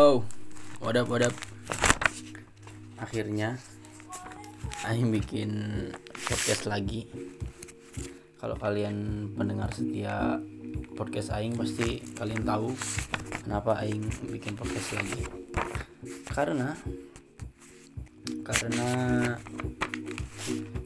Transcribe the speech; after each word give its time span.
What 0.00 0.96
up? 0.96 1.36
Akhirnya 2.96 3.60
Aing 4.88 5.12
bikin 5.12 5.52
podcast 6.24 6.64
lagi. 6.64 7.04
Kalau 8.40 8.56
kalian 8.56 9.28
pendengar 9.36 9.68
setia 9.76 10.40
podcast 10.96 11.36
Aing 11.36 11.52
pasti 11.52 12.00
kalian 12.16 12.48
tahu 12.48 12.72
kenapa 13.44 13.76
Aing 13.84 14.08
bikin 14.32 14.56
podcast 14.56 14.96
lagi. 14.96 15.20
Karena 16.32 16.72
karena 18.40 18.88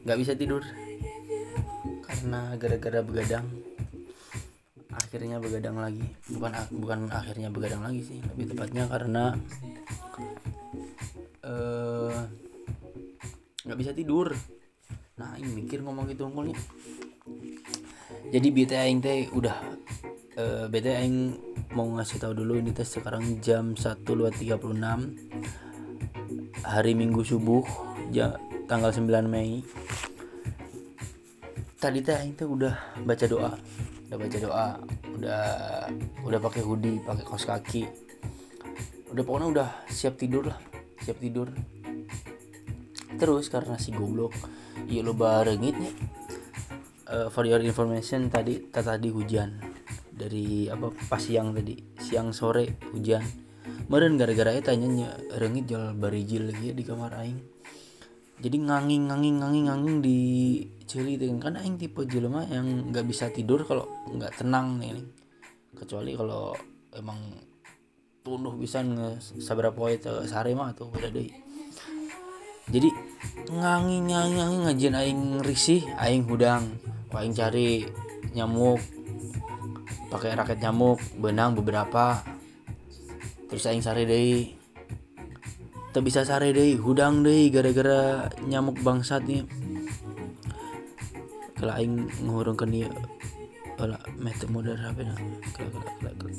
nggak 0.03 0.19
bisa 0.19 0.35
tidur. 0.35 0.59
Karena 2.03 2.51
gara-gara 2.59 2.99
begadang 2.99 3.47
akhirnya 4.95 5.37
begadang 5.43 5.77
lagi. 5.77 6.07
Bukan 6.31 6.51
bukan 6.79 6.99
akhirnya 7.11 7.51
begadang 7.51 7.83
lagi 7.83 8.01
sih 8.01 8.19
lebih 8.23 8.55
tepatnya 8.55 8.87
karena 8.87 9.35
eh 11.43 12.17
nggak 13.67 13.79
bisa 13.79 13.91
tidur. 13.91 14.31
Nah 15.19 15.35
ini 15.39 15.63
mikir 15.63 15.83
ngomong 15.83 16.07
gitu 16.11 16.27
unggulnya 16.27 16.55
jadi 18.33 18.47
BT 18.49 18.71
aing 18.73 18.99
teh 18.99 19.29
udah 19.31 19.57
eh 20.35 20.65
BT 20.67 20.87
aing 20.91 21.17
mau 21.77 21.85
ngasih 21.87 22.17
tahu 22.19 22.33
dulu 22.33 22.57
ini 22.57 22.73
teh 22.73 22.87
sekarang 22.87 23.39
jam 23.39 23.77
1.36 23.77 24.41
hari 26.65 26.91
Minggu 26.97 27.21
subuh 27.21 27.63
ja, 28.09 28.35
tanggal 28.65 28.89
9 28.89 29.07
Mei. 29.29 29.61
Tadi 31.77 31.99
teh 32.01 32.15
aing 32.17 32.33
teh 32.33 32.47
udah 32.47 32.73
baca 33.05 33.25
doa 33.29 33.53
udah 34.05 34.17
baca 34.21 34.37
doa 34.37 34.67
udah 35.17 35.43
udah 36.21 36.39
pakai 36.39 36.61
hoodie 36.61 37.01
pakai 37.01 37.23
kaos 37.25 37.45
kaki. 37.49 37.83
Udah 39.09 39.23
pokoknya 39.23 39.47
udah 39.49 39.69
siap 39.89 40.19
tidur 40.19 40.51
lah 40.51 40.59
siap 41.01 41.17
tidur. 41.21 41.49
Terus 43.15 43.47
karena 43.47 43.79
si 43.79 43.95
goblok 43.95 44.35
iya 44.85 45.01
lo 45.01 45.15
barengit 45.15 45.75
nih 45.79 45.95
uh, 47.09 47.27
for 47.31 47.47
your 47.47 47.63
information 47.63 48.29
tadi 48.29 48.69
tadi 48.69 49.09
hujan. 49.09 49.57
Dari 50.15 50.71
apa 50.71 50.91
pas 51.11 51.19
siang 51.19 51.55
tadi 51.55 51.75
siang 51.99 52.35
sore 52.35 52.77
hujan. 52.93 53.23
Meren 53.89 54.17
gara-gara 54.17 54.53
itu 54.53 54.65
tanya 54.65 55.13
rengit 55.37 55.69
jual 55.69 55.93
barijil 55.97 56.49
lagi 56.49 56.69
ya 56.69 56.73
di 56.73 56.83
kamar 56.85 57.21
aing 57.21 57.54
jadi 58.35 58.57
nganging 58.59 59.07
nganging 59.07 59.35
nganging 59.39 59.65
nganging 59.71 59.97
di 60.03 60.19
cili 60.83 61.15
dengan 61.15 61.39
kan 61.39 61.55
aing 61.55 61.79
tipe 61.79 62.03
jelema 62.03 62.43
yang 62.51 62.91
nggak 62.91 63.07
bisa 63.07 63.31
tidur 63.31 63.63
kalau 63.63 63.87
nggak 64.11 64.37
tenang 64.37 64.77
nih, 64.77 65.01
kecuali 65.73 66.11
kalau 66.13 66.51
emang 66.91 67.17
tunduh 68.25 68.57
bisa 68.57 68.81
nge 68.81 69.21
sabra 69.37 69.69
poe 69.69 69.93
sehari 70.01 70.57
mah 70.57 70.73
tuh 70.73 70.89
beda 70.89 71.13
deh 71.13 71.29
jadi 72.73 72.89
nganging 73.53 74.09
nganging 74.09 74.37
nganging 74.41 74.61
ngajin 74.65 74.93
aing 74.97 75.21
risih 75.45 75.85
aing 76.01 76.25
hudang 76.25 76.65
aing 77.13 77.37
cari 77.37 77.85
nyamuk 78.33 78.81
pakai 80.09 80.33
raket 80.33 80.57
nyamuk 80.57 80.97
benang 81.21 81.53
beberapa 81.53 82.25
terus 83.45 83.69
aing 83.69 83.85
sare 83.85 84.09
deh 84.09 84.49
tak 85.95 86.03
bisa 86.03 86.27
sare 86.27 86.51
deh 86.51 86.75
hudang 86.75 87.23
deh 87.23 87.47
gara-gara 87.47 88.27
nyamuk 88.43 88.83
bangsat 88.83 89.23
nih. 89.23 89.47
Kalau 91.55 91.71
aing 91.71 92.11
ngurungkan 92.19 92.67
dia 92.67 92.91
kalau 93.79 93.95
mete 94.19 94.43
modal 94.51 94.75
apa 94.75 95.07
nah 95.07 95.15
kalau 95.55 95.71
kalau 95.79 96.11
kalau 96.19 96.35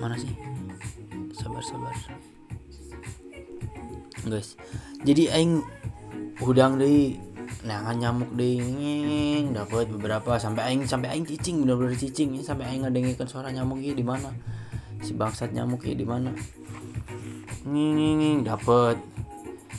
mana 0.00 0.16
sih? 0.16 0.32
Sabar 1.36 1.60
sabar. 1.60 1.92
Guys 4.24 4.56
jadi 5.04 5.36
aing 5.36 5.60
hudang 6.40 6.80
deh 6.80 7.20
nah 7.68 7.84
nyamuk 7.92 8.32
deh 8.32 9.44
dapat 9.52 9.92
beberapa. 9.92 10.40
Sampai 10.40 10.72
aing 10.72 10.88
sampai 10.88 11.12
aing 11.12 11.28
cicing 11.28 11.68
bener-bener 11.68 12.00
cicing. 12.00 12.32
Sampai 12.40 12.64
aing 12.64 12.88
ngedengarkan 12.88 13.28
suara 13.28 13.52
nyamuk 13.52 13.76
di 13.84 14.00
mana? 14.00 14.32
Si 15.04 15.12
bangsat 15.12 15.52
nyamuk 15.52 15.84
di 15.84 16.08
mana 16.08 16.32
nging 17.64 18.46
dapat 18.46 18.96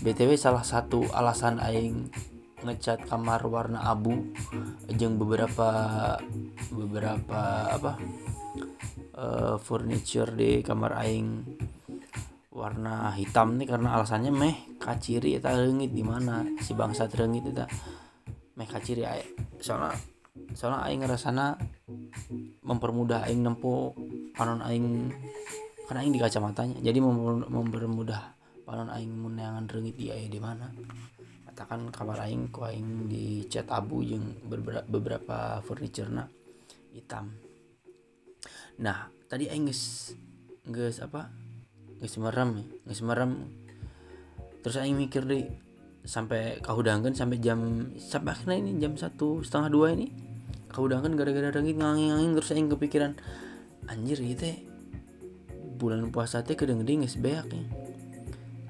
btw 0.05 0.37
salah 0.37 0.61
satu 0.61 1.05
alasan 1.13 1.57
aing 1.57 2.09
ngecat 2.61 3.09
kamar 3.09 3.41
warna 3.49 3.81
abu 3.89 4.33
jeng 4.93 5.17
beberapa 5.17 5.69
beberapa 6.69 7.41
apa 7.73 7.97
uh, 9.17 9.55
furniture 9.57 10.29
di 10.33 10.61
kamar 10.61 10.93
aing 11.01 11.41
warna 12.51 13.15
hitam 13.17 13.57
nih 13.57 13.65
karena 13.65 13.97
alasannya 13.97 14.29
meh 14.29 14.55
kaciri 14.77 15.39
eta 15.39 15.55
rengit 15.55 15.89
di 15.89 16.03
mana 16.03 16.43
si 16.59 16.75
bangsa 16.75 17.07
rengit 17.09 17.49
eta. 17.49 17.65
Meh 18.59 18.67
kaciri 18.67 19.07
aing 19.07 19.57
soalnya 19.57 19.97
soalnya 20.53 20.85
aing 20.85 21.01
ngerasana 21.01 21.57
mempermudah 22.61 23.25
aing 23.25 23.41
nempo 23.41 23.95
panon 24.35 24.61
aing 24.61 25.09
karena 25.87 26.07
aing 26.07 26.13
di 26.15 26.21
kacamatanya. 26.21 26.77
Jadi 26.79 26.99
mempermudah 27.51 28.21
panon 28.63 28.87
aing 28.93 29.11
meneangan 29.11 29.67
rengit 29.67 29.95
di 29.97 30.07
aing 30.07 30.31
di 30.31 30.39
mana. 30.39 30.71
Katakan 31.51 31.91
kamar 31.91 32.23
aing 32.23 32.47
ku 32.47 32.63
aing 32.63 33.11
di 33.11 33.43
cat 33.51 33.67
abu 33.67 33.99
yang 33.99 34.23
beberapa, 34.87 35.59
furniture 35.67 36.07
na 36.07 36.23
hitam. 36.95 37.35
Nah 38.79 39.11
tadi 39.27 39.51
aing 39.51 39.67
geus 39.67 40.15
geus 40.63 41.03
apa? 41.03 41.27
Geus 41.99 42.15
merem 42.17 42.63
ya 42.63 42.65
geus 42.87 43.01
merem. 43.03 43.51
Terus 44.63 44.79
aing 44.79 44.95
mikir 44.95 45.27
deh 45.27 45.43
sampai 46.07 46.63
kahudangkan 46.63 47.13
sampai 47.13 47.37
jam 47.43 47.91
sampai 47.99 48.33
akhirnya 48.33 48.57
ini 48.57 48.71
jam 48.79 48.95
satu 48.95 49.43
setengah 49.43 49.69
dua 49.69 49.87
ini. 49.91 50.07
Kahudangkan 50.71 51.19
gara-gara 51.19 51.51
rengit 51.51 51.75
ngangin-ngangin 51.75 52.31
terus 52.39 52.55
aing 52.55 52.71
kepikiran 52.71 53.11
anjir 53.91 54.23
gitu 54.23 54.45
ya 54.47 54.70
bulan 55.81 56.13
puasa 56.13 56.45
teh 56.45 56.53
kedeng-kedeng 56.53 57.01
geus 57.01 57.17
beak 57.17 57.49
ya. 57.49 57.65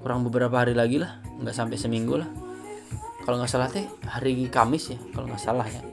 Kurang 0.00 0.24
beberapa 0.24 0.64
hari 0.64 0.72
lagi 0.72 0.96
lah 0.96 1.20
nggak 1.44 1.52
sampai 1.52 1.76
seminggu 1.76 2.16
lah. 2.16 2.30
Kalau 3.28 3.36
nggak 3.36 3.52
salah 3.52 3.68
teh 3.68 3.84
hari 4.08 4.48
Kamis 4.48 4.96
ya 4.96 4.98
kalau 5.12 5.28
nggak 5.28 5.44
salah 5.44 5.68
ya. 5.68 5.84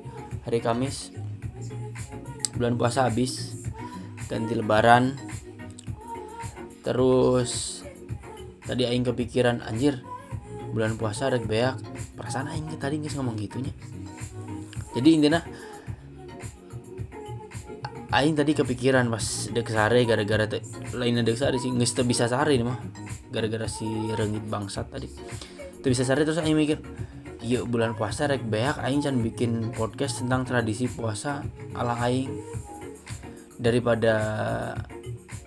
Hari 0.47 0.63
Kamis 0.63 1.12
bulan 2.56 2.79
puasa 2.79 3.12
habis 3.12 3.59
ganti 4.31 4.56
lebaran. 4.56 5.19
Terus 6.88 7.84
tadi 8.63 8.88
aing 8.88 9.03
kepikiran 9.03 9.59
anjir 9.68 10.00
bulan 10.72 10.96
puasa 10.96 11.28
rek 11.28 11.44
beak. 11.44 11.75
Perasaan 12.16 12.47
aing 12.47 12.72
tadi 12.79 13.03
nggak 13.03 13.13
ngomong 13.19 13.35
gitunya. 13.35 13.75
Jadi 14.96 15.09
intinya 15.19 15.44
aing 18.09 18.34
tadi 18.34 18.58
kepikiran 18.58 19.06
pas 19.14 19.50
dek 19.53 19.70
sare 19.70 20.02
gara-gara 20.06 20.50
lainnya 20.97 21.22
dek 21.22 21.38
sare 21.38 21.62
sih 21.62 21.70
nggak 21.70 22.06
bisa 22.09 22.25
sare 22.25 22.58
nih 22.58 22.66
mah. 22.66 22.80
Gara-gara 23.30 23.70
si 23.70 23.86
rengit 24.18 24.46
bangsat 24.50 24.90
tadi. 24.90 25.09
Itu 25.80 25.88
bisa 25.88 26.02
sare 26.03 26.25
terus 26.25 26.42
aing 26.42 26.58
mikir 26.58 26.81
iya 27.40 27.64
bulan 27.64 27.96
puasa 27.96 28.28
rek 28.28 28.44
beak 28.50 28.81
aing 28.81 29.00
can 29.00 29.22
bikin 29.22 29.72
podcast 29.72 30.25
tentang 30.25 30.44
tradisi 30.44 30.90
puasa 30.90 31.46
ala 31.78 31.96
aing. 32.02 32.30
Daripada 33.59 34.16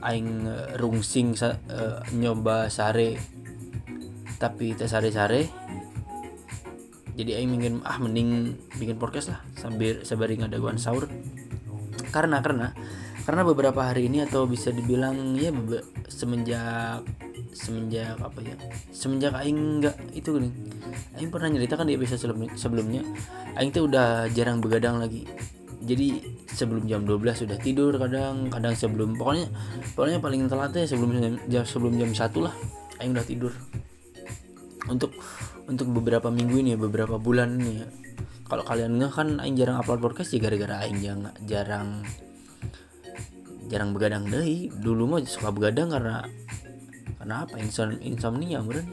aing 0.02 0.46
rungsing 0.78 1.38
uh, 1.38 2.02
nyoba 2.14 2.68
sare 2.68 3.16
tapi 4.42 4.74
teh 4.74 4.90
sare-sare 4.90 5.46
jadi 7.14 7.38
aing 7.38 7.62
ingin 7.62 7.74
ah 7.86 8.02
mending 8.02 8.58
bikin 8.82 8.98
podcast 8.98 9.30
lah 9.30 9.40
sambil 9.54 10.02
sabari 10.02 10.34
ngadaguan 10.34 10.80
sahur 10.80 11.06
karena 12.12 12.44
karena 12.44 12.76
karena 13.22 13.42
beberapa 13.46 13.80
hari 13.86 14.10
ini 14.10 14.26
atau 14.26 14.44
bisa 14.44 14.74
dibilang 14.74 15.38
ya 15.38 15.54
semenjak 16.10 17.06
semenjak 17.54 18.18
apa 18.18 18.38
ya 18.42 18.56
semenjak 18.90 19.32
aing 19.38 19.78
nggak 19.78 19.96
itu 20.16 20.34
nih 20.36 20.52
aing 21.16 21.30
pernah 21.30 21.48
nyerita 21.52 21.78
kan 21.78 21.86
di 21.86 21.94
episode 21.94 22.18
sebelum, 22.18 22.50
sebelumnya 22.58 23.02
aing 23.56 23.70
tuh 23.70 23.88
udah 23.88 24.28
jarang 24.32 24.58
begadang 24.58 24.98
lagi. 24.98 25.28
Jadi 25.82 26.22
sebelum 26.46 26.86
jam 26.86 27.02
12 27.02 27.42
sudah 27.42 27.58
tidur 27.58 27.90
kadang 27.98 28.46
kadang 28.54 28.70
sebelum 28.78 29.18
pokoknya 29.18 29.50
pokoknya 29.98 30.18
paling 30.22 30.46
telat 30.46 30.70
ya 30.78 30.86
sebelum 30.86 31.10
jam 31.50 31.64
sebelum 31.66 31.98
jam 31.98 32.10
satu 32.14 32.46
lah 32.46 32.54
aing 33.02 33.12
udah 33.14 33.26
tidur. 33.26 33.52
Untuk 34.86 35.14
untuk 35.66 35.90
beberapa 35.94 36.30
minggu 36.30 36.58
ini 36.58 36.78
beberapa 36.78 37.18
bulan 37.18 37.58
ini 37.58 37.72
ya 37.82 37.86
kalau 38.52 38.68
kalian 38.68 39.00
nggak 39.00 39.16
kan 39.16 39.40
aing 39.40 39.56
jarang 39.56 39.80
upload 39.80 40.04
podcast 40.04 40.36
ya 40.36 40.44
gara-gara 40.44 40.84
aing 40.84 41.00
jarang 41.00 41.32
jarang 41.48 41.88
jarang 43.72 43.96
begadang 43.96 44.28
deh 44.28 44.68
dulu 44.76 45.16
mah 45.16 45.24
suka 45.24 45.48
begadang 45.48 45.88
karena 45.88 46.28
karena 47.16 47.48
apa? 47.48 47.56
Insom 47.56 47.96
insomnia 48.04 48.60
meren 48.60 48.84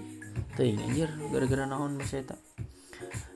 tuh 0.56 0.63
anjir 0.63 1.11
gara-gara 1.27 1.67
naon 1.67 2.00
mas 2.00 2.15
eta 2.15 2.39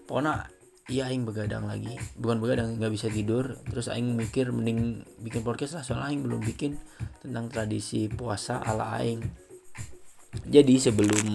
pokoknya 0.07 0.47
iya 0.87 1.11
aing 1.11 1.27
begadang 1.27 1.67
lagi. 1.67 1.95
Bukan 2.15 2.39
begadang 2.39 2.79
nggak 2.79 2.91
bisa 2.91 3.07
tidur. 3.11 3.59
Terus 3.67 3.91
aing 3.91 4.15
mikir 4.15 4.51
mending 4.51 5.03
bikin 5.19 5.43
podcast 5.43 5.79
lah 5.79 5.83
soalnya 5.83 6.11
aing 6.11 6.23
belum 6.23 6.39
bikin 6.43 6.79
tentang 7.19 7.51
tradisi 7.51 8.07
puasa 8.07 8.63
ala 8.63 8.95
aing. 8.99 9.23
Jadi 10.47 10.75
sebelum 10.79 11.27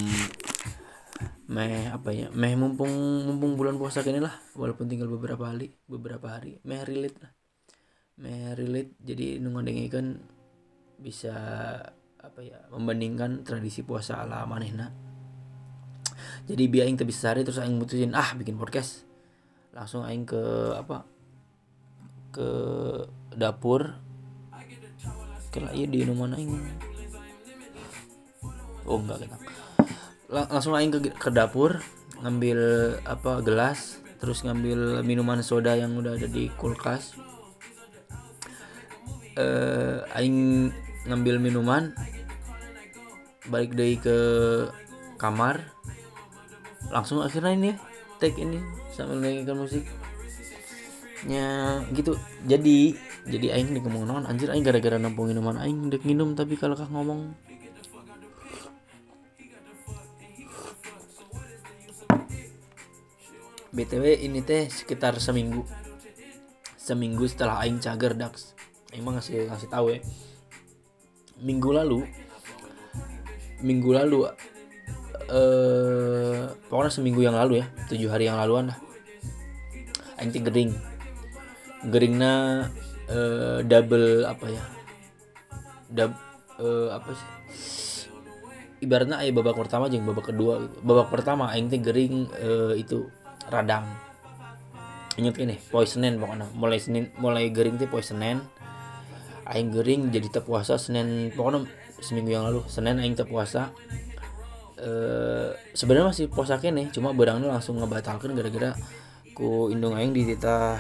meh 1.48 1.88
apa 1.88 2.12
ya? 2.12 2.28
Meh 2.28 2.52
mumpung 2.54 2.92
mumpung 3.24 3.56
bulan 3.56 3.80
puasa 3.80 4.04
kini 4.04 4.20
lah 4.20 4.36
walaupun 4.52 4.84
tinggal 4.84 5.08
beberapa 5.08 5.48
hari 5.48 5.72
beberapa 5.88 6.28
hari. 6.28 6.60
Meh 6.68 6.84
relate 6.84 7.18
lah. 7.24 7.32
Meh 8.20 8.52
relate 8.52 8.92
jadi 9.00 9.40
nunggu 9.40 9.64
bisa 10.98 11.34
apa 12.18 12.40
ya 12.42 12.58
membandingkan 12.68 13.46
tradisi 13.46 13.80
puasa 13.80 14.20
ala 14.20 14.44
manehna. 14.44 14.92
Jadi 16.44 16.64
biar 16.68 16.90
aing 16.90 16.98
bisa 17.00 17.30
sehari 17.30 17.46
terus 17.46 17.62
aing 17.62 17.78
mutusin 17.78 18.12
ah 18.12 18.36
bikin 18.36 18.60
podcast. 18.60 19.08
Langsung 19.72 20.04
aing 20.04 20.28
ke 20.28 20.42
apa 20.76 21.08
ke 22.34 22.48
dapur. 23.32 23.96
Ke 25.48 25.64
iya 25.72 25.88
di 25.88 26.04
rumah 26.04 26.28
aing? 26.36 26.52
Oh 28.84 29.00
enggak 29.00 29.24
kita 30.28 30.44
langsung 30.52 30.76
aing 30.76 30.92
ke, 30.92 31.08
ke 31.16 31.32
dapur 31.32 31.80
ngambil 32.20 32.60
apa 33.08 33.40
gelas 33.40 33.96
terus 34.20 34.44
ngambil 34.44 35.00
minuman 35.00 35.40
soda 35.40 35.72
yang 35.72 35.96
udah 35.96 36.20
ada 36.20 36.28
di 36.28 36.52
kulkas. 36.60 37.16
Eh 39.40 40.04
aing 40.12 40.68
ngambil 41.08 41.40
minuman 41.40 41.96
balik 43.48 43.72
dari 43.72 43.96
ke 43.96 44.16
kamar. 45.16 45.64
Langsung 46.92 47.24
akhirnya 47.24 47.56
ini 47.56 47.72
take 48.20 48.36
ini 48.36 48.60
sambil 48.92 49.16
mendengarkan 49.16 49.64
musiknya 49.64 51.48
gitu. 51.96 52.20
Jadi 52.44 53.00
jadi 53.24 53.56
aing 53.56 53.72
di 53.72 53.80
ngomong 53.80 54.04
non 54.04 54.28
anjir 54.28 54.52
aing 54.52 54.60
gara-gara 54.60 55.00
nampung 55.00 55.32
minuman 55.32 55.56
aing 55.56 55.88
dek 55.88 56.04
minum 56.04 56.36
tapi 56.36 56.60
kalau 56.60 56.76
kah 56.76 56.88
ngomong 56.92 57.47
btw 63.78 64.26
ini 64.26 64.42
teh 64.42 64.66
sekitar 64.66 65.22
seminggu. 65.22 65.62
Seminggu 66.74 67.30
setelah 67.30 67.62
aing 67.62 67.78
cager 67.78 68.18
dax. 68.18 68.58
Emang 68.90 69.14
ngasih 69.14 69.46
ngasih 69.46 69.70
tahu 69.70 69.94
ya. 69.94 70.02
Minggu 71.38 71.70
lalu 71.70 72.02
minggu 73.62 73.90
lalu 73.90 74.26
eh 75.28 76.42
pokoknya 76.70 76.92
seminggu 76.94 77.20
yang 77.22 77.34
lalu 77.34 77.62
ya 77.62 77.66
tujuh 77.86 78.10
hari 78.10 78.26
yang 78.26 78.34
laluan 78.34 78.74
lah. 78.74 78.78
Anjing 80.18 80.42
gering. 80.42 80.72
Geringnya 81.86 82.66
eh, 83.06 83.62
double 83.62 84.26
apa 84.26 84.46
ya? 84.50 84.64
Dub 85.86 86.12
eh, 86.58 86.88
apa 86.90 87.10
sih? 87.14 87.28
Ibaratnya 88.78 89.22
ayah 89.22 89.34
babak 89.34 89.58
pertama 89.58 89.90
aja 89.90 89.98
babak 89.98 90.30
kedua 90.30 90.62
gitu. 90.62 90.76
babak 90.86 91.10
pertama 91.10 91.50
aing 91.54 91.70
teh 91.70 91.82
gering 91.82 92.30
eh, 92.38 92.74
itu 92.78 93.10
radang. 93.48 93.84
Ingat 95.18 95.34
ini 95.42 95.58
poisonen 95.72 96.20
pokoknya. 96.22 96.46
Mulai 96.54 96.78
senin 96.78 97.10
mulai 97.18 97.50
gering 97.50 97.74
teh 97.74 97.90
poisonen 97.90 98.38
aing 99.48 99.72
gering 99.72 100.12
jadi 100.12 100.28
tak 100.28 100.44
puasa 100.44 100.76
senin 100.76 101.32
pokoknya 101.34 101.66
seminggu 101.98 102.30
yang 102.30 102.46
lalu. 102.46 102.62
Senin 102.70 103.02
aing 103.02 103.18
tak 103.18 103.26
puasa 103.26 103.74
eh 104.78 105.50
sebenarnya 105.74 106.14
masih 106.14 106.24
puasa 106.30 106.62
kene 106.62 106.86
cuma 106.94 107.10
barangnya 107.10 107.50
langsung 107.50 107.82
ngebatalkan 107.82 108.30
gara-gara 108.38 108.78
ku 109.34 109.74
indung 109.74 109.98
aing 109.98 110.14
di 110.14 110.22
tita 110.22 110.78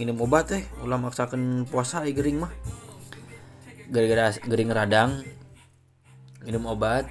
minum 0.00 0.16
obat 0.24 0.56
teh 0.56 0.64
ulah 0.80 0.96
maksakan 0.96 1.68
puasa 1.68 2.00
aing 2.00 2.16
gering 2.16 2.38
mah. 2.40 2.52
Gara-gara 3.92 4.32
gering 4.40 4.72
radang 4.72 5.20
minum 6.48 6.64
obat. 6.64 7.04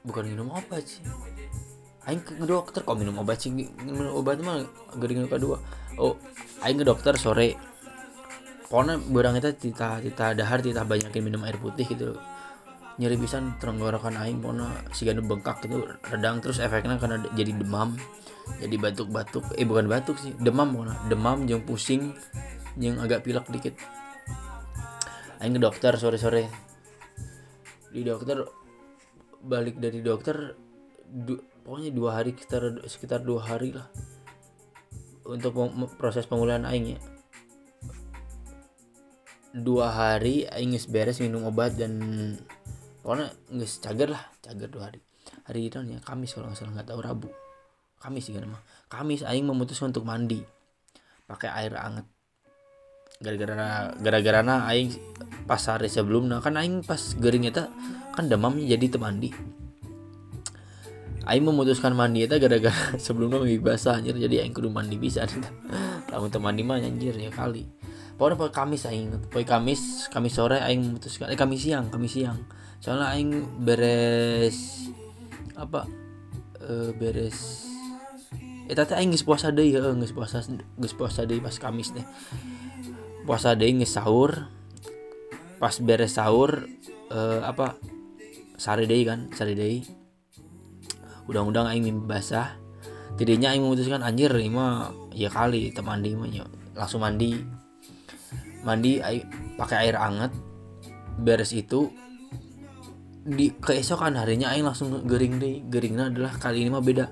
Bukan 0.00 0.26
minum 0.26 0.50
obat 0.50 0.82
sih 0.82 1.29
aing 2.08 2.22
ke 2.24 2.32
dokter 2.48 2.80
kok 2.80 2.96
minum 2.96 3.20
obat 3.20 3.44
sih? 3.44 3.52
Minum 3.52 4.16
obat 4.16 4.40
mah 4.40 4.64
gering 4.96 5.28
kedua. 5.28 5.60
Oh 6.00 6.16
aing 6.64 6.80
ke 6.80 6.84
dokter 6.86 7.16
sore. 7.20 7.56
Pokoknya 8.70 9.02
barang 9.02 9.34
itu 9.42 9.50
tita 9.68 9.98
tita 9.98 10.32
dahar 10.32 10.62
tita 10.62 10.86
banyakin 10.86 11.22
minum 11.26 11.42
air 11.44 11.58
putih 11.58 11.84
gitu. 11.84 12.16
Nyeri 12.96 13.16
bisa 13.18 13.42
tenggorokan 13.58 14.16
aing 14.16 14.40
pokoknya 14.40 14.68
si 14.94 15.04
ganda 15.04 15.20
bengkak 15.20 15.60
gitu 15.66 15.84
redang. 16.08 16.40
Terus 16.40 16.62
efeknya 16.62 16.96
karena 16.96 17.20
jadi 17.36 17.52
demam 17.52 17.98
jadi 18.62 18.76
batuk-batuk. 18.78 19.58
Eh 19.58 19.66
bukan 19.66 19.90
batuk 19.90 20.16
sih 20.22 20.32
demam 20.38 20.72
pokoknya. 20.72 20.96
Demam 21.10 21.44
yang 21.44 21.60
pusing 21.66 22.14
yang 22.78 22.96
agak 23.02 23.26
pilek 23.26 23.44
dikit. 23.50 23.74
Aing 25.42 25.56
ke 25.56 25.60
dokter 25.60 25.92
sore-sore. 25.98 26.46
Di 27.90 28.06
dokter 28.06 28.46
balik 29.42 29.82
dari 29.82 29.98
dokter 30.04 30.54
du, 31.10 31.34
pokoknya 31.62 31.90
dua 31.92 32.10
hari 32.20 32.32
sekitar 32.34 32.62
sekitar 32.86 33.20
dua 33.22 33.44
hari 33.44 33.76
lah. 33.76 33.86
Untuk 35.26 35.54
proses 36.00 36.26
pemulihan 36.26 36.66
aing 36.66 36.96
ya. 36.96 37.00
Dua 39.54 39.90
hari 39.90 40.46
aing 40.50 40.74
beres 40.90 41.22
minum 41.22 41.46
obat 41.46 41.78
dan 41.78 42.00
pokoknya 43.02 43.30
nggak 43.50 43.70
cager 43.82 44.08
lah 44.10 44.22
cager 44.42 44.68
dua 44.70 44.82
hari. 44.90 45.00
Hari 45.46 45.60
itu 45.66 45.78
ya 45.86 45.98
Kamis 46.02 46.34
kalau 46.34 46.50
nggak 46.50 46.58
salah 46.58 46.72
nggak 46.74 46.88
tahu 46.88 47.00
Rabu. 47.02 47.28
Kamis 48.00 48.26
sih 48.26 48.34
kan 48.34 48.48
mah 48.48 48.62
Kamis 48.90 49.22
aing 49.22 49.46
memutuskan 49.46 49.94
untuk 49.94 50.08
mandi. 50.08 50.42
Pakai 51.30 51.50
air 51.54 51.78
anget 51.78 52.06
gara-gara 53.20 53.92
gara-gara 54.00 54.40
aing 54.72 54.90
pas 55.46 55.62
hari 55.62 55.86
sebelumnya. 55.86 56.42
Kan 56.42 56.58
aing 56.58 56.82
pas 56.82 57.14
gering 57.20 57.46
itu 57.46 57.62
kan 58.10 58.26
demamnya 58.26 58.74
jadi 58.74 58.98
temandi 58.98 59.30
Aing 61.28 61.44
memutuskan 61.44 61.92
mandi 61.92 62.24
itu 62.24 62.32
gara-gara 62.40 62.96
sebelumnya 63.04 63.44
lebih 63.44 63.60
basah 63.60 64.00
anjir. 64.00 64.16
Jadi 64.16 64.40
aing 64.40 64.56
kudu 64.56 64.72
mandi 64.72 64.96
bisa 64.96 65.28
lamun 66.12 66.32
mandi 66.40 66.62
mah 66.64 66.80
anjir 66.80 67.12
ya 67.12 67.28
kali. 67.28 67.68
Pokoknya 68.16 68.36
poe 68.36 68.52
Kamis 68.52 68.84
aing 68.84 69.16
poe 69.32 69.44
Kamis 69.44 70.12
Kamis 70.12 70.36
sore 70.36 70.60
aing 70.60 70.80
memutuskan 70.80 71.32
eh 71.32 71.40
Kamis 71.40 71.60
siang 71.64 71.88
Kamis 71.88 72.12
siang. 72.16 72.36
Soalnya 72.80 73.12
aing 73.16 73.60
beres 73.64 74.88
apa 75.56 75.84
e, 76.56 76.92
beres 76.96 77.68
eh 78.68 78.76
tadi 78.76 78.96
aing 78.96 79.12
geus 79.12 79.24
puasa 79.24 79.52
deui 79.52 79.72
heeh 79.72 79.92
geus 80.04 80.12
puasa 80.12 80.44
geus 80.44 80.92
puasa 80.96 81.24
deui 81.24 81.40
pas 81.40 81.56
Kamis 81.56 81.96
deh. 81.96 82.04
Puasa 83.24 83.56
deui 83.56 83.76
geus 83.76 83.92
sahur 83.92 84.48
pas 85.56 85.76
beres 85.80 86.16
sahur 86.16 86.64
e, 87.08 87.18
apa 87.40 87.80
sare 88.60 88.84
deui 88.84 89.08
kan 89.08 89.32
sare 89.32 89.56
deui 89.56 89.99
udang-udang 91.30 91.70
aing 91.70 91.86
basah. 92.10 92.58
Tidinya 93.14 93.54
aing 93.54 93.62
memutuskan 93.62 94.02
anjir 94.02 94.34
ini 94.34 94.50
mah 94.50 94.90
ya 95.14 95.30
kali 95.30 95.70
temandi 95.70 96.18
mah 96.18 96.26
ya 96.26 96.42
langsung 96.74 97.06
mandi. 97.06 97.38
Mandi 98.66 98.98
pakai 99.54 99.86
air 99.86 99.94
hangat 99.94 100.34
beres 101.22 101.54
itu. 101.54 101.86
Di 103.20 103.54
keesokan 103.62 104.18
harinya 104.18 104.50
aing 104.50 104.66
langsung 104.66 104.90
gering 105.06 105.38
deh 105.38 105.62
geringnya 105.70 106.10
adalah 106.10 106.34
kali 106.34 106.66
ini 106.66 106.70
mah 106.74 106.82
beda. 106.82 107.06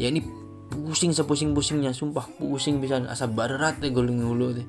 Ya 0.00 0.08
ini 0.08 0.24
pusing 0.68 1.12
sepusing 1.12 1.52
pusingnya 1.52 1.92
sumpah 1.92 2.24
pusing 2.38 2.78
bisa 2.80 3.02
asa 3.04 3.28
barat 3.28 3.76
deh 3.82 3.92
guling 3.92 4.16
dulu 4.16 4.56
deh. 4.56 4.66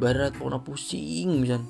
Barat 0.00 0.32
pokoknya 0.38 0.64
pusing 0.64 1.42
bisa 1.44 1.60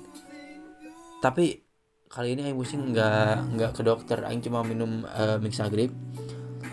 tapi 1.23 1.63
kali 2.11 2.35
ini 2.35 2.51
aing 2.51 2.59
pusing 2.59 2.93
nggak 2.93 3.57
nggak 3.57 3.71
ke 3.73 3.83
dokter. 3.87 4.21
Aing 4.27 4.43
cuma 4.45 4.61
minum 4.67 5.07
uh, 5.07 5.39
mixagrip 5.41 5.95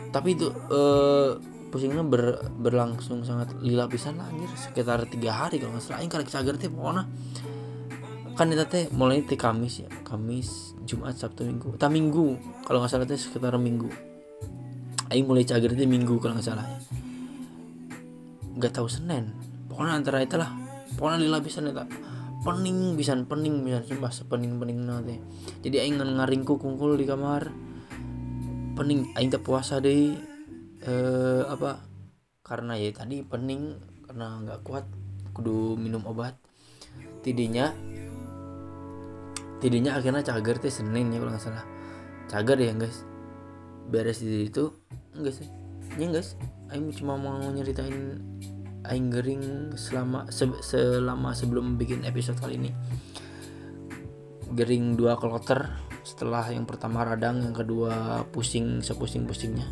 tapi 0.10 0.34
itu 0.34 0.50
uh, 0.50 1.38
pusingnya 1.70 2.02
ber, 2.02 2.42
berlangsung 2.58 3.22
sangat 3.22 3.54
lila 3.62 3.86
pisan 3.86 4.18
lah 4.18 4.26
anjir. 4.26 4.50
Sekitar 4.58 5.06
tiga 5.06 5.32
hari 5.34 5.62
kalau 5.62 5.78
nggak 5.78 5.86
salah. 5.86 6.02
Karek 6.02 6.30
cager 6.30 6.56
teh 6.58 6.70
pokoknya. 6.70 7.04
Kan 8.34 8.50
itu 8.50 8.66
teh 8.66 8.84
mulai 8.94 9.22
teh 9.22 9.38
Kamis 9.38 9.86
ya. 9.86 9.90
Kamis 10.02 10.74
Jumat 10.84 11.14
Sabtu 11.14 11.46
Minggu. 11.46 11.78
Tak 11.78 11.94
Minggu. 11.94 12.38
Kalau 12.66 12.82
nggak 12.82 12.92
salah 12.92 13.06
teh 13.06 13.18
sekitar 13.18 13.54
Minggu. 13.62 13.90
Aing 15.14 15.26
mulai 15.30 15.46
cager 15.46 15.78
teh 15.78 15.86
Minggu 15.86 16.18
kalau 16.18 16.34
nggak 16.38 16.48
salah 16.48 16.66
ya. 16.66 16.80
Nggak 18.58 18.74
tahu 18.74 18.90
Senin. 18.90 19.30
Pokoknya 19.70 19.94
antara 19.94 20.26
itu 20.26 20.36
lah. 20.42 20.50
Pokoknya 20.98 21.22
lila 21.22 21.38
pisan 21.40 21.70
eta 21.70 21.86
pening 22.40 22.98
pisan 22.98 23.30
pening 23.30 23.62
pisan. 23.62 23.84
Sumpah 23.86 24.10
sepening 24.10 24.58
pening 24.58 24.88
nanti 24.88 25.20
jadi 25.60 25.84
aing 25.84 26.00
ngaringku 26.00 26.56
kungkul 26.56 26.96
di 26.96 27.04
kamar 27.04 27.52
pening 28.80 29.12
aing 29.20 29.28
puasa 29.44 29.84
deh 29.84 30.16
eh 30.88 31.44
apa 31.44 31.84
karena 32.40 32.80
ya 32.80 32.96
tadi 32.96 33.20
pening 33.28 33.76
karena 34.08 34.40
nggak 34.40 34.64
kuat 34.64 34.88
kudu 35.36 35.76
minum 35.76 36.00
obat. 36.08 36.40
Tidinya 37.20 37.76
tidinya 39.60 40.00
akhirnya 40.00 40.24
cager 40.24 40.56
teh 40.56 40.72
senin 40.72 41.12
ya 41.12 41.20
kalau 41.20 41.36
nggak 41.36 41.44
salah. 41.44 41.68
Cager 42.32 42.56
ya 42.56 42.72
guys. 42.72 43.04
Beres 43.92 44.24
di 44.24 44.48
situ 44.48 44.72
enggak 45.12 45.36
sih? 45.36 45.48
Ya 45.98 46.08
guys 46.08 46.40
Aing 46.70 46.94
cuma 46.94 47.18
mau 47.18 47.42
nyeritain 47.50 48.22
Aing 48.88 49.12
gering 49.12 49.76
selama 49.76 50.30
se 50.32 50.48
selama 50.64 51.36
sebelum 51.36 51.76
bikin 51.76 52.08
episode 52.08 52.40
kali 52.40 52.56
ini. 52.56 52.72
Gering 54.56 54.96
dua 54.96 55.20
kloter 55.20 55.89
setelah 56.10 56.42
yang 56.50 56.66
pertama 56.66 57.06
radang 57.06 57.46
yang 57.46 57.54
kedua 57.54 58.26
pusing 58.34 58.82
sepusing 58.82 59.30
pusingnya 59.30 59.70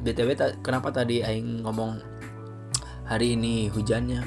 btw 0.00 0.32
ta 0.32 0.56
kenapa 0.64 0.88
tadi 0.88 1.20
Aing 1.20 1.60
ngomong 1.60 2.00
hari 3.04 3.36
ini 3.36 3.66
hujannya? 3.68 4.22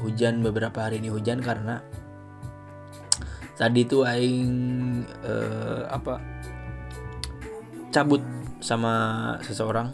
Hujan 0.00 0.40
beberapa 0.40 0.86
hari 0.86 1.02
ini 1.02 1.12
hujan 1.12 1.44
karena 1.44 1.84
tadi 3.60 3.84
tuh 3.84 4.08
Aing 4.08 4.54
uh, 5.20 5.84
apa 5.92 6.16
cabut 7.92 8.22
sama 8.64 9.36
seseorang 9.44 9.92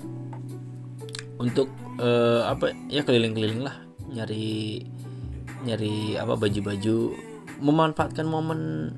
untuk 1.43 1.67
uh, 1.99 2.47
apa 2.47 2.71
ya 2.87 3.03
keliling-keliling 3.03 3.67
lah 3.67 3.83
nyari 4.07 4.85
nyari 5.67 6.15
apa 6.15 6.39
baju-baju 6.39 7.17
memanfaatkan 7.61 8.27
momen 8.29 8.93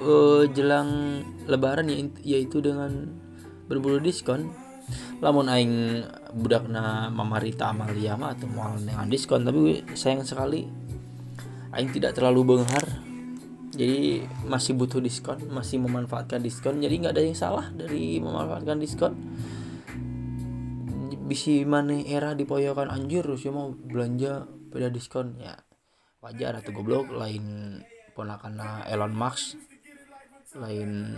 uh, 0.00 0.44
jelang 0.52 1.22
lebaran 1.48 1.88
ya, 1.88 1.96
yaitu 2.36 2.60
dengan 2.60 3.12
berburu 3.66 4.00
diskon. 4.00 4.52
Lamun 5.18 5.50
aing 5.50 6.06
budakna 6.30 7.10
Mama 7.10 7.42
Rita 7.42 7.74
Amalia 7.74 8.14
mah 8.14 8.38
atau 8.38 8.46
mau 8.46 8.70
dengan 8.78 9.10
diskon 9.10 9.42
tapi 9.42 9.82
sayang 9.98 10.22
sekali 10.22 10.62
aing 11.74 11.90
tidak 11.90 12.14
terlalu 12.14 12.54
benghar. 12.54 13.02
Jadi 13.76 14.24
masih 14.46 14.78
butuh 14.78 15.02
diskon 15.02 15.42
masih 15.50 15.82
memanfaatkan 15.82 16.38
diskon. 16.38 16.78
Jadi 16.78 17.02
nggak 17.02 17.14
ada 17.18 17.22
yang 17.24 17.34
salah 17.34 17.66
dari 17.74 18.22
memanfaatkan 18.22 18.78
diskon. 18.78 19.12
Bisi 21.26 21.66
mana 21.66 22.06
era 22.06 22.38
dipoyokan 22.38 22.86
anjir 22.86 23.26
ya 23.26 23.50
mau 23.50 23.74
belanja 23.74 24.46
pada 24.70 24.86
diskon. 24.86 25.34
Ya 25.42 25.65
wajar 26.26 26.58
atau 26.58 26.74
goblok 26.74 27.14
lain 27.14 27.78
ponakan 28.18 28.58
Elon 28.90 29.14
Musk 29.14 29.54
lain 30.58 31.14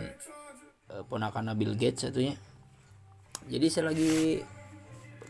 uh, 0.93 1.03
ponakan 1.09 1.57
Bill 1.57 1.73
Gates 1.73 2.05
satunya 2.05 2.37
jadi 3.49 3.67
selagi 3.73 4.45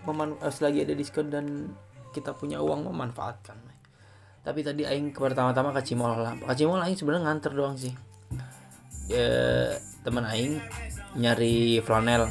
meman 0.02 0.34
eh, 0.42 0.52
selagi 0.52 0.88
ada 0.88 0.94
diskon 0.96 1.30
dan 1.30 1.76
kita 2.10 2.34
punya 2.34 2.58
uang 2.58 2.90
memanfaatkan. 2.90 3.56
Tapi 4.42 4.64
tadi 4.64 4.82
aing 4.88 5.14
pertama-tama 5.14 5.70
ke 5.76 5.84
Cimol 5.84 6.18
lah. 6.18 6.34
Ke 6.34 6.54
Cimol 6.56 6.80
aing 6.82 6.96
sebenarnya 6.96 7.28
nganter 7.28 7.52
doang 7.54 7.76
sih. 7.76 7.94
Ya, 9.12 9.76
teman 10.02 10.24
aing 10.24 10.58
nyari 11.14 11.84
flanel. 11.84 12.26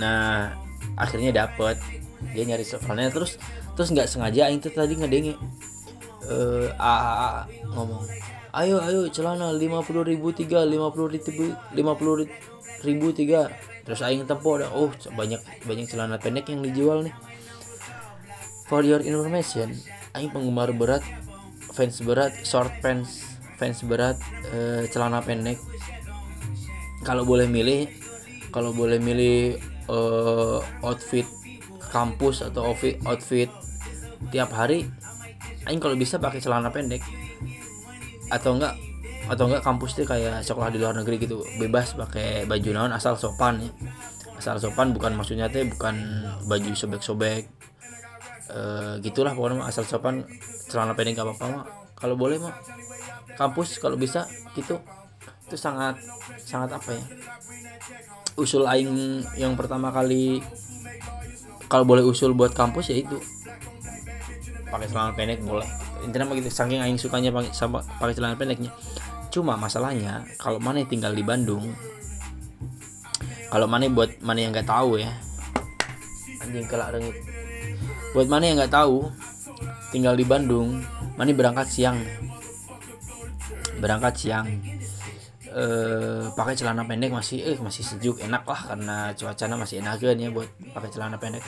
Nah 0.00 0.54
akhirnya 0.96 1.34
dapet. 1.34 1.76
Dia 2.34 2.44
nyari 2.46 2.64
flanel 2.64 3.10
terus 3.12 3.36
terus 3.74 3.94
nggak 3.94 4.10
sengaja 4.10 4.50
aing 4.50 4.58
tuh 4.58 4.74
tadi 4.74 4.98
ngedenge 4.98 5.38
uh, 6.26 7.46
ngomong. 7.70 8.02
Ayo 8.56 8.80
ayo 8.82 9.06
celana 9.12 9.52
lima 9.54 9.84
puluh 9.84 10.02
ribu 10.02 10.32
tiga 10.34 10.64
lima 10.64 10.90
puluh 10.90 11.14
ribu 11.14 11.54
lima 11.76 11.92
puluh 11.94 12.26
ribu 12.82 13.12
tiga. 13.14 13.52
Terus 13.86 14.04
aing 14.04 14.24
tempo 14.28 14.58
ada 14.58 14.68
oh 14.72 14.90
banyak 15.16 15.40
banyak 15.68 15.86
celana 15.88 16.16
pendek 16.18 16.50
yang 16.50 16.64
dijual 16.64 17.06
nih. 17.06 17.14
For 18.66 18.82
your 18.84 19.00
information 19.04 19.76
aing 20.16 20.32
penggemar 20.32 20.74
berat 20.74 21.04
fans 21.72 22.02
berat 22.02 22.34
short 22.42 22.72
pants 22.84 23.24
fans 23.56 23.80
berat 23.86 24.18
uh, 24.50 24.84
celana 24.90 25.22
pendek. 25.22 25.60
Kalau 27.06 27.24
boleh 27.24 27.46
milih 27.46 27.88
kalau 28.52 28.72
boleh 28.76 29.00
milih 29.00 29.60
uh, 29.88 30.60
outfit 30.84 31.24
kampus 31.88 32.44
atau 32.44 32.72
outfit 32.72 33.00
outfit 33.08 33.48
tiap 34.28 34.52
hari 34.52 34.84
aing 35.68 35.80
kalau 35.80 35.94
bisa 35.94 36.16
pakai 36.16 36.40
celana 36.40 36.72
pendek. 36.72 37.04
Atau 38.32 38.56
enggak 38.56 38.74
atau 39.28 39.44
enggak 39.44 39.60
kampus 39.60 40.00
tuh 40.00 40.08
kayak 40.08 40.40
sekolah 40.40 40.72
di 40.72 40.80
luar 40.80 40.96
negeri 40.96 41.20
gitu. 41.20 41.44
Bebas 41.60 41.92
pakai 41.92 42.48
baju 42.48 42.68
naon 42.72 42.92
asal 42.96 43.20
sopan 43.20 43.60
ya. 43.60 43.70
Asal 44.40 44.56
sopan 44.56 44.96
bukan 44.96 45.12
maksudnya 45.12 45.52
teh 45.52 45.68
bukan 45.68 46.24
baju 46.48 46.72
sobek-sobek. 46.72 47.44
E, 48.48 48.60
gitulah 49.04 49.36
pokoknya 49.36 49.68
asal 49.68 49.84
sopan 49.84 50.24
celana 50.72 50.96
pendek 50.96 51.20
gak 51.20 51.28
apa-apa 51.28 51.46
mah. 51.52 51.64
Kalau 51.92 52.16
boleh 52.16 52.40
mah 52.40 52.56
kampus 53.36 53.76
kalau 53.76 54.00
bisa 54.00 54.24
gitu. 54.56 54.80
Itu 55.44 55.56
sangat 55.60 56.00
sangat 56.40 56.72
apa 56.72 56.96
ya? 56.96 57.04
Usul 58.40 58.64
aing 58.64 59.20
yang 59.36 59.52
pertama 59.58 59.92
kali 59.92 60.40
kalau 61.68 61.84
boleh 61.84 62.00
usul 62.00 62.32
buat 62.32 62.56
kampus 62.56 62.96
ya 62.96 63.04
itu 63.04 63.20
pakai 64.68 64.86
celana 64.88 65.12
pendek 65.12 65.40
boleh. 65.44 65.66
Intinya 66.04 66.30
gitu 66.32 66.48
saking 66.48 66.80
aing 66.80 67.00
sukanya 67.00 67.32
pakai 67.34 67.50
pakai 67.98 68.14
celana 68.14 68.36
pendeknya. 68.38 68.70
Cuma 69.28 69.56
masalahnya 69.60 70.24
kalau 70.40 70.56
mana 70.56 70.84
tinggal 70.88 71.12
di 71.12 71.20
Bandung 71.20 71.72
kalau 73.48 73.64
mana 73.64 73.88
buat 73.88 74.12
mana 74.20 74.44
yang 74.44 74.52
nggak 74.52 74.68
tahu 74.68 75.00
ya. 75.00 75.12
Anjing 76.44 76.68
kelak 76.68 76.92
rengit. 76.92 77.16
Buat 78.12 78.28
mana 78.28 78.44
yang 78.44 78.56
nggak 78.60 78.72
tahu 78.72 79.08
tinggal 79.92 80.14
di 80.16 80.24
Bandung 80.28 80.84
mana 81.16 81.32
berangkat 81.32 81.68
siang. 81.68 81.98
Berangkat 83.80 84.14
siang. 84.20 84.46
Eh, 85.48 86.28
pakai 86.36 86.52
celana 86.52 86.84
pendek 86.84 87.08
masih 87.08 87.40
eh 87.40 87.56
masih 87.56 87.80
sejuk 87.80 88.20
enak 88.20 88.44
lah 88.44 88.60
karena 88.68 88.96
cuacanya 89.16 89.56
masih 89.56 89.80
enak 89.80 89.96
ya 89.96 90.28
buat 90.28 90.44
pakai 90.76 90.92
celana 90.92 91.16
pendek 91.16 91.40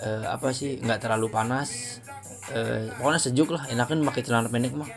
eh, 0.00 0.24
apa 0.26 0.50
sih 0.50 0.80
nggak 0.80 1.00
terlalu 1.02 1.28
panas. 1.28 2.00
Eh, 2.50 2.90
pokoknya 2.98 3.20
sejuk 3.20 3.54
lah 3.54 3.68
enakan 3.70 4.02
pakai 4.06 4.22
celana 4.24 4.48
pendek 4.48 4.74
mah. 4.74 4.88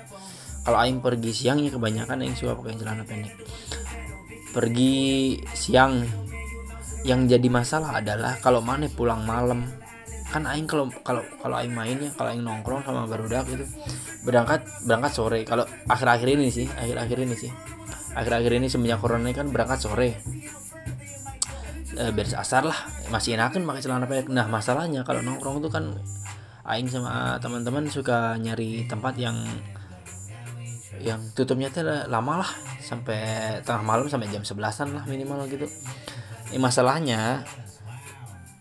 Kalau 0.63 0.80
aing 0.80 1.04
pergi 1.04 1.32
siangnya 1.36 1.70
kebanyakan 1.75 2.24
aing 2.24 2.38
suka 2.40 2.56
pakai 2.56 2.80
celana 2.80 3.04
pendek. 3.04 3.36
Pergi 4.56 5.38
siang 5.54 6.08
yang 7.04 7.28
jadi 7.28 7.48
masalah 7.52 8.00
adalah 8.00 8.40
kalau 8.40 8.63
mana 8.63 8.88
pulang 8.88 9.28
malam. 9.28 9.68
Kan 10.32 10.48
aing 10.50 10.66
kalau 10.66 10.90
kalau 11.04 11.22
kalau 11.44 11.60
aing 11.60 11.75
mainnya 11.75 12.10
kalau 12.16 12.32
aing 12.32 12.42
nongkrong 12.42 12.82
sama 12.88 13.06
barudak 13.06 13.46
gitu 13.52 13.68
berangkat 14.24 14.63
berangkat 14.88 15.12
sore. 15.12 15.40
Kalau 15.44 15.68
akhir-akhir 15.86 16.28
ini 16.40 16.48
sih 16.50 16.66
akhir-akhir 16.66 17.18
ini 17.28 17.36
sih. 17.36 17.52
Akhir-akhir 18.13 18.52
ini 18.62 18.68
semenjak 18.70 19.02
corona 19.02 19.30
kan 19.34 19.50
berangkat 19.50 19.84
sore 19.84 20.22
e, 21.93 22.03
beres 22.13 22.35
asar 22.35 22.65
lah. 22.65 22.77
Masih 23.09 23.38
enakan 23.38 23.65
pakai 23.65 23.81
celana 23.85 24.05
pendek. 24.09 24.29
Nah 24.29 24.45
masalahnya 24.50 25.05
kalau 25.05 25.21
nongkrong 25.21 25.62
tuh 25.63 25.71
kan 25.71 25.93
aing 26.63 26.88
sama 26.88 27.38
teman-teman 27.43 27.88
suka 27.91 28.39
nyari 28.39 28.88
tempat 28.88 29.19
yang 29.19 29.35
yang 31.03 31.19
tutupnya 31.33 31.69
tuh 31.69 31.85
lama 31.85 32.43
lah. 32.45 32.51
Sampai 32.83 33.19
tengah 33.63 33.83
malam 33.83 34.07
sampai 34.12 34.29
jam 34.29 34.43
sebelasan 34.43 34.93
lah 34.93 35.03
minimal 35.07 35.45
gitu. 35.47 35.65
Ini 36.51 36.59
masalahnya 36.59 37.47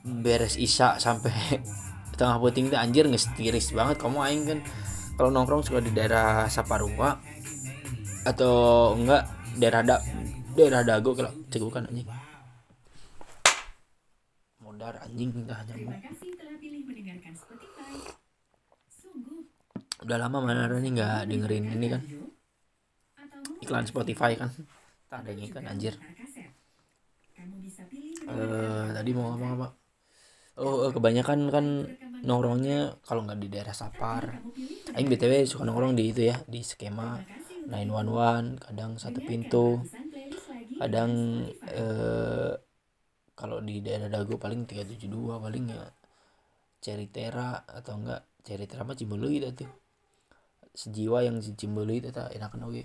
beres 0.03 0.59
isya 0.59 0.99
sampai 0.99 1.33
tengah 2.19 2.39
puting 2.39 2.71
itu 2.71 2.77
anjir 2.79 3.05
ngestiris 3.09 3.75
banget. 3.75 3.99
Kamu 3.99 4.19
aing 4.23 4.43
kan 4.49 4.59
kalau 5.17 5.29
nongkrong 5.29 5.63
suka 5.65 5.85
di 5.85 5.93
daerah 5.93 6.49
Saparua 6.49 7.21
atau 8.23 8.95
enggak 8.95 9.27
daerah 9.59 9.83
da 9.83 9.97
daerah 10.55 10.87
Dago 10.87 11.13
kalau 11.17 11.33
cegukan 11.51 11.89
anjing 11.91 12.22
modar 14.83 14.99
anjing. 15.07 15.31
Dah 15.47 15.63
nyambung. 15.63 15.95
udah 20.03 20.19
lama 20.19 20.43
mana 20.43 20.67
nih 20.67 20.99
nggak 20.99 21.31
dengerin 21.31 21.65
ini 21.79 21.87
kan? 21.87 22.03
iklan 23.63 23.87
Spotify. 23.87 24.35
Kan? 24.35 24.51
Tak 25.07 25.23
ada 25.23 25.31
kan 25.47 25.65
anjir. 25.71 25.95
uh, 28.27 28.91
tadi 28.91 29.11
mau 29.15 29.31
ngomong 29.31 29.51
apa? 29.63 29.69
Oh 30.59 30.83
uh, 30.83 30.91
kebanyakan 30.91 31.47
kan 31.55 31.67
nongkrongnya 32.27 32.99
kalau 33.07 33.23
nggak 33.23 33.39
di 33.39 33.47
daerah 33.47 33.71
Sapar. 33.71 34.43
Aing 34.99 35.07
btw 35.07 35.47
suka 35.47 35.63
nongkrong 35.63 35.95
di 35.95 36.11
itu 36.11 36.27
ya 36.27 36.43
di 36.51 36.67
skema 36.67 37.23
911 37.71 38.59
kadang 38.59 38.99
satu 38.99 39.23
pintu. 39.23 39.79
kadang 40.83 41.47
uh, 41.71 42.59
kalau 43.33 43.65
di 43.65 43.81
daerah 43.81 44.13
Dago 44.13 44.37
paling 44.37 44.69
372 44.69 45.41
paling 45.41 45.65
ya 45.73 45.83
Ceritera 46.83 47.63
atau 47.65 47.97
enggak 47.97 48.23
Ceritera 48.43 48.83
mah 48.83 48.99
Cimbulu 48.99 49.31
gitu 49.31 49.65
tuh. 49.65 49.71
Sejiwa 50.75 51.23
yang 51.23 51.39
Cimbulu 51.39 51.95
itu 51.95 52.11
enakan 52.11 52.69
oke. 52.69 52.85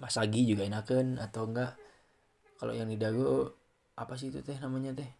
Masagi 0.00 0.48
juga 0.48 0.64
enakan 0.64 1.20
atau 1.20 1.44
enggak. 1.44 1.76
Kalau 2.56 2.72
yang 2.72 2.88
di 2.88 2.96
dago 2.96 3.52
apa 4.00 4.16
sih 4.16 4.32
itu 4.32 4.40
teh 4.40 4.56
namanya 4.56 4.96
teh? 4.96 5.10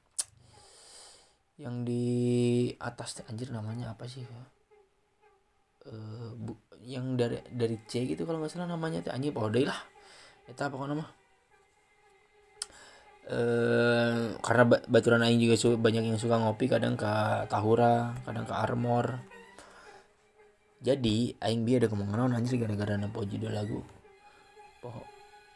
Yang 1.61 1.77
di 1.85 2.05
atas 2.81 3.21
teh 3.21 3.25
anjir 3.29 3.53
namanya 3.53 3.93
apa 3.93 4.09
sih? 4.09 4.25
Ya? 4.25 4.45
Bu, 6.41 6.57
yang 6.85 7.17
dari 7.21 7.45
dari 7.53 7.77
C 7.85 8.09
gitu 8.09 8.25
kalau 8.25 8.41
nggak 8.41 8.53
salah 8.53 8.69
namanya 8.69 9.05
teh 9.05 9.13
anjir 9.13 9.37
deh 9.37 9.65
lah. 9.69 9.81
Itu 10.49 10.61
apa 10.65 10.75
nama 10.89 11.20
eh 13.31 14.35
karena 14.43 14.65
baturan 14.67 15.23
aing 15.23 15.39
juga 15.39 15.55
su 15.55 15.79
banyak 15.79 16.03
yang 16.03 16.19
suka 16.19 16.35
ngopi 16.43 16.67
kadang 16.67 16.99
ke 16.99 17.13
Tahura 17.47 18.19
kadang 18.27 18.43
ke 18.43 18.55
Armor. 18.55 19.23
Jadi 20.83 21.39
aing 21.39 21.63
bi 21.63 21.79
ada 21.79 21.87
kemungkinan 21.87 22.27
naon 22.27 22.35
anjir 22.35 22.59
gara-gara 22.59 22.99
nampo 22.99 23.23
judul 23.23 23.55
lagu. 23.55 23.79
Oh, 24.83 25.05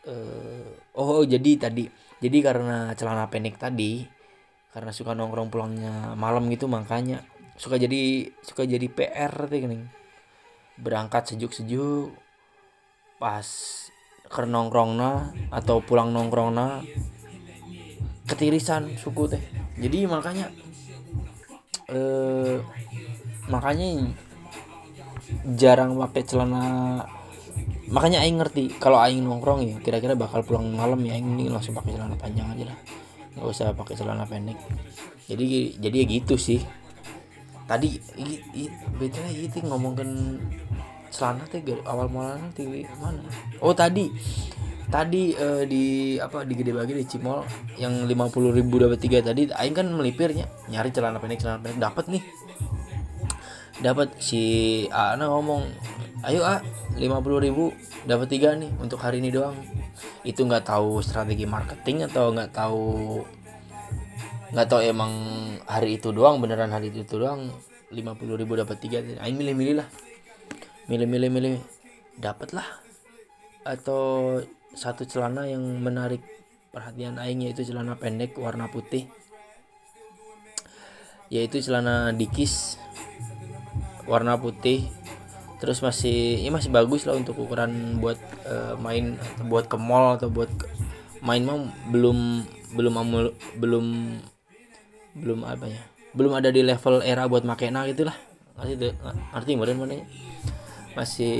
eh, 0.07 0.71
oh 0.95 1.27
jadi 1.27 1.51
tadi 1.59 1.91
jadi 2.23 2.39
karena 2.45 2.95
celana 2.95 3.27
pendek 3.27 3.59
tadi 3.59 4.07
karena 4.71 4.95
suka 4.95 5.17
nongkrong 5.17 5.51
pulangnya 5.51 6.15
malam 6.15 6.47
gitu 6.53 6.71
makanya 6.71 7.25
suka 7.59 7.75
jadi 7.75 8.31
suka 8.47 8.63
jadi 8.71 8.87
PR 8.87 9.35
gini. 9.51 9.83
Berangkat 10.79 11.35
sejuk-sejuk 11.35 12.15
pas 13.19 13.47
ke 14.31 14.43
nongkrongna 14.47 15.35
atau 15.51 15.83
pulang 15.83 16.11
nongkrongna 16.15 16.83
ketirisan 18.25 18.97
suku 18.97 19.29
teh. 19.29 19.43
Jadi 19.81 20.09
makanya 20.09 20.49
eh 21.93 22.57
makanya 23.53 24.09
jarang 25.53 26.01
pakai 26.01 26.25
celana 26.25 26.65
makanya 27.93 28.25
aing 28.25 28.41
ngerti 28.41 28.73
kalau 28.81 28.97
aing 28.97 29.21
nongkrong 29.21 29.61
ya 29.61 29.77
kira-kira 29.85 30.17
bakal 30.17 30.41
pulang 30.41 30.73
malam 30.73 30.97
ya 31.05 31.13
aing 31.15 31.37
ini 31.37 31.53
langsung 31.53 31.77
pakai 31.77 31.93
celana 31.93 32.17
panjang 32.17 32.49
aja 32.57 32.65
lah. 32.73 32.79
Nggak 33.37 33.49
usah 33.51 33.77
pakai 33.77 33.95
celana 34.01 34.25
pendek. 34.25 34.57
Jadi 35.29 35.77
jadi 35.77 35.97
ya 36.01 36.07
gitu 36.09 36.41
sih. 36.41 36.65
Tadi 37.65 37.97
beda 39.01 39.25
gitu 39.33 39.65
ngomongin 39.69 40.41
celana 41.13 41.45
teh 41.49 41.61
awal 41.85 42.09
mulanya 42.09 42.49
teh 42.57 42.65
mana? 43.01 43.21
Oh 43.61 43.77
tadi 43.77 44.09
tadi 44.93 45.37
uh, 45.37 45.65
di 45.65 46.17
apa 46.21 46.45
di 46.45 46.55
gede 46.57 46.73
bagi 46.77 46.95
di 46.97 47.05
Cimol 47.09 47.45
yang 47.81 48.05
lima 48.05 48.29
puluh 48.29 48.53
ribu 48.53 48.81
dapat 48.81 49.01
tiga 49.01 49.25
tadi 49.25 49.49
aing 49.49 49.75
kan 49.75 49.89
melipirnya 49.89 50.47
nyari 50.69 50.93
celana 50.93 51.19
pendek 51.19 51.41
celana 51.41 51.61
pendek 51.63 51.81
dapat 51.81 52.05
nih. 52.09 52.25
Dapat 53.75 54.23
si 54.23 54.43
Ana 54.95 55.27
ngomong 55.29 55.67
ayo 56.25 56.47
A 56.47 56.63
lima 56.95 57.19
puluh 57.19 57.43
ribu 57.43 57.75
dapat 58.07 58.31
tiga 58.31 58.55
nih 58.55 58.71
untuk 58.79 59.03
hari 59.03 59.19
ini 59.19 59.35
doang. 59.35 59.59
Itu 60.23 60.47
nggak 60.47 60.71
tahu 60.71 61.03
strategi 61.03 61.43
marketing 61.45 62.07
atau 62.07 62.31
nggak 62.31 62.55
tahu 62.55 62.87
nggak 64.55 64.69
tahu 64.71 64.81
emang 64.87 65.13
hari 65.67 65.99
itu 65.99 66.15
doang 66.15 66.39
beneran 66.39 66.71
hari 66.71 66.95
itu 66.95 67.19
doang 67.19 67.51
lima 67.91 68.15
puluh 68.15 68.39
ribu 68.39 68.55
dapat 68.55 68.79
tiga 68.79 69.03
aing 69.03 69.35
milih-milih 69.35 69.83
lah. 69.83 69.89
Milih-milih 70.87 71.29
milih 71.35 71.55
dapat 72.23 72.55
lah. 72.55 72.69
Atau 73.67 74.39
satu 74.75 75.07
celana 75.09 75.47
yang 75.49 75.63
menarik 75.81 76.23
perhatian 76.75 77.19
aing 77.23 77.47
yaitu 77.47 77.63
celana 77.63 77.95
pendek 77.99 78.35
warna 78.39 78.67
putih. 78.71 79.07
Yaitu 81.33 81.63
celana 81.65 82.13
dikis 82.15 82.79
warna 84.05 84.37
putih. 84.37 84.87
Terus 85.63 85.81
masih 85.81 86.45
ya 86.45 86.51
masih 86.53 86.69
bagus 86.69 87.09
lah 87.09 87.17
untuk 87.17 87.41
ukuran 87.41 87.97
buat 88.03 88.21
uh, 88.45 88.77
main 88.77 89.17
atau 89.17 89.45
buat 89.49 89.65
ke 89.65 89.81
mall 89.81 90.21
atau 90.21 90.29
buat 90.29 90.51
ke, 90.53 90.67
main 91.25 91.41
mah 91.41 91.65
belum 91.89 92.45
belum 92.77 92.95
amul, 93.01 93.33
belum 93.57 93.87
belum 95.15 95.41
apa 95.47 95.71
ya 95.71 95.81
belum 96.15 96.37
ada 96.37 96.53
di 96.53 96.63
level 96.63 97.01
era 97.01 97.25
buat 97.27 97.43
makena 97.49 97.89
gitu 97.89 98.05
lah. 98.05 98.17
Ngerti 98.61 98.93
arti 99.35 99.51
kemudian 99.57 99.79
mana 99.81 99.99
masih 100.95 101.35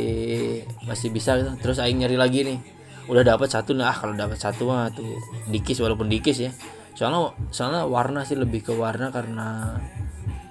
masih 0.83 1.09
bisa 1.15 1.39
gitu. 1.39 1.51
terus 1.63 1.79
aing 1.79 2.03
nyari 2.03 2.19
lagi 2.19 2.43
nih 2.43 2.59
udah 3.05 3.25
dapat 3.25 3.49
satu 3.53 3.77
nah 3.77 3.93
kalau 3.93 4.17
dapat 4.17 4.41
satu 4.41 4.69
mah 4.69 4.89
tuh 4.93 5.21
dikis 5.51 5.81
walaupun 5.81 6.09
dikis 6.09 6.39
ya. 6.41 6.51
Soalnya 6.95 7.35
soalnya 7.51 7.83
warna 7.85 8.23
sih 8.23 8.39
lebih 8.39 8.65
ke 8.65 8.73
warna 8.73 9.11
karena 9.11 9.77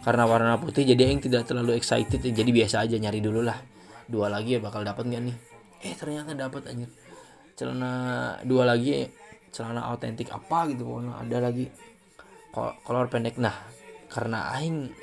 karena 0.03 0.23
warna 0.27 0.59
putih 0.59 0.83
jadi 0.83 1.07
yang 1.07 1.23
tidak 1.23 1.47
terlalu 1.47 1.79
excited 1.79 2.19
jadi 2.19 2.51
biasa 2.51 2.83
aja 2.83 2.99
nyari 2.99 3.23
dulu 3.23 3.41
lah. 3.41 3.57
Dua 4.05 4.27
lagi 4.27 4.55
ya 4.55 4.59
bakal 4.59 4.83
dapat 4.83 5.07
nggak 5.07 5.21
nih? 5.23 5.35
Eh 5.87 5.95
ternyata 5.95 6.35
dapat 6.35 6.67
anjir. 6.69 6.91
Celana 7.55 7.91
dua 8.43 8.67
lagi 8.67 9.07
celana 9.53 9.85
autentik 9.87 10.33
apa 10.33 10.67
gitu 10.69 10.83
pokoknya 10.83 11.13
ada 11.23 11.37
lagi. 11.39 11.65
Kolor 12.53 13.09
pendek 13.09 13.41
nah 13.41 13.55
karena 14.13 14.53
aing 14.59 14.93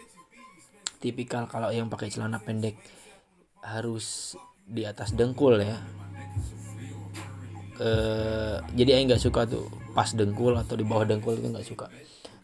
tipikal 1.02 1.48
kalau 1.50 1.72
yang 1.74 1.90
pakai 1.90 2.12
celana 2.12 2.38
pendek 2.38 2.78
harus 3.64 4.36
di 4.70 4.86
atas 4.86 5.16
dengkul 5.16 5.58
ya 5.58 5.80
eh, 7.80 8.56
jadi 8.76 9.00
aing 9.00 9.08
nggak 9.08 9.24
suka 9.24 9.48
tuh 9.48 9.66
pas 9.96 10.06
dengkul 10.12 10.54
atau 10.54 10.76
di 10.76 10.84
bawah 10.84 11.08
dengkul 11.08 11.40
itu 11.40 11.48
nggak 11.48 11.66
suka. 11.66 11.86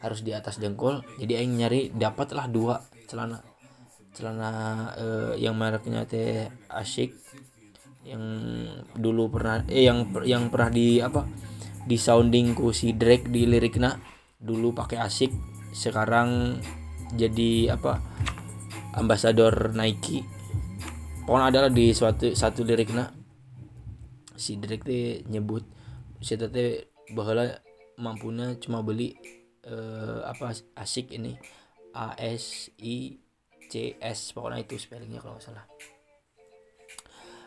Harus 0.01 0.25
di 0.25 0.33
atas 0.33 0.57
dengkul. 0.57 1.05
Jadi 1.21 1.33
aing 1.37 1.53
nyari 1.55 1.93
dapatlah 1.93 2.49
dua 2.49 2.81
celana. 3.07 3.45
Celana 4.17 4.51
eh, 4.97 5.33
yang 5.45 5.55
mereknya 5.55 6.09
teh 6.09 6.49
asyik 6.73 7.13
yang 8.07 8.23
dulu 8.95 9.35
pernah 9.35 9.67
eh 9.67 9.83
yang 9.83 10.07
yang 10.23 10.47
pernah 10.47 10.71
di 10.71 11.03
apa 11.03 11.27
di 11.87 11.99
sounding 11.99 12.55
ku 12.55 12.71
si 12.71 12.95
Drake 12.95 13.27
di 13.27 13.51
liriknya 13.51 13.99
dulu 14.39 14.71
pakai 14.71 15.03
asyik 15.03 15.35
sekarang 15.75 16.59
jadi 17.13 17.77
apa 17.77 18.01
ambasador 18.97 19.77
Nike. 19.77 20.25
Pokoknya 21.27 21.47
adalah 21.51 21.71
di 21.71 21.93
suatu 21.93 22.33
satu 22.33 22.63
liriknya 22.63 23.13
si 24.37 24.61
Drake 24.61 24.85
teh 24.85 25.25
nyebut 25.27 25.65
si 26.21 26.37
teh 26.37 26.89
bahwa 27.13 27.57
mampunya 27.97 28.57
cuma 28.61 28.85
beli 28.85 29.17
uh, 29.65 30.25
apa 30.29 30.53
asik 30.77 31.17
ini 31.17 31.37
A 31.97 32.13
S 32.21 32.69
I 32.77 33.17
C 33.67 33.97
S 33.97 34.37
pokoknya 34.37 34.63
itu 34.63 34.77
spellingnya 34.77 35.19
kalau 35.19 35.41
nggak 35.41 35.49
salah. 35.49 35.65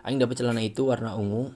Aing 0.03 0.17
dapat 0.17 0.41
celana 0.41 0.63
itu 0.65 0.89
warna 0.89 1.13
ungu 1.13 1.53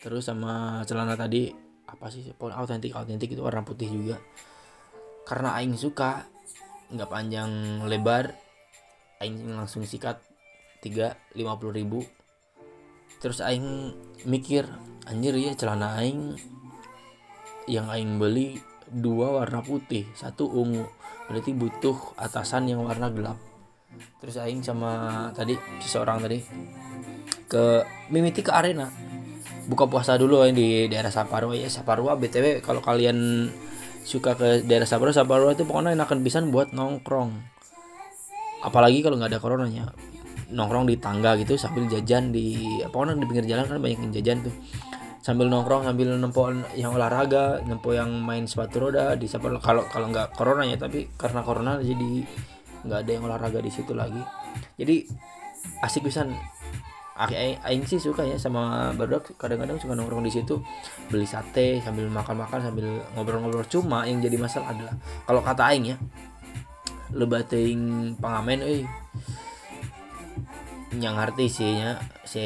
terus 0.00 0.28
sama 0.28 0.84
celana 0.84 1.16
tadi 1.16 1.48
apa 1.88 2.12
sih 2.12 2.30
pokoknya 2.36 2.56
autentik 2.60 2.92
autentik 2.92 3.32
itu 3.32 3.42
warna 3.42 3.64
putih 3.64 3.88
juga. 3.88 4.20
Karena 5.24 5.56
Aing 5.56 5.78
suka 5.78 6.26
nggak 6.90 7.10
panjang 7.10 7.82
lebar 7.86 8.34
Aing 9.22 9.56
langsung 9.56 9.86
sikat 9.86 10.20
tiga 10.84 11.16
lima 11.36 11.56
puluh 11.56 11.76
ribu 11.76 12.00
terus 13.20 13.44
aing 13.44 13.92
mikir 14.24 14.64
anjir 15.04 15.36
ya 15.36 15.52
celana 15.52 16.00
aing 16.00 16.40
yang 17.68 17.86
aing 17.92 18.16
beli 18.16 18.58
dua 18.90 19.44
warna 19.44 19.62
putih 19.62 20.08
satu 20.16 20.48
ungu. 20.50 20.82
Berarti 21.30 21.54
butuh 21.54 21.94
atasan 22.18 22.66
yang 22.66 22.82
warna 22.82 23.06
gelap. 23.12 23.38
Terus 24.18 24.40
aing 24.40 24.66
sama 24.66 25.30
tadi 25.30 25.54
seseorang 25.78 26.26
tadi 26.26 26.42
ke 27.46 27.86
mimiti 28.10 28.42
ke 28.42 28.50
arena. 28.50 28.90
Buka 29.70 29.86
puasa 29.86 30.18
dulu 30.18 30.42
ya 30.42 30.50
di 30.50 30.90
daerah 30.90 31.14
Saparua. 31.14 31.54
Ya 31.54 31.70
Saparua 31.70 32.18
btw 32.18 32.58
kalau 32.58 32.82
kalian 32.82 33.46
suka 34.02 34.34
ke 34.34 34.66
daerah 34.66 34.88
Saparua 34.88 35.14
Saparua 35.14 35.54
itu 35.54 35.62
pokoknya 35.62 35.94
enakan 35.94 36.26
bisa 36.26 36.42
buat 36.42 36.74
nongkrong. 36.74 37.30
Apalagi 38.66 39.06
kalau 39.06 39.16
nggak 39.22 39.30
ada 39.30 39.40
coronanya 39.40 39.94
nongkrong 40.50 40.86
di 40.90 40.98
tangga 40.98 41.38
gitu 41.38 41.54
sambil 41.54 41.86
jajan 41.86 42.34
di 42.34 42.78
apa 42.82 42.94
orang 42.94 43.18
di 43.18 43.26
pinggir 43.26 43.46
jalan 43.46 43.66
kan 43.66 43.78
banyak 43.78 43.98
yang 44.02 44.12
jajan 44.14 44.38
tuh. 44.46 44.54
Sambil 45.20 45.52
nongkrong 45.52 45.84
sambil 45.84 46.16
nempo 46.16 46.48
yang 46.74 46.96
olahraga 46.96 47.60
nempo 47.64 47.92
yang 47.92 48.08
main 48.24 48.48
sepatu 48.48 48.88
roda 48.88 49.14
di 49.14 49.28
kalau 49.28 49.84
kalau 49.88 50.06
nggak 50.08 50.32
corona 50.32 50.64
ya 50.64 50.80
tapi 50.80 51.12
karena 51.14 51.44
corona 51.44 51.76
jadi 51.78 52.24
nggak 52.88 52.98
ada 53.04 53.10
yang 53.10 53.24
olahraga 53.28 53.60
di 53.60 53.70
situ 53.70 53.92
lagi. 53.92 54.20
Jadi 54.80 55.04
asik 55.84 56.08
bisa 56.08 56.24
Aing 57.20 57.84
sih 57.84 58.00
suka 58.00 58.24
ya 58.24 58.40
sama 58.40 58.96
baru 58.96 59.20
kadang-kadang 59.36 59.76
suka 59.76 59.92
nongkrong 59.92 60.24
di 60.24 60.32
situ 60.32 60.56
beli 61.12 61.28
sate 61.28 61.84
sambil 61.84 62.08
makan-makan 62.08 62.72
sambil 62.72 62.88
ngobrol-ngobrol. 63.12 63.68
Cuma 63.68 64.08
yang 64.08 64.24
jadi 64.24 64.40
masalah 64.40 64.72
adalah 64.72 64.96
kalau 65.28 65.44
kata 65.44 65.68
Aing 65.68 65.84
ya 65.92 65.96
lebating 67.12 68.14
pengamen 68.16 68.64
eh 68.64 68.82
yang 70.98 71.14
ngerti 71.14 71.46
sih 71.46 71.70
ya 71.78 72.02
si 72.26 72.42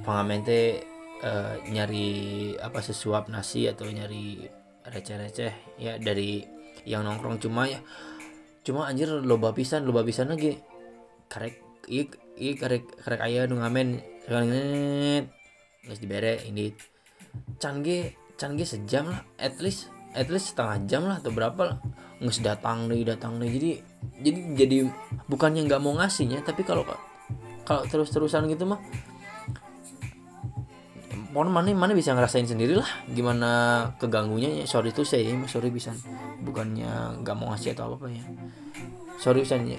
pengamen 0.00 0.40
teh 0.40 0.80
uh, 1.20 1.60
nyari 1.68 2.54
apa 2.56 2.80
sesuap 2.80 3.28
nasi 3.28 3.68
atau 3.68 3.84
nyari 3.84 4.48
receh-receh 4.88 5.76
ya 5.76 6.00
dari 6.00 6.40
yang 6.88 7.04
nongkrong. 7.04 7.36
Cuma 7.42 7.68
ya 7.68 7.84
cuma 8.64 8.88
anjir 8.88 9.08
loba 9.08 9.52
pisan 9.52 9.84
loba 9.84 10.00
pisan 10.06 10.32
lagi. 10.32 10.56
Karek 11.28 11.60
i 11.92 12.08
i 12.40 12.56
karek 12.56 12.88
karek 13.04 13.20
ayah 13.28 13.44
nu 13.44 13.60
ngamen. 13.60 14.00
Sekarang 14.24 14.48
nggak 15.84 15.98
dibere 16.00 16.40
ini 16.48 16.72
canggih 17.60 18.16
canggih 18.40 18.64
sejam 18.64 19.08
lah 19.12 19.20
at 19.36 19.60
least 19.60 19.92
at 20.16 20.32
least 20.32 20.56
setengah 20.56 20.80
jam 20.88 21.02
lah 21.04 21.20
atau 21.20 21.28
berapa 21.28 21.76
lah. 21.76 21.78
Nggak 22.24 22.40
datang 22.40 22.88
nih 22.88 23.04
datang 23.04 23.36
nih 23.36 23.50
jadi 23.52 23.70
jadi 24.24 24.40
jadi 24.56 24.76
bukannya 25.28 25.68
nggak 25.68 25.82
mau 25.84 25.92
ngasihnya 25.94 26.40
tapi 26.42 26.64
kalau 26.64 26.88
kalau 27.68 27.84
terus-terusan 27.84 28.48
gitu 28.48 28.64
mah 28.64 28.80
pokoknya 31.28 31.52
mana 31.52 31.70
mana 31.76 31.92
bisa 31.92 32.16
ngerasain 32.16 32.48
sendiri 32.48 32.80
lah 32.80 32.88
gimana 33.12 33.50
keganggunya. 34.00 34.48
Ya 34.48 34.66
sorry 34.66 34.90
tuh 34.96 35.04
saya 35.04 35.36
sorry 35.44 35.68
bisa. 35.68 35.92
Bukannya 36.40 37.20
nggak 37.20 37.36
mau 37.36 37.52
ngasih 37.52 37.76
atau 37.76 37.94
apa, 37.94 38.08
apa 38.08 38.16
ya. 38.16 38.24
Sorry 39.20 39.44
bisa 39.44 39.60
ya, 39.60 39.78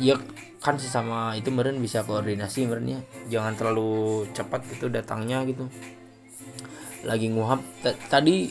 ya 0.00 0.14
kan 0.58 0.80
sesama 0.80 1.36
itu 1.36 1.52
meren 1.52 1.78
bisa 1.82 2.06
koordinasi 2.06 2.70
merennya 2.70 3.02
jangan 3.30 3.54
terlalu 3.54 4.24
cepat 4.32 4.64
itu 4.72 4.88
datangnya 4.88 5.44
gitu. 5.44 5.68
Lagi 7.04 7.28
nguhap 7.28 7.60
tadi 8.10 8.48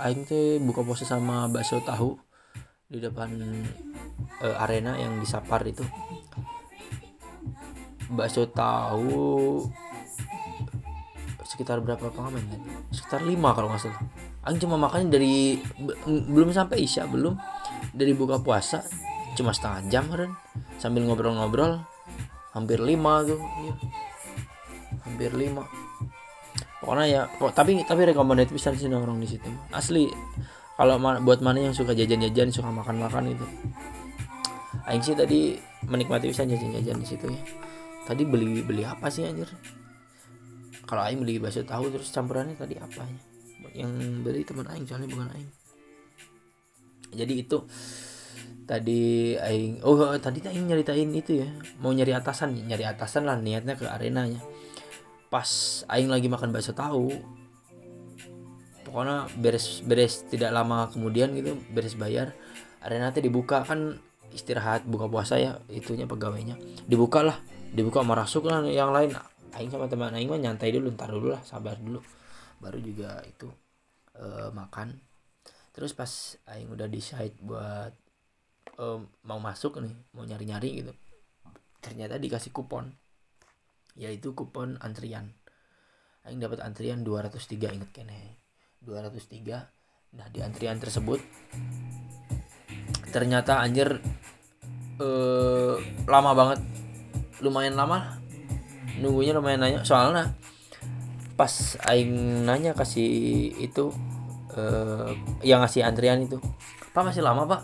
aing 0.00 0.24
teh 0.26 0.58
buka 0.60 0.82
puasa 0.82 1.06
sama 1.06 1.46
bakso 1.48 1.80
tahu 1.84 2.16
di 2.90 2.98
depan 2.98 3.30
uh, 4.42 4.64
arena 4.64 4.96
yang 4.98 5.16
di 5.20 5.28
Sapar 5.28 5.62
itu 5.62 5.84
bakso 8.10 8.50
tahu. 8.50 9.64
Sekitar 11.46 11.82
berapa 11.82 12.14
pengamen 12.14 12.46
kan? 12.46 12.60
sekitar 12.94 13.20
lima 13.26 13.50
kalau 13.54 13.74
nggak 13.74 13.82
salah. 13.82 14.00
Aing 14.46 14.62
cuma 14.62 14.78
makannya 14.78 15.10
dari 15.10 15.58
belum 16.06 16.54
sampai 16.54 16.86
isya 16.86 17.10
belum. 17.10 17.34
Dari 17.90 18.14
buka 18.14 18.38
puasa 18.38 18.86
cuma 19.34 19.50
setengah 19.54 19.82
jam 19.90 20.04
kan 20.10 20.30
sambil 20.78 21.06
ngobrol-ngobrol 21.06 21.82
hampir 22.54 22.78
lima 22.78 23.26
tuh. 23.26 23.38
Ya. 23.38 23.74
hampir 25.10 25.30
lima. 25.34 25.66
Pokoknya 26.80 27.04
ya 27.06 27.22
kok 27.26 27.52
tapi 27.52 27.82
tapi 27.82 28.08
rekomendasi 28.14 28.54
bisa 28.54 28.70
sih 28.72 28.86
nongkrong 28.86 29.18
di 29.18 29.28
situ. 29.28 29.50
Asli 29.74 30.06
kalau 30.78 30.96
buat 31.26 31.44
mana 31.44 31.60
yang 31.60 31.74
suka 31.74 31.92
jajan-jajan 31.92 32.54
suka 32.54 32.70
makan-makan 32.70 33.36
itu. 33.36 33.46
Aing 34.86 35.02
sih 35.02 35.18
tadi 35.18 35.58
menikmati 35.84 36.30
bisa 36.30 36.46
jajan-jajan 36.46 36.96
di 37.02 37.06
situ 37.06 37.26
ya 37.26 37.42
tadi 38.10 38.26
beli 38.26 38.66
beli 38.66 38.82
apa 38.82 39.06
sih 39.06 39.22
anjir? 39.22 39.46
Kalau 40.82 41.06
Aing 41.06 41.22
beli 41.22 41.38
bakso 41.38 41.62
tahu 41.62 41.94
terus 41.94 42.10
campurannya 42.10 42.58
tadi 42.58 42.74
apa 42.74 43.06
ya? 43.06 43.18
Yang 43.86 43.92
beli 44.26 44.42
teman 44.42 44.66
Aing 44.66 44.82
soalnya 44.82 45.06
bukan 45.06 45.30
Aing. 45.30 45.50
Jadi 47.14 47.34
itu 47.38 47.62
tadi 48.66 49.38
Aing 49.38 49.78
oh 49.86 50.18
tadi 50.18 50.42
Aing 50.42 50.66
nyeritain 50.66 51.06
itu 51.14 51.46
ya. 51.46 51.48
Mau 51.78 51.94
nyari 51.94 52.10
atasan 52.10 52.58
nyari 52.66 52.82
atasan 52.82 53.30
lah 53.30 53.38
niatnya 53.38 53.78
ke 53.78 53.86
arenanya. 53.86 54.42
Pas 55.30 55.86
Aing 55.86 56.10
lagi 56.10 56.26
makan 56.26 56.50
bakso 56.50 56.74
tahu 56.74 57.14
pokoknya 58.82 59.30
beres 59.38 59.86
beres 59.86 60.26
tidak 60.26 60.50
lama 60.50 60.90
kemudian 60.90 61.30
gitu 61.38 61.54
beres 61.70 61.94
bayar 61.94 62.34
arena 62.82 63.14
teh 63.14 63.22
dibuka. 63.22 63.62
Kan 63.62 64.02
istirahat 64.34 64.82
buka 64.82 65.06
puasa 65.06 65.38
ya 65.38 65.62
itunya 65.70 66.10
pegawainya. 66.10 66.58
Dibuka 66.90 67.22
lah 67.22 67.38
dibuka 67.70 68.02
merasuk 68.02 68.46
lah 68.46 68.62
yang 68.66 68.90
lain. 68.90 69.14
Aing 69.50 69.70
sama 69.70 69.90
teman 69.90 70.14
aing 70.14 70.30
mah 70.30 70.38
nyantai 70.38 70.70
dulu 70.70 70.94
ntar 70.94 71.10
dulu 71.10 71.34
lah 71.34 71.42
sabar 71.42 71.78
dulu. 71.78 71.98
Baru 72.62 72.78
juga 72.78 73.18
itu 73.26 73.50
uh, 74.18 74.50
makan. 74.54 74.94
Terus 75.74 75.94
pas 75.94 76.10
aing 76.54 76.70
udah 76.70 76.86
decide 76.86 77.34
buat 77.42 77.92
uh, 78.78 79.00
mau 79.26 79.40
masuk 79.42 79.82
nih 79.82 79.94
mau 80.14 80.26
nyari 80.26 80.44
nyari 80.46 80.70
gitu 80.82 80.92
ternyata 81.80 82.20
dikasih 82.20 82.52
kupon. 82.52 82.92
Yaitu 83.98 84.36
kupon 84.36 84.78
antrian. 84.78 85.34
Aing 86.28 86.38
dapat 86.38 86.62
antrian 86.62 87.02
203 87.02 87.76
inget 87.80 87.90
kene. 87.90 88.40
203 88.84 89.80
nah 90.10 90.26
di 90.26 90.42
antrian 90.42 90.74
tersebut 90.74 91.22
ternyata 93.14 93.62
anjir 93.62 94.02
uh, 94.98 95.76
lama 96.10 96.32
banget 96.34 96.60
lumayan 97.40 97.76
lama. 97.76 98.20
Nunggunya 99.00 99.32
lumayan 99.32 99.64
nanya 99.64 99.80
soalnya 99.84 100.36
pas 101.36 101.80
aing 101.88 102.44
nanya 102.44 102.76
kasih 102.76 103.08
itu 103.56 103.88
uh, 104.56 105.10
yang 105.40 105.64
ngasih 105.64 105.84
antrian 105.84 106.20
itu. 106.20 106.36
Pak 106.92 107.02
masih 107.12 107.24
lama 107.24 107.48
pak? 107.48 107.60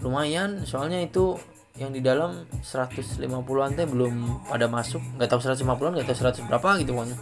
Lumayan 0.00 0.64
soalnya 0.64 1.00
itu 1.04 1.36
yang 1.74 1.90
di 1.90 1.98
dalam 1.98 2.46
150-an 2.62 3.70
teh 3.74 3.84
belum 3.84 4.46
pada 4.48 4.70
masuk. 4.70 5.02
Nggak 5.20 5.28
tahu 5.28 5.40
150-an 5.42 5.92
nggak 6.00 6.08
tahu 6.08 6.18
100 6.32 6.48
berapa 6.48 6.68
gitu 6.80 6.92
pokoknya 6.96 7.18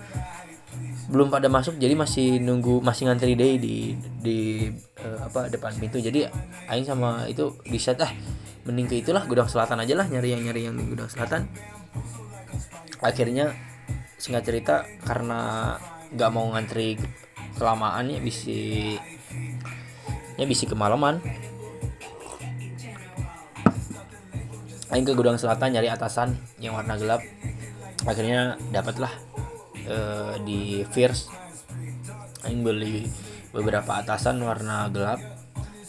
belum 1.10 1.34
pada 1.34 1.50
masuk 1.50 1.82
jadi 1.82 1.98
masih 1.98 2.38
nunggu 2.38 2.78
masih 2.78 3.10
ngantri 3.10 3.34
deh 3.34 3.58
di 3.58 3.98
di 4.22 4.70
uh, 5.02 5.26
apa 5.26 5.50
depan 5.50 5.74
pintu. 5.74 5.98
Jadi 5.98 6.28
aing 6.70 6.86
sama 6.86 7.26
itu 7.26 7.58
di 7.66 7.78
set 7.80 7.98
ah 7.98 8.12
mending 8.62 8.86
ke 8.86 9.02
itulah 9.02 9.26
gudang 9.26 9.50
selatan 9.50 9.82
aja 9.82 9.98
lah 9.98 10.06
nyari 10.06 10.38
yang 10.38 10.42
nyari 10.46 10.60
yang 10.70 10.74
di 10.78 10.84
gudang 10.86 11.10
selatan. 11.10 11.50
Akhirnya 13.02 13.50
singkat 14.14 14.46
cerita 14.46 14.86
karena 15.02 15.74
nggak 16.14 16.30
mau 16.30 16.46
ngantri 16.54 16.94
kelamaan 17.58 18.06
ya 18.06 18.22
bisa 18.22 18.54
ya 20.38 20.46
bisa 20.46 20.70
kemalaman. 20.70 21.18
Aing 24.92 25.08
ke 25.08 25.16
gudang 25.16 25.40
selatan 25.40 25.74
nyari 25.74 25.90
atasan 25.90 26.38
yang 26.62 26.78
warna 26.78 26.94
gelap. 26.94 27.24
Akhirnya 28.06 28.54
dapatlah 28.70 29.10
uh, 29.88 30.34
di 30.42 30.82
Fierce. 30.90 31.30
Aing 32.42 32.66
beli 32.66 33.06
beberapa 33.54 34.02
atasan 34.02 34.42
warna 34.42 34.90
gelap. 34.90 35.22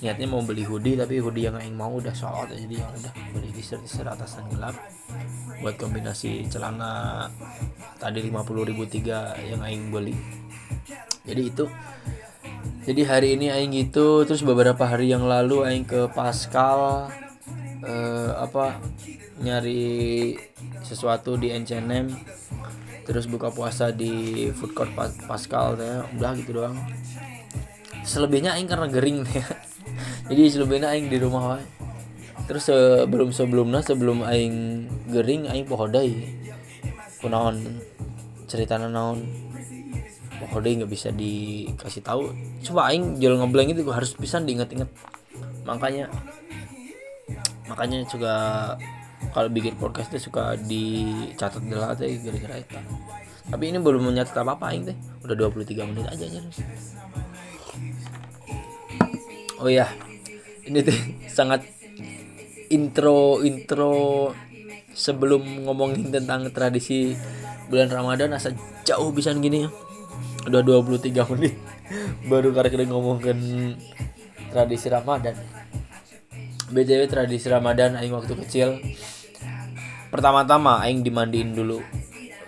Niatnya 0.04 0.28
mau 0.28 0.44
beli 0.44 0.68
hoodie 0.68 1.00
tapi 1.00 1.24
hoodie 1.24 1.48
yang 1.48 1.56
Aing 1.56 1.80
mau 1.80 1.96
udah 1.96 2.12
sold 2.12 2.52
jadi 2.52 2.76
yang 2.76 2.92
udah 2.92 3.14
beli 3.32 3.50
t-shirt 3.56 3.82
t-shirt 3.88 4.08
atasan 4.08 4.46
gelap. 4.52 4.76
Buat 5.64 5.80
kombinasi 5.80 6.44
celana 6.52 7.32
tadi 8.04 8.20
50.003 8.28 9.48
yang 9.48 9.64
aing 9.64 9.96
beli. 9.96 10.12
Jadi 11.24 11.42
itu 11.48 11.66
jadi 12.84 13.02
hari 13.08 13.40
ini 13.40 13.48
aing 13.48 13.72
itu 13.80 14.28
terus 14.28 14.44
beberapa 14.44 14.84
hari 14.84 15.08
yang 15.08 15.24
lalu 15.24 15.64
aing 15.64 15.88
ke 15.88 16.12
Pascal 16.12 17.08
eh, 17.80 18.32
apa 18.36 18.76
nyari 19.40 20.36
sesuatu 20.84 21.40
di 21.40 21.56
NCNM 21.56 22.12
terus 23.04 23.28
buka 23.28 23.52
puasa 23.52 23.92
di 23.92 24.48
food 24.56 24.72
court 24.72 24.92
Pascal 25.28 25.76
ya 25.80 26.08
udah 26.16 26.32
gitu 26.40 26.52
doang. 26.64 26.78
Selebihnya 28.04 28.56
aing 28.56 28.68
karena 28.68 28.88
gering 28.92 29.24
ya 29.32 29.48
jadi 30.32 30.42
selebihnya 30.52 30.92
aing 30.92 31.08
di 31.08 31.18
rumah 31.20 31.60
terus 32.44 32.68
sebelum 32.68 33.32
sebelumnya 33.32 33.80
sebelum 33.80 34.24
aing 34.28 34.88
gering 35.12 35.48
aing 35.48 35.64
pohodai. 35.68 36.28
Kunaon 37.24 37.80
cerita 38.52 38.76
naon? 38.76 39.24
Pohodai 40.44 40.76
nggak 40.76 40.92
bisa 40.92 41.08
dikasih 41.16 42.04
tahu. 42.04 42.36
Coba 42.68 42.92
aing 42.92 43.16
jual 43.20 43.40
ngeblank 43.40 43.72
itu 43.72 43.88
harus 43.88 44.12
bisa 44.20 44.44
diinget-inget. 44.44 44.92
Makanya 45.64 46.12
makanya 47.72 48.04
juga 48.06 48.34
kalau 49.34 49.50
bikin 49.50 49.76
podcast 49.76 50.14
itu 50.14 50.30
suka 50.30 50.54
dicatat 50.56 51.60
dulu 51.60 51.82
gara-gara 51.82 52.56
itu. 52.62 52.78
Tapi 53.44 53.64
ini 53.68 53.78
belum 53.82 54.14
menyatat 54.14 54.38
apa 54.40 54.56
apa 54.56 54.72
teh. 54.72 54.98
Udah 55.26 55.36
23 55.36 55.90
menit 55.90 56.06
aja 56.08 56.24
aja 56.24 56.42
oh 59.64 59.72
ya 59.72 59.88
ini 60.68 60.84
teh 60.84 61.00
sangat 61.38 61.64
intro 62.68 63.40
intro 63.48 64.32
sebelum 64.92 65.66
ngomongin 65.66 66.12
tentang 66.12 66.52
tradisi 66.52 67.16
bulan 67.72 67.90
Ramadan 67.90 68.36
asa 68.36 68.54
jauh 68.84 69.10
bisa 69.16 69.34
gini 69.34 69.66
ya. 69.66 69.70
Udah 70.44 70.62
23 70.62 71.32
menit 71.34 71.56
baru 72.30 72.52
karena 72.52 72.84
ngomongin 72.92 73.74
tradisi 74.52 74.92
Ramadan. 74.92 75.34
BTW 76.74 77.06
tradisi 77.06 77.48
Ramadan 77.48 77.96
aing 77.96 78.14
waktu 78.14 78.34
kecil 78.34 78.82
pertama-tama 80.14 80.78
aing 80.86 81.02
dimandiin 81.02 81.58
dulu. 81.58 81.82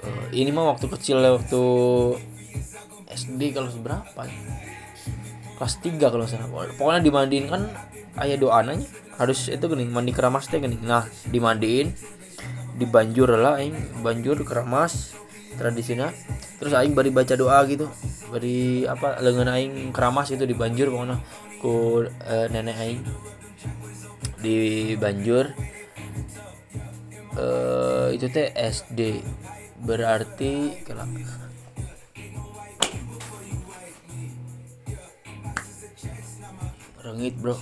Uh, 0.06 0.25
ini 0.38 0.54
mah 0.54 0.78
waktu 0.78 0.86
kecil 0.86 1.17
waktu 1.17 1.63
SD 3.10 3.58
kalau 3.58 3.73
seberapa 3.73 4.21
kelas 5.58 5.75
3 5.82 5.97
kalau 6.13 6.30
salah 6.30 6.45
pokoknya 6.78 7.01
dimandiin 7.01 7.49
kan 7.49 7.65
ayah 8.21 8.38
doa 8.38 8.60
nanya 8.62 8.86
harus 9.15 9.47
itu 9.47 9.65
gini 9.65 9.89
mandi 9.89 10.13
keramas 10.13 10.45
teh 10.45 10.62
gini. 10.62 10.78
Nah 10.78 11.10
dimandiin 11.34 11.89
dibanjur 12.78 13.34
lah 13.34 13.58
aing 13.58 14.06
banjur 14.06 14.38
keramas 14.45 15.17
tradisinya. 15.58 16.13
Terus 16.62 16.78
aing 16.78 16.93
bari 16.93 17.10
baca 17.10 17.34
doa 17.34 17.65
gitu. 17.65 17.89
Bari 18.30 18.86
apa 18.86 19.17
lengan 19.25 19.49
aing 19.49 19.89
keramas 19.89 20.30
itu 20.30 20.45
dibanjur 20.45 20.93
pokoknya 20.93 21.17
ku 21.63 22.06
e, 22.06 22.36
nenek 22.51 22.78
aing 22.78 23.01
dibanjur 24.43 25.49
e, 27.35 27.47
itu 28.15 28.25
teh 28.31 28.49
SD 28.55 29.21
berarti 29.83 30.81
kelak 30.87 31.11
rengit 37.05 37.35
bro. 37.37 37.55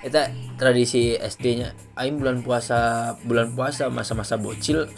Kita 0.00 0.32
tradisi 0.56 1.16
SD 1.16 1.44
nya 1.60 1.68
aing 1.96 2.20
bulan 2.20 2.40
puasa 2.44 3.12
bulan 3.24 3.52
puasa 3.52 3.88
masa-masa 3.92 4.36
bocil 4.40 4.88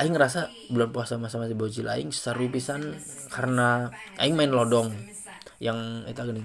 aing 0.00 0.16
ngerasa 0.16 0.48
bulan 0.72 0.90
puasa 0.94 1.20
masa 1.20 1.36
masih 1.36 1.58
bocil 1.58 1.86
aing 1.90 2.08
seru 2.08 2.48
pisan 2.48 2.96
karena 3.28 3.92
aing 4.16 4.34
main 4.34 4.50
lodong. 4.50 4.94
Yang 5.60 5.78
eta 6.08 6.24
gini 6.24 6.42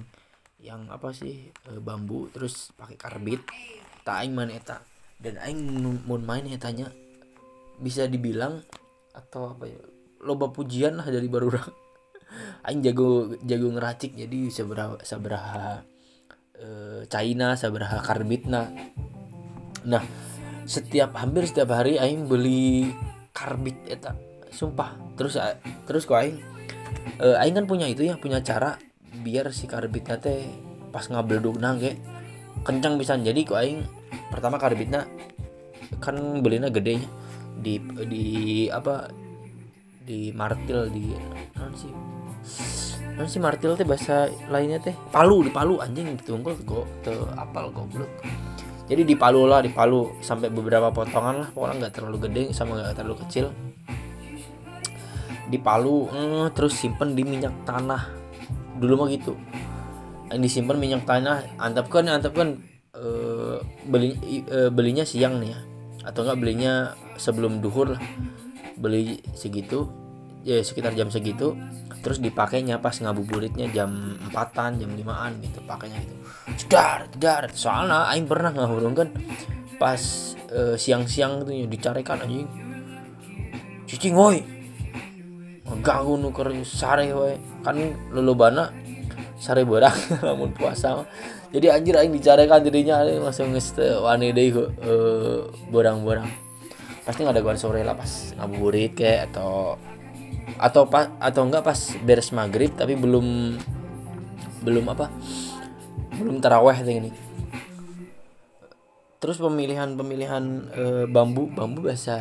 yang 0.65 0.89
apa 0.89 1.13
sih 1.13 1.53
e, 1.53 1.71
bambu 1.77 2.25
terus 2.33 2.73
pakai 2.73 2.97
karbit 2.97 3.37
tak 4.05 4.21
aing 4.21 4.37
main 4.37 4.53
eta. 4.53 4.85
Dan 5.17 5.41
aing 5.41 5.59
mau 6.05 6.21
main 6.21 6.45
etanya 6.45 6.93
bisa 7.81 8.05
dibilang 8.05 8.61
atau 9.11 9.57
apa 9.57 9.65
ya 9.67 9.81
loba 10.23 10.53
pujian 10.53 10.95
lah 10.95 11.07
dari 11.07 11.27
baru 11.27 11.51
aing 12.67 12.79
jago 12.83 13.35
jago 13.43 13.67
ngeracik 13.71 14.15
jadi 14.15 14.39
seberapa 14.51 14.99
seberapa 15.03 15.83
e, 16.55 16.67
China 17.09 17.57
seberapa 17.57 17.99
karbit 18.05 18.45
nah. 18.47 18.69
Setiap 20.65 21.13
hampir 21.21 21.45
setiap 21.45 21.77
hari 21.77 22.01
aing 22.01 22.25
beli 22.25 22.89
karbit 23.33 23.85
eta. 23.85 24.17
Sumpah 24.49 24.97
terus 25.13 25.37
terus 25.85 26.05
kok 26.05 26.17
aing 26.21 26.41
e, 27.21 27.27
aing 27.41 27.53
kan 27.57 27.65
punya 27.65 27.85
itu 27.89 28.05
ya 28.05 28.17
punya 28.17 28.41
cara 28.41 28.77
biar 29.21 29.53
si 29.53 29.69
karbitnya 29.69 30.17
teh 30.17 30.45
pas 30.89 31.05
ngableduk 31.05 31.61
nang 31.61 31.77
kayak 31.77 32.01
kencang 32.63 32.95
bisa 32.95 33.17
jadi 33.19 33.41
kok 33.43 33.59
aing 33.59 33.81
pertama 34.31 34.55
karbitnya 34.61 35.09
kan 35.99 36.15
belinya 36.41 36.69
gedenya 36.71 37.07
di 37.59 37.79
di 38.07 38.25
apa 38.69 39.09
di 40.05 40.29
martil 40.35 40.91
di 40.93 41.17
non 41.57 41.73
sih? 41.73 41.93
Non 43.15 43.27
sih 43.31 43.41
martil 43.41 43.73
teh 43.73 43.87
bahasa 43.87 44.29
lainnya 44.51 44.77
teh? 44.77 44.93
Palu 45.09 45.41
di 45.41 45.51
palu 45.51 45.81
anjing 45.81 46.13
ditunggu 46.19 46.53
kok 46.61 46.85
te 47.01 47.13
apal 47.33 47.73
goblok. 47.73 48.11
Jadi 48.85 49.01
di 49.01 49.15
palu 49.17 49.49
lah 49.49 49.65
di 49.65 49.73
palu 49.73 50.21
sampai 50.21 50.53
beberapa 50.53 50.93
potongan 50.93 51.41
lah 51.41 51.49
pokoknya 51.49 51.75
nggak 51.81 51.93
terlalu 51.97 52.17
gede 52.29 52.43
sama 52.53 52.77
nggak 52.77 53.01
terlalu 53.01 53.17
kecil. 53.25 53.49
Di 55.49 55.57
palu 55.57 56.05
eh, 56.13 56.47
terus 56.53 56.77
simpen 56.77 57.17
di 57.17 57.25
minyak 57.25 57.65
tanah. 57.65 58.03
Dulu 58.77 58.93
mah 58.93 59.07
gitu 59.09 59.33
disimpan 60.41 60.77
minyak 60.79 61.03
tanah. 61.07 61.45
Antapkan 61.59 62.07
antapkan 62.09 62.59
eh, 62.95 63.57
beli 63.87 64.15
eh, 64.47 64.69
belinya 64.71 65.03
siang 65.07 65.39
nih 65.39 65.49
ya. 65.53 65.59
Atau 66.05 66.25
enggak 66.27 66.39
belinya 66.41 66.73
sebelum 67.15 67.59
duhur 67.59 67.95
lah. 67.97 68.01
Beli 68.75 69.23
segitu 69.33 69.87
ya 70.45 70.61
sekitar 70.61 70.93
jam 70.93 71.09
segitu. 71.09 71.57
Terus 72.05 72.21
dipakainya 72.21 72.77
pas 72.77 72.93
ngabuburitnya 73.01 73.65
jam 73.73 73.89
empatan 74.21 74.77
jam 74.77 74.91
limaan 74.93 75.41
gitu 75.41 75.57
pakainya 75.65 75.97
gitu. 76.05 76.15
Cedar 76.61 77.09
cedar 77.09 77.49
soalnya 77.49 78.05
aing 78.13 78.29
pernah 78.29 78.53
ngahurung 78.53 78.93
kan 78.93 79.09
pas 79.81 79.97
uh, 80.53 80.77
siang-siang 80.77 81.41
tuh 81.41 81.65
dicarikan 81.65 82.21
anjing. 82.21 82.45
Cicing 83.89 84.13
woi. 84.13 84.45
Ganggu 85.81 86.21
nuker 86.21 86.53
sare 86.61 87.09
woi. 87.09 87.41
Kan 87.65 87.97
lelobana 88.13 88.69
sare 89.35 89.67
berak 89.67 89.95
namun 90.23 90.51
puasa 90.57 91.03
jadi 91.51 91.75
anjir 91.75 91.95
aing 91.95 92.15
dicarikan 92.15 92.63
jadinya 92.63 93.03
langsung 93.03 93.51
ngeste 93.51 93.99
wani 93.99 94.31
deh 94.31 94.51
uh, 94.55 95.47
borang-borang 95.71 96.27
pasti 97.05 97.21
nggak 97.21 97.37
ada 97.37 97.43
gua 97.45 97.59
sore 97.59 97.85
lah 97.85 97.93
pas 97.93 98.33
ngabuburit 98.39 98.97
kayak 98.97 99.29
atau 99.31 99.77
atau 100.57 100.83
pas 100.87 101.11
atau 101.21 101.41
enggak 101.45 101.63
pas 101.67 101.79
beres 102.01 102.33
maghrib 102.33 102.73
tapi 102.73 102.97
belum 102.97 103.59
belum 104.65 104.85
apa 104.89 105.11
belum 106.17 106.41
taraweh 106.41 106.79
ini 106.87 107.11
terus 109.21 109.41
pemilihan 109.41 109.97
pemilihan 109.97 110.43
e, 110.69 110.83
bambu 111.09 111.49
bambu 111.49 111.89
bahasa 111.89 112.17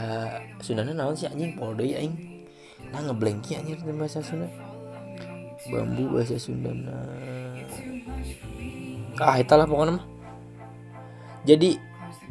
Sundana 0.65 0.97
naon 0.97 1.13
sih 1.13 1.29
anjing? 1.29 1.53
Poldo 1.53 1.85
ya 1.85 2.01
aing. 2.01 2.17
Nah 2.89 3.05
ngeblengki 3.05 3.61
anjir 3.61 3.77
bahasa 3.85 4.25
Sunda 4.25 4.49
bambu 5.73 6.13
bahasa 6.13 6.37
Sundana 6.37 7.05
ah 9.21 9.37
itulah 9.39 9.67
pokoknya 9.69 9.93
mah. 10.01 10.07
Jadi 11.45 11.77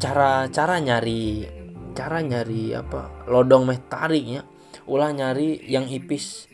cara 0.01 0.49
cara 0.49 0.81
nyari 0.81 1.47
cara 1.93 2.19
nyari 2.19 2.73
apa 2.73 3.29
lodong 3.29 3.69
meh 3.69 3.79
tariknya 3.85 4.41
ulah 4.89 5.13
nyari 5.13 5.63
yang 5.69 5.87
ipis 5.87 6.49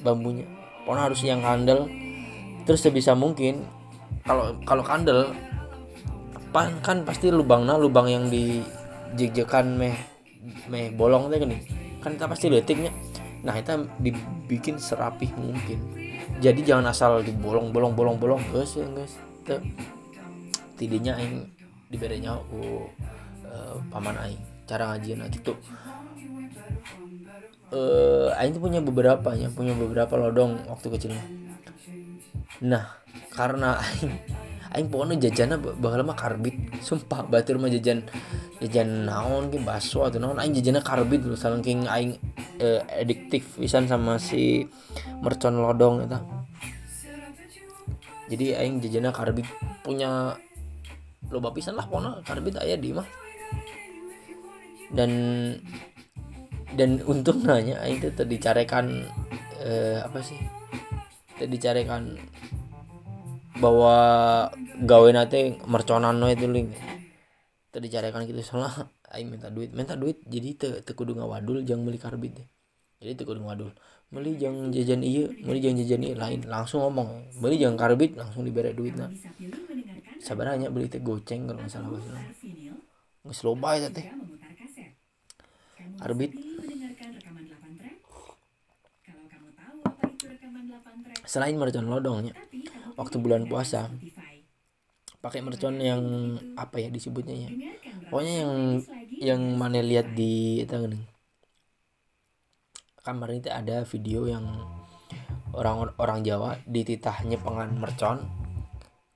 bambunya. 0.00 0.46
Pokoknya 0.84 1.02
harus 1.10 1.20
yang 1.24 1.42
kandel. 1.44 1.90
Terus 2.64 2.80
sebisa 2.80 3.12
mungkin 3.12 3.66
kalau 4.24 4.56
kalau 4.64 4.80
kandel 4.80 5.36
pan 6.54 6.80
kan 6.80 7.02
pasti 7.02 7.28
lubangnya 7.34 7.76
lubang 7.76 8.08
yang 8.08 8.30
di 8.30 8.62
jegjekan 9.18 9.74
meh 9.74 9.96
meh 10.70 10.94
bolong 10.94 11.28
teh 11.28 11.42
kan 12.00 12.14
kita 12.14 12.24
pasti 12.30 12.46
letiknya. 12.48 12.94
Nah 13.44 13.52
kita 13.52 13.84
dibikin 14.00 14.80
serapih 14.80 15.28
mungkin 15.36 16.03
jadi 16.42 16.60
jangan 16.62 16.90
asal 16.90 17.22
dibolong 17.22 17.70
bolong 17.70 17.94
bolong 17.94 18.16
bolong. 18.18 18.42
Guys 18.50 18.74
ya 18.74 18.86
guys. 18.90 19.14
Tidinya 20.74 21.14
aing 21.18 21.54
diberinya 21.92 22.34
ku 22.50 22.90
uh, 23.46 23.78
paman 23.92 24.18
aing 24.18 24.40
cara 24.64 24.90
ngajian 24.90 25.20
nah, 25.20 25.28
gitu 25.28 25.52
eh 27.74 28.30
uh, 28.30 28.40
Aing 28.40 28.56
punya 28.60 28.80
beberapa 28.80 29.34
ya 29.34 29.50
punya 29.50 29.74
beberapa 29.74 30.14
lodong 30.14 30.68
waktu 30.70 30.86
kecilnya. 30.94 31.24
Nah 32.62 32.86
karena 33.34 33.82
Aing 33.82 34.14
Aing 34.74 34.90
pokoknya 34.90 35.30
jajannya 35.30 35.56
bakal 35.78 36.02
mah 36.02 36.18
karbit. 36.18 36.58
Sumpah 36.82 37.22
batur 37.24 37.62
mah 37.62 37.70
jajan 37.70 38.02
jajan 38.58 39.06
naon 39.06 39.48
ke 39.54 39.62
baso 39.62 40.02
atau 40.02 40.18
naon. 40.18 40.36
Aing 40.42 40.52
jajannya 40.58 40.82
karbit 40.82 41.22
dulu 41.22 41.38
saking 41.38 41.86
Aing 41.86 42.18
uh, 42.58 42.82
adiktif 42.90 43.54
pisan 43.54 43.86
sama 43.86 44.18
si 44.18 44.66
mercon 45.22 45.62
lodong 45.62 46.10
itu 46.10 46.18
jadi 48.28 48.64
Aing 48.64 48.80
jajannya 48.80 49.12
karbit 49.12 49.44
punya 49.84 50.36
loba 51.28 51.52
pisan 51.52 51.76
lah 51.76 51.84
pokoknya 51.84 52.24
karbit 52.24 52.56
ayah 52.60 52.78
di 52.80 52.90
mah. 52.96 53.08
Dan 54.94 55.12
dan 56.74 56.98
untung 57.04 57.44
nanya 57.44 57.84
itu 57.86 58.08
tadi 58.10 58.40
carikan 58.40 59.04
eh, 59.60 60.00
apa 60.00 60.24
sih? 60.24 60.40
Tadi 61.36 61.56
carikan 61.60 62.16
bahwa 63.58 63.96
gawe 64.82 65.08
nate 65.14 65.62
merconan 65.70 66.18
no 66.18 66.26
itu 66.26 66.46
link 66.50 66.74
tadi 67.70 67.86
carikan 67.90 68.26
gitu 68.26 68.38
soalnya 68.42 68.90
aing 69.14 69.30
minta 69.30 69.50
duit 69.50 69.70
minta 69.70 69.94
duit 69.94 70.18
jadi 70.26 70.48
te, 70.58 70.68
te 70.82 70.92
kudu 70.94 71.14
ngawadul 71.14 71.62
jangan 71.62 71.86
beli 71.86 71.98
karbit 71.98 72.32
deh. 72.38 72.46
Jadi 73.02 73.12
te 73.18 73.22
kudu 73.26 73.42
ngawadul. 73.42 73.70
Beli 74.14 74.38
jangan 74.38 74.70
jajan 74.70 75.02
iya 75.02 75.26
beli 75.42 75.58
jangan 75.58 75.76
jajan 75.82 76.02
iya 76.06 76.14
lain 76.14 76.40
langsung 76.46 76.86
ngomong 76.86 77.34
beli 77.42 77.58
jangan 77.58 77.74
karbit 77.74 78.14
langsung 78.14 78.46
diberi 78.46 78.70
duit 78.70 78.94
nah 78.94 79.10
sabarnya 80.22 80.70
beli 80.70 80.86
teh 80.86 81.02
goceng 81.02 81.50
kalau 81.50 81.66
nggak 81.66 81.72
salah 81.74 81.90
nggak 83.26 83.34
slow 83.34 83.58
buy 83.58 83.82
teh. 83.90 84.06
Arbit 85.98 86.30
selain 91.26 91.58
mercon 91.58 91.90
lodongnya 91.90 92.34
waktu 92.94 93.16
bulan 93.18 93.46
puasa. 93.46 93.90
Pakai 95.24 95.40
mercon 95.40 95.80
yang 95.80 96.02
apa 96.58 96.84
ya 96.84 96.92
disebutnya 96.92 97.48
ya? 97.48 97.50
Pokoknya 98.12 98.34
yang 98.44 98.52
yang 99.14 99.40
mana 99.56 99.80
lihat 99.80 100.12
di 100.12 100.60
itu 100.60 100.76
kamar 103.04 103.36
ini 103.36 103.52
ada 103.52 103.84
video 103.84 104.24
yang 104.24 104.44
orang 105.52 105.92
orang 106.00 106.24
Jawa 106.24 106.56
dititahnya 106.64 107.36
pengan 107.40 107.76
mercon. 107.76 108.24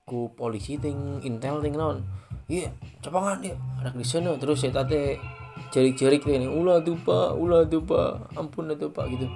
Ku 0.09 0.33
polisi 0.33 0.81
ting 0.81 1.21
intel 1.25 1.61
ting 1.61 1.77
non 1.77 2.01
iya 2.49 2.73
cepangan 3.05 3.45
ya 3.45 3.53
anak 3.85 3.93
di 3.93 4.05
sana 4.09 4.33
terus 4.41 4.65
saya 4.65 4.73
tadi 4.73 5.21
cerik-cerik 5.69 6.25
ini 6.25 6.49
ulah 6.49 6.81
tuh 6.81 6.97
pak 6.97 7.37
ulah 7.37 7.69
tuh 7.69 7.85
pak. 7.85 8.33
Ampun 8.37 8.73
tuh 8.77 8.89
pak 8.89 9.09
gitu. 9.13 9.29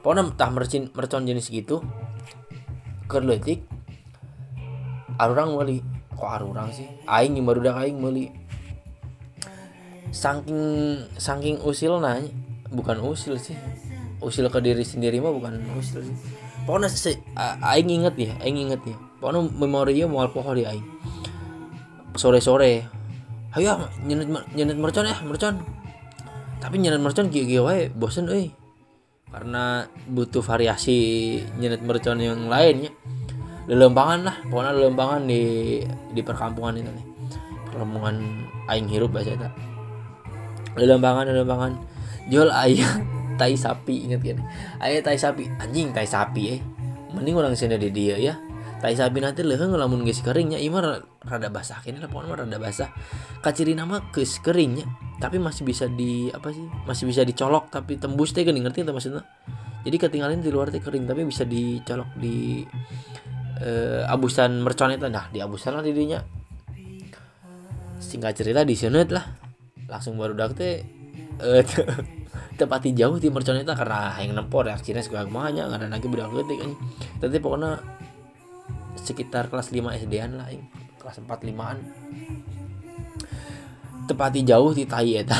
Pokoknya 0.00 0.32
tah 0.36 0.48
mercin 0.48 0.88
mercon 0.92 1.28
jenis 1.28 1.52
gitu. 1.52 1.84
Kerletik 3.08 3.75
arurang 5.16 5.56
wali 5.56 5.80
kok 6.16 6.28
arurang 6.28 6.72
sih? 6.72 6.88
Aing 7.04 7.36
yang 7.36 7.46
baru 7.48 7.60
dah 7.72 7.76
aing 7.84 8.00
meli 8.00 8.32
saking 10.14 11.02
saking 11.18 11.56
usil 11.60 12.00
nanya 12.00 12.30
bukan 12.72 13.02
usil 13.04 13.36
sih. 13.36 13.56
Usil 14.22 14.48
ke 14.48 14.58
diri 14.64 14.80
sendiri 14.80 15.20
mah 15.20 15.32
bukan 15.34 15.60
usil 15.76 16.00
sih. 16.04 16.16
Pokoknya 16.64 16.88
se 16.88 17.20
aing 17.62 17.88
inget 17.88 18.14
ya 18.16 18.32
aing 18.40 18.56
inget 18.56 18.80
ya. 18.84 18.96
Pokoknya 19.20 19.40
memorinya 19.52 20.06
mau 20.08 20.24
alkohol 20.24 20.56
ya 20.56 20.72
aing. 20.72 20.86
Sore 22.16 22.40
sore 22.40 22.88
ayo 23.56 23.88
nyenet 24.04 24.28
nyenet 24.56 24.76
mercon 24.80 25.08
ya 25.08 25.16
mercon. 25.24 25.60
Tapi 26.56 26.80
nyenet 26.80 27.00
mercon 27.04 27.28
gila 27.28 27.44
gila 27.44 27.62
wae 27.68 27.92
bosen 27.92 28.28
eh 28.32 28.48
karena 29.26 29.84
butuh 30.08 30.40
variasi 30.40 30.96
nyenet 31.60 31.84
mercon 31.84 32.16
yang 32.16 32.48
lainnya 32.48 32.88
lelembangan 33.66 34.20
lah 34.30 34.36
pokoknya 34.46 34.72
lelembangan 34.78 35.20
di 35.26 35.42
di 36.14 36.20
perkampungan 36.22 36.78
itu 36.78 36.90
nih. 36.90 37.06
Perkampungan 37.70 38.14
aing 38.70 38.88
hirup 38.90 39.10
bahasa 39.10 39.34
itu. 39.34 39.48
Lelembangan 40.78 41.30
lelembangan. 41.30 41.72
Jual 42.30 42.50
ayah 42.50 43.02
tai 43.40 43.52
sapi 43.52 44.08
inget 44.08 44.24
kan 44.24 44.40
ayah 44.80 45.04
tai 45.04 45.18
sapi 45.20 45.46
anjing 45.60 45.90
tai 45.90 46.06
sapi 46.06 46.42
eh. 46.56 46.60
Mending 47.12 47.36
orang 47.38 47.54
sini 47.58 47.78
di 47.78 47.90
dia 47.90 48.16
ya. 48.18 48.34
Tai 48.76 48.92
sapi 48.92 49.24
nanti 49.24 49.40
leheng 49.40 49.72
ngelamun 49.72 50.04
guys 50.04 50.20
keringnya 50.20 50.60
imar 50.60 51.00
rada 51.24 51.48
basah 51.48 51.80
kini 51.80 51.96
lah 51.98 52.12
pokoknya 52.12 52.44
rada 52.44 52.58
basah. 52.60 52.92
Kaciri 53.40 53.72
nama 53.72 54.04
ke 54.12 54.22
keringnya 54.22 54.86
tapi 55.16 55.40
masih 55.40 55.64
bisa 55.64 55.88
di 55.88 56.28
apa 56.28 56.52
sih 56.52 56.60
masih 56.84 57.08
bisa 57.08 57.24
dicolok 57.24 57.72
tapi 57.72 57.96
tembus 57.96 58.36
teh 58.36 58.44
kan 58.44 58.52
ngerti 58.52 58.84
tak 58.84 58.94
maksudnya? 58.94 59.24
Jadi 59.86 59.96
ketinggalan 59.96 60.44
di 60.44 60.50
luar 60.52 60.68
teh 60.68 60.82
kering 60.82 61.08
tapi 61.08 61.24
bisa 61.24 61.48
dicolok 61.48 62.10
di 62.20 62.66
uh, 63.60 64.02
abusan 64.12 64.60
mercon 64.60 64.92
itu. 64.92 65.06
Nah 65.08 65.28
di 65.32 65.38
abusan 65.40 65.76
lah 65.76 65.84
didinya 65.84 66.20
singkat 68.00 68.36
cerita 68.38 68.62
di 68.62 68.74
sana 68.76 69.02
lah. 69.08 69.26
Langsung 69.86 70.18
baru 70.18 70.34
dak 70.34 70.58
teh 70.58 70.82
uh, 71.44 71.62
tepati 72.56 72.96
jauh 72.96 73.20
di 73.20 73.28
mercon 73.28 73.60
itu 73.60 73.68
karena 73.68 74.16
yang 74.20 74.32
nempor 74.32 74.64
reaksinya 74.64 75.04
suka 75.04 75.28
banyak 75.28 75.68
nggak 75.68 75.80
ada 75.84 75.88
lagi 75.92 76.08
budak 76.08 76.32
ketik 76.32 76.64
kan 76.64 76.72
tapi 77.20 77.36
pokoknya 77.36 77.84
sekitar 78.96 79.52
kelas 79.52 79.76
5 79.76 79.84
SD-an 80.08 80.40
lah 80.40 80.48
kelas 80.96 81.20
4 81.20 81.28
5an 81.28 81.76
tepati 84.06 84.40
jauh 84.46 84.70
di 84.70 84.86
tai 84.86 85.18
eta. 85.18 85.36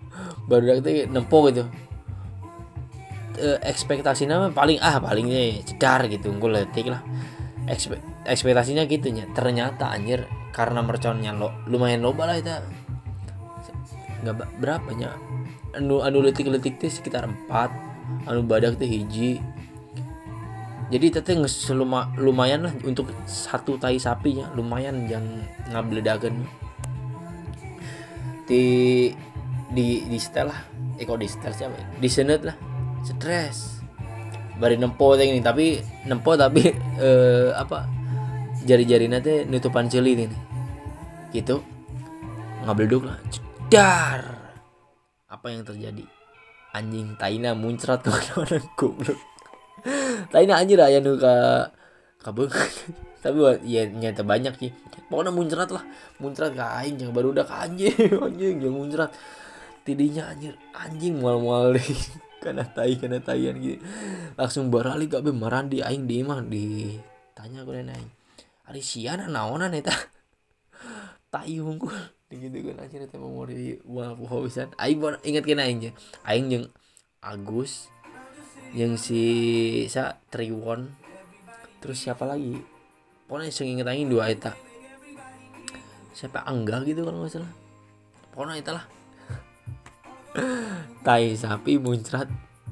Baru 0.50 0.66
dak 0.66 0.78
teh 0.82 1.06
nempor 1.06 1.48
gitu. 1.54 1.64
Uh, 3.38 3.54
ekspektasinya 3.62 4.50
paling 4.50 4.82
ah 4.82 4.98
palingnya 4.98 5.62
cedar 5.62 6.10
gitu 6.10 6.34
unggul 6.34 6.58
letik 6.58 6.90
lah 6.90 6.98
Ekspe 7.68 8.00
ekspektasinya 8.24 8.88
gitu 8.88 9.12
nya 9.12 9.28
ternyata 9.36 9.92
anjir 9.92 10.24
karena 10.56 10.80
merconnya 10.80 11.36
lo 11.36 11.52
lumayan 11.68 12.00
loba 12.00 12.24
lah 12.24 12.36
itu. 12.40 12.50
Nggak 14.24 14.58
berapa 14.58 14.88
nya 14.96 15.12
anu 15.76 16.00
anu 16.00 16.24
letik-letik 16.24 16.80
teh 16.80 16.88
sekitar 16.88 17.28
empat 17.28 17.68
anu 18.24 18.40
badak 18.40 18.80
teh 18.80 18.88
hiji. 18.88 19.44
Jadi 20.88 21.12
teteh 21.12 21.36
luma, 21.76 22.08
lumayan 22.16 22.64
lah 22.64 22.72
untuk 22.80 23.12
satu 23.28 23.76
tai 23.76 24.00
sapinya 24.00 24.48
lumayan 24.56 25.04
yang 25.04 25.44
ngabledagan 25.68 26.48
di 28.48 29.12
di 29.68 30.08
di 30.08 30.16
setelah 30.16 30.56
eh 30.96 31.04
kok 31.04 31.20
di 31.20 31.28
setel 31.28 31.52
siapa 31.52 31.76
di 32.00 32.08
senet 32.08 32.40
lah. 32.40 32.56
Stres 33.04 33.77
bari 34.58 34.74
nempo 34.74 35.14
ini 35.14 35.38
tapi 35.38 35.78
nempo 36.04 36.34
tapi 36.34 36.66
eh, 37.02 37.50
apa 37.54 37.86
jari-jari 38.66 39.06
nanti 39.08 39.46
nutupan 39.46 39.86
celi 39.88 40.12
ini 40.18 40.26
gitu. 41.32 41.60
Ngableduk 42.64 43.08
lah. 43.08 43.16
Cedar. 43.32 44.22
Apa 45.28 45.46
yang 45.52 45.62
terjadi? 45.64 46.04
Anjing 46.72 47.16
taina 47.16 47.56
muncrat 47.56 48.00
ke 48.04 48.10
mana 48.12 48.58
goblok. 48.76 49.18
Taina 50.28 50.60
anjir 50.60 50.80
aya 50.82 50.98
nu 51.00 51.16
ka 51.16 51.70
tapi 53.24 53.38
ya 53.64 53.88
nyata 53.88 54.20
banyak 54.26 54.54
sih. 54.60 54.70
Pokoknya 55.08 55.32
muncrat 55.32 55.68
lah. 55.72 55.84
Muncrat 56.20 56.52
ke 56.52 56.60
aing 56.60 57.08
baru 57.14 57.32
udah 57.32 57.46
anjing 57.48 57.94
anjing 58.20 58.60
yang 58.60 58.74
muncrat. 58.74 59.10
Tidinya 59.86 60.28
anjir 60.28 60.52
anjing 60.76 61.16
mual-mual 61.16 61.78
karena 62.38 62.64
tai 62.66 62.94
karena 62.98 63.18
taian 63.18 63.54
gitu. 63.58 63.82
Langsung 64.38 64.70
beralih 64.70 65.10
gak 65.10 65.26
bemaran 65.26 65.66
di 65.66 65.82
aing 65.82 66.06
di 66.06 66.22
mah 66.22 66.40
di 66.42 66.94
tanya 67.34 67.62
gue 67.62 67.82
aing 67.82 68.10
hari 68.66 68.82
siana 68.82 69.26
naonan 69.26 69.74
eta? 69.74 69.94
Tai 71.28 71.54
unggul. 71.60 71.94
Gitu 72.28 72.60
kan 72.60 72.84
aja 72.84 72.96
eta 73.00 73.16
memori 73.16 73.80
wah 73.84 74.14
wah 74.14 74.40
bisa 74.44 74.70
aing 74.78 75.00
ingat 75.26 75.44
kena 75.44 75.66
aing 75.66 75.92
aing 76.24 76.46
yang 76.48 76.64
Agus 77.18 77.90
yang 78.76 78.94
si 78.94 79.22
sa 79.90 80.22
Triwon. 80.30 80.94
Terus 81.82 81.98
siapa 81.98 82.26
lagi? 82.28 82.58
Pokoknya 83.26 83.50
yang 83.50 83.68
inget 83.80 83.88
aing 83.90 84.08
dua 84.10 84.30
eta. 84.30 84.54
Siapa? 86.14 86.46
Angga 86.46 86.82
gitu 86.86 87.02
kalau 87.02 87.22
nggak 87.22 87.32
salah. 87.38 87.52
Pokoknya 88.34 88.62
itulah 88.62 88.84
tai 91.06 91.34
sapi 91.34 91.78
muncrat 91.78 92.28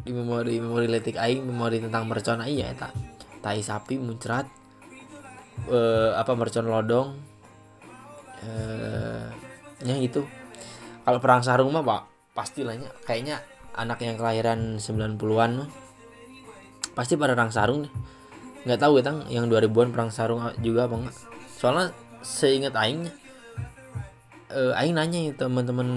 di 0.07 0.15
memori 0.15 0.63
memori 0.63 0.87
letik 0.87 1.19
aing 1.19 1.43
memori 1.43 1.83
tentang 1.83 2.07
mercon 2.07 2.43
aing 2.43 2.59
ya 2.63 2.71
eta. 2.71 2.91
Tai 3.43 3.59
sapi 3.59 3.99
muncrat 3.99 4.47
uh, 5.71 6.15
apa 6.15 6.33
mercon 6.35 6.67
lodong. 6.67 7.17
Uh, 8.47 9.27
ya 9.83 9.97
itu 9.97 10.23
kalau 11.07 11.19
perang 11.23 11.43
sarung 11.43 11.73
mah 11.73 11.83
pak 11.83 12.03
pastilahnya 12.37 12.93
kayaknya 13.09 13.41
anak 13.77 14.01
yang 14.05 14.17
kelahiran 14.21 14.77
90-an 14.77 15.69
pasti 16.97 17.17
pada 17.17 17.37
perang 17.37 17.53
sarung 17.53 17.89
nggak 18.67 18.81
tahu 18.83 18.99
ya 18.99 19.15
yang 19.31 19.47
2000-an 19.47 19.89
perang 19.95 20.11
sarung 20.11 20.43
juga 20.59 20.91
apa 20.91 20.95
enggak 20.99 21.17
soalnya 21.57 21.87
seingat 22.27 22.75
aingnya 22.75 23.15
uh, 24.53 24.79
aing 24.79 24.95
nanya 24.95 25.31
ya 25.31 25.33
teman-teman 25.35 25.89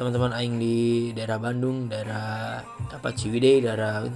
teman-teman 0.00 0.32
aing 0.36 0.56
di 0.56 0.76
daerah 1.12 1.36
Bandung 1.36 1.90
daerah 1.90 2.62
apa 2.92 3.08
Ciwidey 3.12 3.64
daerah 3.64 4.06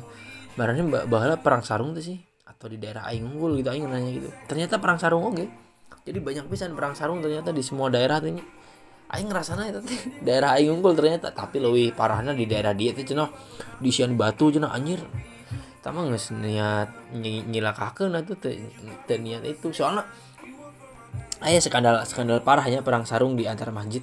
barangnya 0.56 1.08
bahwa 1.08 1.36
perang 1.40 1.64
sarung 1.64 1.96
tuh 1.96 2.04
sih 2.04 2.18
atau 2.62 2.68
di 2.68 2.76
daerah 2.76 3.08
aing 3.08 3.24
unggul 3.24 3.58
gitu 3.58 3.72
aing 3.72 3.88
nanya 3.88 4.10
gitu. 4.12 4.28
Ternyata 4.46 4.78
perang 4.78 5.00
sarung 5.00 5.24
oke. 5.26 5.44
Jadi 6.02 6.18
banyak 6.18 6.46
pisan 6.46 6.74
perang 6.78 6.94
sarung 6.94 7.18
ternyata 7.18 7.54
di 7.54 7.62
semua 7.64 7.88
daerah 7.88 8.22
tuh 8.22 8.36
ini. 8.36 8.42
Aing 9.12 9.28
ngerasana 9.28 9.68
itu 9.68 9.80
daerah 10.26 10.56
aing 10.56 10.72
unggul 10.72 10.94
ternyata 10.94 11.32
tapi 11.32 11.58
lebih 11.58 11.96
parahnya 11.96 12.32
di 12.36 12.46
daerah 12.46 12.72
dia 12.72 12.96
tuh 12.96 13.04
cina 13.04 13.28
di 13.80 13.90
sian 13.90 14.14
batu 14.14 14.52
cina 14.52 14.70
anjir. 14.70 15.00
Sama 15.82 16.06
nggak 16.06 16.22
niat 16.38 16.88
nyilakakan 17.50 18.22
itu 18.22 18.38
tuh 18.38 18.54
niat 19.18 19.42
itu. 19.42 19.74
Soalnya 19.74 20.06
ayah 21.44 21.62
skandal 21.62 21.96
skandal 22.06 22.40
parahnya 22.42 22.82
perang 22.82 23.06
sarung 23.06 23.34
di 23.34 23.46
antar 23.46 23.74
masjid 23.74 24.02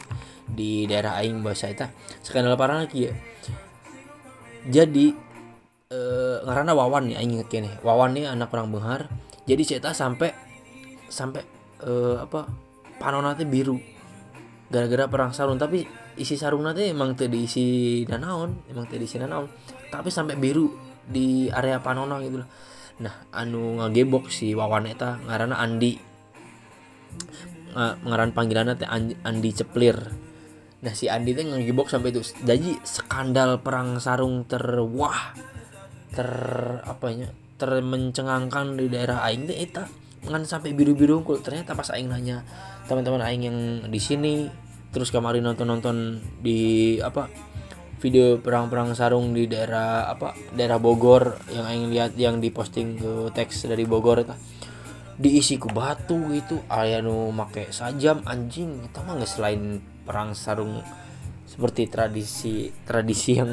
di 0.49 0.85
daerah 0.89 1.19
aing 1.21 1.41
bahasa 1.41 1.71
itu 1.71 1.87
skandal 2.23 2.59
parah 2.59 2.85
lagi 2.85 3.09
ya. 3.09 3.13
Jadi 4.69 5.15
eh, 5.89 6.37
ngarana 6.43 6.75
wawan 6.75 7.09
nih 7.11 7.15
aing 7.19 7.33
kene. 7.47 7.79
Wawan 7.81 8.15
nih 8.15 8.29
anak 8.29 8.51
perang 8.51 8.69
benghar. 8.69 9.07
Jadi 9.47 9.61
saya 9.65 9.95
sampai 9.95 10.29
sampai 11.09 11.41
eh, 11.83 12.17
apa 12.19 12.45
panonate 12.99 13.47
biru. 13.47 13.79
Gara-gara 14.69 15.09
perang 15.09 15.31
sarung. 15.33 15.57
Tapi 15.57 15.87
isi 16.19 16.35
sarung 16.35 16.61
nanti 16.67 16.91
emang 16.91 17.15
tadi 17.15 17.47
isi 17.47 17.65
danaon 18.03 18.69
emang 18.69 18.85
tadi 18.85 19.03
isi 19.07 19.17
danaon. 19.17 19.47
Tapi 19.89 20.09
sampai 20.11 20.35
biru 20.35 20.89
di 21.09 21.49
area 21.49 21.81
panona 21.81 22.21
gitu 22.21 22.45
loh 22.45 22.49
nah 22.99 23.15
anu 23.33 23.79
ngagebok 23.81 24.29
si 24.29 24.53
wawan 24.53 24.85
eta 24.85 25.17
ngarana 25.25 25.57
Andi 25.57 25.97
ngaran 27.77 28.31
panggilannya 28.33 28.75
teh 28.79 28.89
Andi 29.23 29.51
Ceplir. 29.53 29.97
Nah 30.79 30.93
si 30.95 31.11
Andi 31.11 31.37
teh 31.37 31.45
ngegibok 31.45 31.91
sampai 31.91 32.09
itu. 32.15 32.21
Jadi 32.43 32.79
skandal 32.81 33.61
perang 33.61 34.01
sarung 34.01 34.47
terwah 34.49 35.35
ter 36.09 36.31
apanya 36.83 37.29
termencengangkan 37.59 38.79
di 38.79 38.89
daerah 38.89 39.21
aing 39.27 39.45
teh 39.45 39.57
eta. 39.57 39.85
Ngan 40.19 40.43
sampai 40.43 40.75
biru-biru 40.75 41.23
unggul 41.23 41.39
ternyata 41.39 41.77
pas 41.77 41.87
aing 41.95 42.11
nanya 42.11 42.43
teman-teman 42.89 43.23
aing 43.23 43.43
yang 43.47 43.57
di 43.87 44.01
sini 44.01 44.51
terus 44.89 45.13
kemarin 45.13 45.45
nonton-nonton 45.45 46.19
di 46.41 46.97
apa 46.99 47.29
video 47.99 48.39
perang-perang 48.39 48.95
sarung 48.95 49.35
di 49.35 49.45
daerah 49.45 50.07
apa 50.09 50.33
daerah 50.55 50.79
Bogor 50.79 51.37
yang 51.51 51.67
aing 51.67 51.85
lihat 51.91 52.11
yang 52.15 52.39
diposting 52.39 52.97
ke 52.97 53.11
teks 53.35 53.67
dari 53.69 53.83
Bogor 53.85 54.23
itu 54.23 54.35
diisi 55.19 55.59
ku 55.59 55.67
batu 55.69 56.31
gitu. 56.31 56.63
Ayah 56.71 57.03
nu 57.03 57.29
make 57.35 57.69
sajam 57.75 58.23
anjing. 58.23 58.87
Kita 58.87 59.03
mah 59.03 59.19
nggak 59.19 59.29
selain 59.29 59.83
perang 60.07 60.31
sarung 60.31 60.79
seperti 61.43 61.91
tradisi 61.91 62.71
tradisi 62.87 63.35
yang 63.35 63.51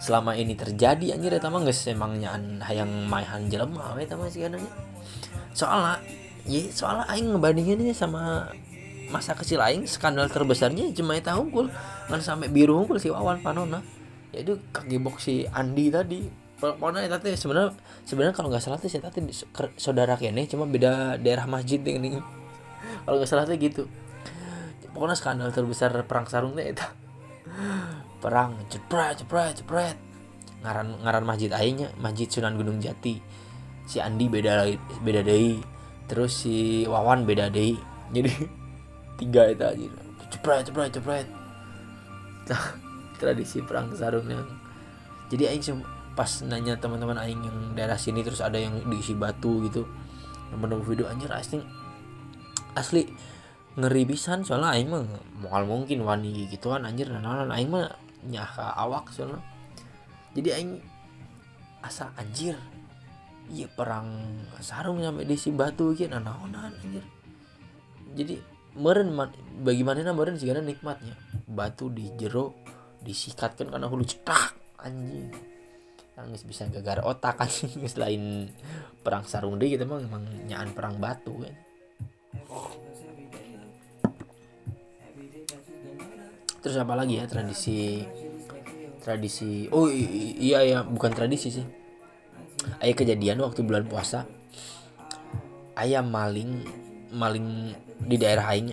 selama 0.00 0.32
ini 0.34 0.56
terjadi 0.56 1.14
anjir. 1.14 1.36
Eta 1.36 1.52
mah 1.52 1.60
geus 1.62 1.84
emangnya 1.86 2.32
hayang 2.64 3.06
maihan 3.06 3.46
jelema 3.52 3.94
eta 4.00 4.16
mah 4.16 4.32
sigananya 4.32 4.72
soalnya 5.52 6.00
ya 6.48 6.64
soalnya 6.72 7.04
aing 7.12 7.36
ngebandinginnya 7.36 7.92
sama 7.92 8.48
masa 9.12 9.36
kecil 9.36 9.60
aing 9.60 9.84
skandal 9.84 10.24
terbesarnya 10.32 10.88
cuma 10.96 11.20
eta 11.20 11.36
unggul 11.36 11.68
kan 12.08 12.20
sampai 12.24 12.48
biru 12.48 12.80
unggul 12.80 12.96
si 12.96 13.12
Wawan 13.12 13.44
Panona. 13.44 13.84
Ya 14.32 14.40
itu 14.40 14.56
kaki 14.72 14.96
box 14.96 15.28
si 15.28 15.44
Andi 15.44 15.92
tadi 15.92 16.24
pokoknya 16.62 17.10
tadi 17.10 17.34
sebenarnya 17.34 17.74
sebenarnya 18.06 18.34
kalau 18.38 18.48
nggak 18.54 18.62
salah 18.62 18.78
tuh 18.78 18.86
saya 18.86 19.02
tadi 19.10 19.26
saudara 19.74 20.14
kene 20.14 20.46
cuma 20.46 20.70
beda 20.70 21.18
daerah 21.18 21.50
masjid 21.50 21.82
ini. 21.82 22.22
Kalau 23.02 23.18
nggak 23.18 23.30
salah 23.30 23.42
tuh 23.42 23.58
gitu. 23.58 23.90
Pokoknya 24.94 25.18
skandal 25.18 25.50
terbesar 25.50 25.90
perang 26.06 26.30
sarung 26.30 26.54
teh 26.54 26.70
itu. 26.70 26.86
Perang 28.22 28.54
cepret 28.70 29.18
cepret 29.18 29.58
cepret 29.58 29.96
ngaran 30.62 30.94
ngaran 31.02 31.26
masjid 31.26 31.50
aingnya 31.50 31.90
masjid 31.98 32.30
Sunan 32.30 32.54
Gunung 32.54 32.78
Jati. 32.78 33.18
Si 33.82 33.98
Andi 33.98 34.30
beda 34.30 34.62
beda 35.02 35.26
deh 35.26 35.58
terus 36.06 36.46
si 36.46 36.86
Wawan 36.86 37.26
beda 37.26 37.50
deh 37.50 37.74
jadi 38.14 38.30
tiga 39.18 39.50
itu 39.50 39.64
aja. 39.66 39.88
Cepret 40.30 40.62
cepret 40.70 40.90
cepret 40.94 41.26
tradisi 43.22 43.62
perang 43.62 43.94
sarung 43.94 44.26
yang 44.26 44.42
jadi 45.30 45.54
aing 45.54 45.62
pas 46.12 46.28
nanya 46.44 46.76
teman-teman 46.76 47.16
aing 47.16 47.40
yang 47.40 47.58
daerah 47.72 47.96
sini 47.96 48.20
terus 48.20 48.44
ada 48.44 48.60
yang 48.60 48.84
diisi 48.88 49.16
batu 49.16 49.64
gitu. 49.68 49.88
Yang 50.52 50.58
menemu 50.60 50.82
video 50.84 51.06
anjir 51.08 51.32
asli 51.32 51.60
asli 52.72 53.04
ngeri 53.76 54.04
pisan 54.04 54.44
soalnya 54.44 54.76
aing 54.76 54.88
mah 54.92 55.04
mual 55.40 55.64
mungkin 55.64 56.04
wani 56.04 56.48
gitu 56.48 56.72
kan 56.72 56.84
anjir 56.84 57.08
nah 57.08 57.48
aing 57.56 57.72
mah 57.72 57.88
nyah 58.28 58.76
awak 58.76 59.08
soalnya. 59.12 59.40
Jadi 60.36 60.48
aing 60.52 60.72
asa 61.80 62.12
anjir 62.16 62.56
iya 63.52 63.66
perang 63.68 64.38
sarung 64.60 65.02
sampai 65.02 65.24
diisi 65.24 65.52
batu 65.52 65.96
gitu 65.96 66.12
naonan 66.12 66.72
anjir. 66.76 67.04
Jadi 68.12 68.36
meren 68.76 69.16
bagaimana 69.64 70.12
meren 70.12 70.36
sih 70.36 70.52
nikmatnya. 70.52 71.16
Batu 71.48 71.88
di 71.88 72.12
disikatkan 73.02 73.66
karena 73.72 73.90
hulu 73.90 74.06
cetak 74.06 74.78
anjing 74.78 75.51
nangis 76.12 76.44
bisa 76.44 76.68
gagar 76.68 77.00
otak 77.08 77.40
kan 77.40 77.48
selain 77.92 78.52
perang 79.00 79.24
sarung 79.24 79.56
deh 79.56 79.68
gitu 79.68 79.88
emang 79.88 80.04
emang 80.04 80.24
nyaan 80.44 80.70
perang 80.76 81.00
batu 81.00 81.40
kan. 81.40 81.54
Terus 86.62 86.76
apa 86.78 86.94
lagi 86.94 87.18
ya 87.18 87.26
tradisi 87.26 88.06
tradisi 89.02 89.66
oh 89.74 89.90
iya 89.90 90.62
ya 90.62 90.78
bukan 90.84 91.10
tradisi 91.10 91.48
sih. 91.50 91.66
Ayah 92.78 92.94
kejadian 92.94 93.42
waktu 93.42 93.66
bulan 93.66 93.88
puasa. 93.88 94.28
Ayam 95.74 96.12
maling 96.12 96.62
maling 97.10 97.74
di 98.04 98.16
daerah 98.20 98.52
aing. 98.52 98.68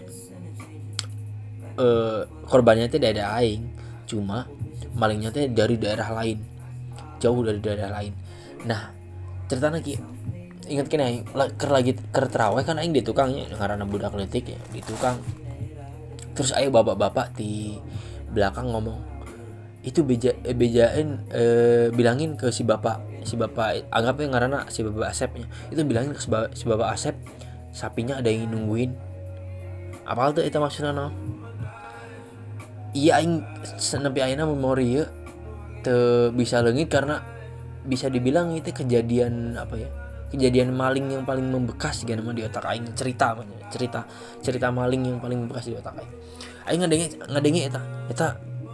Eh 1.79 2.21
korbannya 2.45 2.91
itu 2.91 2.99
daerah 2.99 3.39
aing 3.39 3.63
cuma 4.09 4.49
malingnya 4.97 5.29
teh 5.29 5.45
dari 5.45 5.77
daerah 5.77 6.09
lain 6.17 6.58
jauh 7.19 7.43
dari 7.43 7.59
daerah 7.59 7.91
lain. 7.99 8.13
Nah 8.65 8.91
cerita 9.51 9.69
lagi 9.69 9.99
ingat 10.69 10.87
kena 10.87 11.25
ker 11.57 11.69
lagi 11.73 11.97
ker 12.13 12.29
terawih 12.29 12.61
kan 12.61 12.77
aing 12.77 12.93
di 12.93 13.01
tukangnya 13.01 13.49
karena 13.57 13.83
budak 13.83 14.15
letik 14.15 14.55
ya 14.55 14.59
di 14.71 14.81
tukang. 14.81 15.19
Terus 16.33 16.55
ayo 16.55 16.71
bapak-bapak 16.71 17.35
di 17.35 17.75
belakang 18.31 18.71
ngomong 18.71 19.19
itu 19.79 20.03
beja 20.03 20.35
eh, 20.43 20.55
bejain 20.55 21.23
eh, 21.31 21.87
bilangin 21.95 22.35
ke 22.35 22.51
si 22.51 22.67
bapak 22.67 23.23
si 23.23 23.39
bapak 23.39 23.89
anggapnya 23.91 24.27
karena 24.31 24.59
si 24.71 24.85
bapak 24.85 25.11
asepnya. 25.11 25.47
Itu 25.71 25.83
bilangin 25.83 26.15
ke 26.15 26.21
si 26.55 26.65
bapak, 26.67 26.89
asep 26.95 27.15
sapinya 27.75 28.19
ada 28.19 28.31
yang 28.31 28.47
nungguin. 28.49 28.95
Apa 30.09 30.33
tuh 30.33 30.41
itu 30.41 30.57
maksudnya 30.57 30.89
no? 30.89 31.13
iya 32.93 33.21
aing 33.21 33.45
senepi 33.77 34.21
aina 34.23 34.49
memori 34.49 34.97
ya 34.97 35.05
te 35.81 36.29
bisa 36.35 36.61
lengit 36.63 36.89
karena 36.91 37.23
bisa 37.85 38.11
dibilang 38.11 38.53
itu 38.53 38.69
kejadian 38.75 39.55
apa 39.55 39.75
ya 39.79 39.89
kejadian 40.29 40.77
maling 40.77 41.09
yang 41.09 41.25
paling 41.25 41.49
membekas 41.49 42.05
gitu 42.05 42.13
nama 42.13 42.31
di 42.35 42.45
otak 42.45 42.61
aing 42.69 42.93
cerita 42.93 43.33
cerita 43.73 44.05
cerita 44.45 44.69
maling 44.69 45.09
yang 45.09 45.17
paling 45.17 45.41
membekas 45.41 45.65
di 45.69 45.73
otak 45.73 45.97
aing. 45.97 46.13
Aing 46.69 46.79
ngadengi 46.85 47.07
ngadengi 47.25 47.61
eta 47.65 47.81
eta 48.13 48.27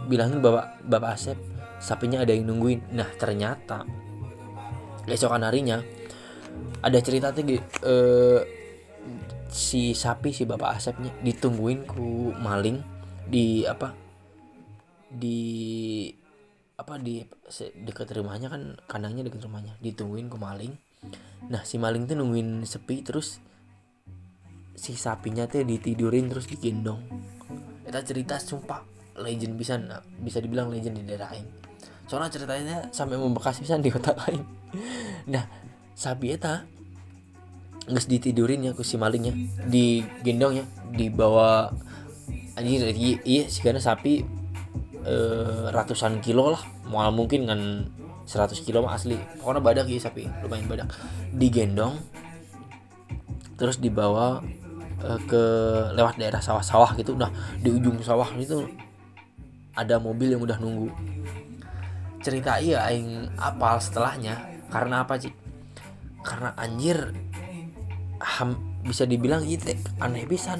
bilangin 0.06 0.44
bapak 0.44 0.84
bapak 0.84 1.10
Asep 1.16 1.38
sapinya 1.80 2.20
ada 2.20 2.36
yang 2.36 2.44
nungguin. 2.48 2.92
Nah 2.92 3.08
ternyata 3.16 3.88
besokan 5.08 5.46
harinya 5.48 5.80
ada 6.84 6.98
cerita 7.00 7.32
tuh 7.32 7.56
eh, 7.56 8.40
si 9.48 9.96
sapi 9.96 10.34
si 10.34 10.44
bapak 10.44 10.76
asepnya 10.76 11.10
ditungguin 11.24 11.88
ku 11.88 12.34
maling 12.36 12.82
di 13.26 13.64
apa 13.64 13.94
di 15.08 16.10
apa 16.76 17.00
di 17.00 17.24
dekat 17.80 18.12
rumahnya 18.12 18.52
kan 18.52 18.76
kandangnya 18.84 19.24
dekat 19.24 19.48
rumahnya. 19.48 19.80
Ditungguin 19.80 20.28
ku 20.28 20.36
maling. 20.36 20.76
Nah 21.48 21.64
si 21.64 21.80
maling 21.80 22.04
tuh 22.04 22.20
nungguin 22.20 22.68
sepi 22.68 23.00
terus 23.00 23.40
si 24.76 24.92
sapinya 24.92 25.48
tuh 25.48 25.64
ditidurin 25.64 26.28
terus 26.28 26.44
digendong. 26.44 27.00
Kita 27.80 28.00
cerita 28.04 28.36
sumpah 28.36 28.84
legend 29.16 29.56
bisa 29.56 29.80
bisa 30.20 30.38
dibilang 30.44 30.68
legend 30.68 31.00
di 31.00 31.04
daerah 31.08 31.32
lain. 31.32 31.48
Soalnya 32.04 32.30
ceritanya 32.30 32.76
sampai 32.92 33.16
membekas 33.16 33.56
bisa 33.56 33.80
di 33.80 33.88
kota 33.88 34.12
lain. 34.28 34.44
Nah 35.32 35.48
sapi 35.96 36.36
eta 36.36 36.60
nggak 37.88 38.04
ditidurin 38.04 38.68
ya 38.68 38.76
ku 38.76 38.84
si 38.84 39.00
malingnya. 39.00 39.32
Di 39.64 40.04
gendong 40.20 40.60
ya 40.60 40.64
dibawa 40.92 41.72
anjir 42.56 42.88
iya, 42.92 43.16
iya 43.24 43.44
sih 43.48 43.64
karena 43.64 43.80
sapi 43.80 44.24
eh, 45.06 45.70
ratusan 45.70 46.18
kilo 46.18 46.50
lah. 46.52 46.62
Mal 46.90 47.14
mungkin 47.14 47.46
kan 47.46 47.60
100 48.26 48.58
kilo 48.66 48.82
mah 48.82 48.98
asli. 48.98 49.16
Pokoknya 49.38 49.62
badak 49.62 49.86
ya 49.86 50.02
sapi. 50.02 50.26
Lumayan 50.42 50.66
badak. 50.66 50.90
Digendong 51.30 51.94
terus 53.56 53.80
dibawa 53.80 54.44
eh, 55.00 55.20
ke 55.24 55.42
lewat 55.94 56.18
daerah 56.18 56.42
sawah-sawah 56.42 56.98
gitu. 56.98 57.14
Udah 57.14 57.30
di 57.62 57.70
ujung 57.70 58.02
sawah 58.02 58.28
itu 58.34 58.66
ada 59.78 60.02
mobil 60.02 60.34
yang 60.34 60.42
udah 60.42 60.58
nunggu. 60.58 60.90
Cerita 62.20 62.58
iya 62.58 62.82
aing 62.90 63.30
apal 63.38 63.78
setelahnya. 63.78 64.42
Karena 64.66 65.06
apa 65.06 65.14
sih 65.22 65.30
karena 66.26 66.50
anjir 66.58 67.14
ham, 68.18 68.58
bisa 68.82 69.06
dibilang 69.06 69.46
itu 69.46 69.78
aneh 70.02 70.26
pisan. 70.26 70.58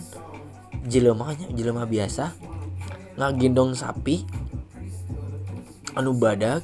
Jelemahnya 0.87 1.51
jelema 1.51 1.83
biasa 1.83 2.31
ngagendong 3.17 3.73
sapi 3.73 4.25
anu 5.97 6.13
badak 6.17 6.61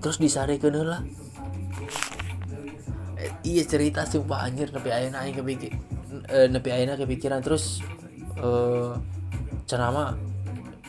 terus 0.00 0.16
ke 0.16 0.68
lah. 0.72 1.04
Eh, 3.20 3.32
iya 3.44 3.62
cerita 3.68 4.08
sumpah 4.08 4.48
anjir 4.48 4.72
nepi 4.72 4.88
ayana 4.88 5.28
aing 5.28 5.36
kepikir 5.36 5.76
eh, 6.32 6.48
nepi 6.48 6.72
kepikiran. 6.96 7.44
Terus 7.44 7.84
eh 8.40 8.92
cenama 9.68 10.16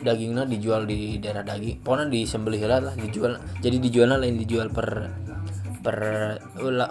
dagingnya 0.02 0.50
dijual 0.50 0.90
di 0.90 1.22
daerah 1.22 1.46
daging 1.46 1.86
pokoknya 1.86 2.10
disembelih 2.10 2.66
lah 2.66 2.98
dijual 2.98 3.38
jadi 3.62 3.78
dijualnya 3.78 4.18
lain 4.18 4.42
dijual 4.42 4.74
per 4.74 5.14
per 5.86 5.98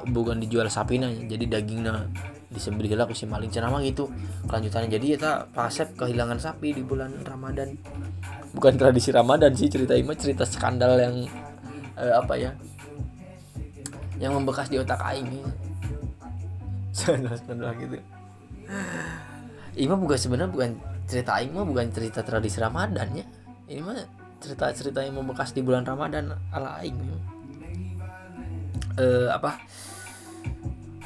bukan 0.07 0.39
dijual 0.39 0.71
sapi 0.71 1.03
nanya 1.03 1.27
jadi 1.27 1.59
dagingnya 1.59 2.07
disembelih 2.51 2.99
lah 2.99 3.07
si 3.15 3.25
maling 3.25 3.51
cenama 3.51 3.79
gitu. 3.87 4.11
Kelanjutannya 4.51 4.91
jadi 4.91 5.07
kita 5.17 5.31
pasep 5.55 5.95
kehilangan 5.95 6.43
sapi 6.43 6.75
di 6.75 6.83
bulan 6.83 7.15
Ramadan. 7.23 7.79
Bukan 8.51 8.75
tradisi 8.75 9.15
Ramadan 9.15 9.55
sih 9.55 9.71
cerita 9.71 9.95
ini 9.95 10.11
cerita 10.19 10.43
skandal 10.43 10.99
yang 10.99 11.15
eh, 11.95 12.15
apa 12.15 12.35
ya 12.35 12.51
yang 14.19 14.35
membekas 14.37 14.69
di 14.69 14.77
otak 14.83 14.99
aing. 14.99 15.31
Skandal 16.91 17.39
skandal 17.39 17.71
gitu. 17.79 17.97
Ini 19.79 19.87
bukan 19.87 20.19
sebenarnya 20.19 20.51
bukan 20.51 20.71
cerita 21.07 21.39
aing 21.39 21.55
mah 21.55 21.67
bukan 21.67 21.87
cerita 21.95 22.27
tradisi 22.27 22.59
Ramadan 22.59 23.09
ya. 23.15 23.25
Ini 23.71 23.81
mah 23.81 23.97
cerita 24.43 24.75
cerita 24.75 24.99
yang 25.07 25.23
membekas 25.23 25.55
di 25.55 25.63
bulan 25.63 25.87
Ramadan 25.87 26.35
ala 26.51 26.83
aing. 26.83 26.99
Eh, 28.99 29.31
apa 29.31 29.57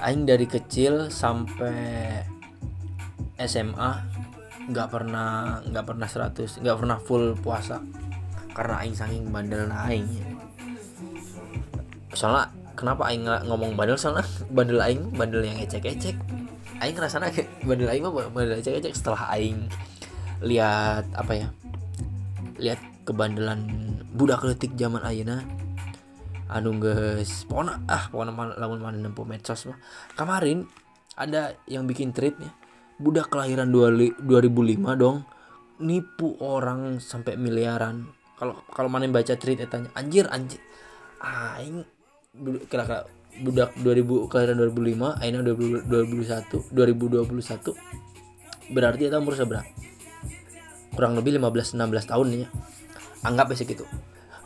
aing 0.03 0.27
dari 0.27 0.47
kecil 0.49 1.13
sampai 1.13 2.23
SMA 3.39 3.91
nggak 4.65 4.89
pernah 4.89 5.61
nggak 5.61 5.85
pernah 5.85 6.09
100 6.09 6.65
nggak 6.65 6.79
pernah 6.81 6.99
full 6.99 7.37
puasa. 7.39 7.79
Karena 8.55 8.83
aing 8.83 8.95
saking 8.95 9.31
bandel 9.35 9.67
aing. 9.71 10.07
Soalnya 12.15 12.51
kenapa 12.79 13.11
aing 13.11 13.27
ngomong 13.27 13.75
bandel? 13.75 13.99
Soalnya 13.99 14.27
bandel 14.51 14.79
aing 14.83 15.11
bandel 15.15 15.43
yang 15.43 15.59
ecek-ecek. 15.59 16.15
Aing 16.79 16.95
ngerasa 16.95 17.23
kayak 17.23 17.51
bandel 17.67 17.91
aing 17.91 18.03
mah 18.07 18.15
bandel 18.31 18.59
ecek-ecek 18.59 18.95
setelah 18.95 19.31
aing 19.35 19.67
lihat 20.45 21.07
apa 21.17 21.33
ya 21.33 21.49
lihat 22.59 22.81
kebandelan 23.09 23.65
budak 24.15 24.45
letik 24.47 24.77
zaman 24.79 25.03
ayeuna 25.03 25.43
anu 26.51 26.77
guys 26.77 27.49
pokoknya 27.49 27.81
ah 27.89 28.13
pokoknya 28.13 28.61
lamun 28.61 28.81
mana 28.81 28.99
nempo 29.01 29.25
medsos 29.25 29.65
mah. 29.69 29.79
Kemarin 30.13 30.69
ada 31.17 31.57
yang 31.71 31.89
bikin 31.89 32.13
tweet 32.13 32.37
ya 32.37 32.53
budak 32.99 33.31
kelahiran 33.31 33.71
2005 33.75 34.23
dong 35.01 35.27
nipu 35.83 36.39
orang 36.39 37.03
sampai 37.03 37.35
miliaran. 37.35 38.07
Kalau 38.39 38.63
kalau 38.71 38.89
mana 38.91 39.11
baca 39.11 39.35
tweet 39.35 39.67
tanya 39.67 39.91
anjir 39.97 40.31
anjir. 40.31 40.61
Aing 41.25 41.87
kira-kira 42.69 43.09
budak 43.41 43.73
2000 43.81 44.31
kelahiran 44.31 44.57
2005 44.61 45.23
aina 45.23 45.39
2021 45.43 46.71
2021 46.71 48.75
berarti 48.75 49.03
itu 49.09 49.17
umur 49.17 49.35
seberapa? 49.35 49.67
Kurang 50.95 51.19
lebih 51.19 51.41
15 51.41 51.75
16 51.75 52.11
tahun 52.11 52.47
ya. 52.47 52.49
Anggap 53.25 53.51
ya 53.51 53.57
segitu 53.65 53.89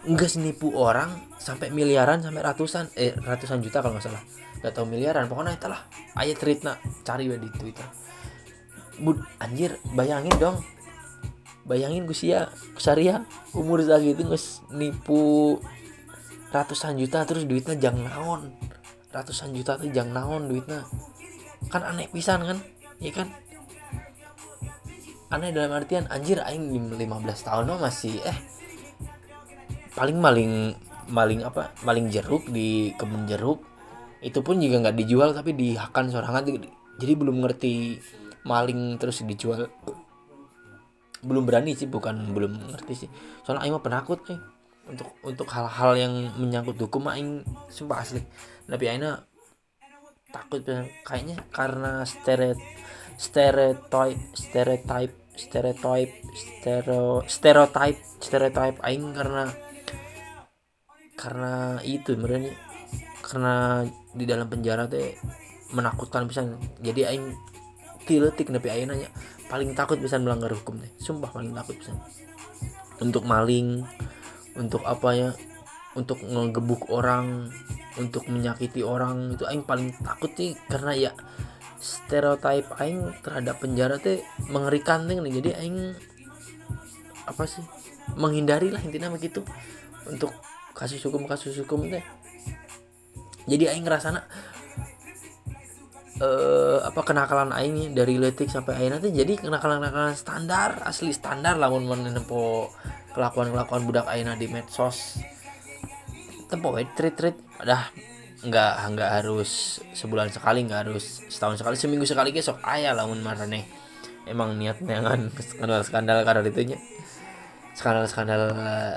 enggak 0.06 0.38
nipu 0.38 0.70
orang 0.78 1.10
sampai 1.40 1.74
miliaran 1.74 2.22
sampai 2.22 2.42
ratusan 2.44 2.92
eh 2.94 3.16
ratusan 3.18 3.58
juta 3.58 3.82
kalau 3.82 3.98
nggak 3.98 4.06
salah. 4.06 4.22
Nggak 4.62 4.72
tahu 4.74 4.86
miliaran 4.86 5.26
pokoknya 5.26 5.58
itulah 5.58 5.80
ayat 6.14 6.36
tweet 6.38 6.62
cari 7.02 7.24
di 7.26 7.48
twitter. 7.58 7.86
Bud, 8.98 9.22
anjir 9.38 9.78
bayangin 9.94 10.34
dong. 10.38 10.58
Bayangin 11.68 12.08
gue 12.08 12.16
sia 12.16 12.50
kusaria 12.74 13.28
umur 13.52 13.84
segitu 13.84 14.24
nges 14.24 14.66
nipu 14.72 15.56
ratusan 16.48 16.96
juta 16.96 17.22
terus 17.28 17.44
duitnya 17.44 17.76
jang 17.76 18.02
naon? 18.02 18.56
Ratusan 19.14 19.54
juta 19.54 19.78
tuh 19.78 19.92
jang 19.92 20.10
naon 20.10 20.48
duitnya? 20.48 20.88
Kan 21.68 21.84
aneh 21.84 22.08
pisan 22.10 22.42
kan? 22.42 22.58
Ya 22.98 23.12
kan? 23.14 23.30
Aneh 25.28 25.52
dalam 25.52 25.76
artian 25.76 26.08
anjir 26.08 26.40
aing 26.40 26.72
15 26.72 26.98
tahun 27.44 27.68
mah 27.68 27.80
masih 27.84 28.16
eh 28.24 28.57
paling 29.98 30.22
maling 30.22 30.52
maling 31.10 31.42
apa 31.42 31.74
maling 31.82 32.06
jeruk 32.06 32.46
di 32.46 32.94
kebun 32.94 33.26
jeruk 33.26 33.58
itu 34.22 34.38
pun 34.46 34.62
juga 34.62 34.86
nggak 34.86 34.96
dijual 34.98 35.34
tapi 35.34 35.58
dihakan 35.58 36.14
sorangan 36.14 36.46
jadi 36.98 37.12
belum 37.14 37.46
ngerti 37.46 37.98
maling 38.42 38.98
terus 38.98 39.22
dijual. 39.22 39.70
Belum 41.22 41.46
berani 41.46 41.74
sih 41.74 41.86
bukan 41.86 42.34
belum 42.34 42.74
ngerti 42.74 43.06
sih. 43.06 43.10
Soalnya 43.46 43.66
aing 43.66 43.74
mah 43.74 43.82
penakut 43.82 44.22
nih 44.26 44.38
untuk 44.90 45.08
untuk 45.22 45.48
hal-hal 45.50 45.92
yang 45.94 46.12
menyangkut 46.38 46.78
hukum 46.78 47.06
aing 47.10 47.46
sumpah 47.70 48.02
asli. 48.02 48.22
Tapi 48.66 48.84
aina 48.90 49.22
takut 50.34 50.60
kayaknya 51.06 51.38
karena 51.54 52.02
stereot 52.02 52.58
stereotype 53.18 54.20
stereotype 54.36 55.14
stereotype 55.38 56.12
stereo 56.34 57.22
stereotype 57.30 57.98
stereotype 58.20 58.78
aing 58.84 59.14
karena 59.14 59.48
karena 61.18 61.82
itu 61.82 62.14
sebenarnya 62.14 62.54
karena 63.26 63.82
di 64.14 64.24
dalam 64.24 64.46
penjara 64.46 64.86
teh 64.86 65.18
menakutkan 65.74 66.30
bisa 66.30 66.46
jadi 66.80 67.12
aing 67.12 67.34
tiletik 68.08 68.48
tapi 68.48 68.72
aing 68.72 68.88
nanya 68.88 69.10
paling 69.52 69.76
takut 69.76 70.00
bisa 70.00 70.16
melanggar 70.16 70.54
hukum 70.54 70.78
teh. 70.80 70.88
Sumpah 70.96 71.28
paling 71.28 71.52
takut 71.52 71.76
bisa 71.76 71.92
untuk 73.02 73.26
maling 73.26 73.84
untuk 74.56 74.86
apa 74.86 75.10
ya 75.12 75.30
untuk 75.98 76.22
ngegebuk 76.22 76.88
orang 76.88 77.50
untuk 77.98 78.30
menyakiti 78.30 78.86
orang 78.86 79.34
itu 79.34 79.44
aing 79.44 79.66
paling 79.66 79.92
takut 80.00 80.32
sih. 80.32 80.56
Karena 80.70 80.96
ya 80.96 81.12
stereotip 81.82 82.70
aing 82.80 83.12
terhadap 83.20 83.60
penjara 83.60 84.00
teh 84.00 84.24
mengerikan 84.48 85.04
nih 85.04 85.20
jadi 85.42 85.60
aing 85.60 85.92
apa 87.28 87.44
sih 87.44 87.60
menghindari 88.16 88.72
lah 88.72 88.80
intinya 88.80 89.12
begitu. 89.12 89.44
Untuk 90.08 90.32
kasus 90.78 91.02
hukum 91.02 91.26
kasus 91.26 91.58
hukum 91.58 91.90
teh. 91.90 92.04
Jadi 93.50 93.66
aing 93.66 93.82
ngerasana 93.82 94.22
uh, 96.22 96.78
apa 96.86 97.00
kenakalan 97.02 97.50
aing 97.50 97.98
dari 97.98 98.14
letik 98.14 98.46
sampai 98.46 98.78
aing 98.78 98.94
nanti 98.94 99.10
jadi 99.10 99.34
kenakalan 99.38 99.82
kenakalan 99.82 100.14
standar 100.14 100.78
asli 100.86 101.10
standar 101.10 101.58
lah 101.58 101.66
mau 101.66 101.82
menempo 101.82 102.70
kelakuan 103.10 103.50
kelakuan 103.50 103.82
budak 103.82 104.06
aina 104.06 104.38
di 104.38 104.46
medsos. 104.46 105.18
Tempo 106.46 106.78
treat 106.94 107.14
treat 107.18 107.36
dah 107.58 107.90
nggak 108.38 108.74
nggak 108.94 109.10
harus 109.18 109.82
sebulan 109.98 110.30
sekali 110.30 110.62
nggak 110.62 110.86
harus 110.86 111.26
setahun 111.26 111.58
sekali 111.58 111.74
seminggu 111.74 112.06
sekali 112.06 112.30
besok 112.30 112.62
ayah 112.70 112.94
lamun 112.94 113.18
marane. 113.18 113.66
Emang 114.28 114.54
niatnya 114.54 115.02
kan 115.02 115.26
skandal 115.50 115.82
skandal 115.82 116.18
karena 116.22 116.46
itunya. 116.46 116.78
Skandal 117.74 118.06
skandal 118.06 118.42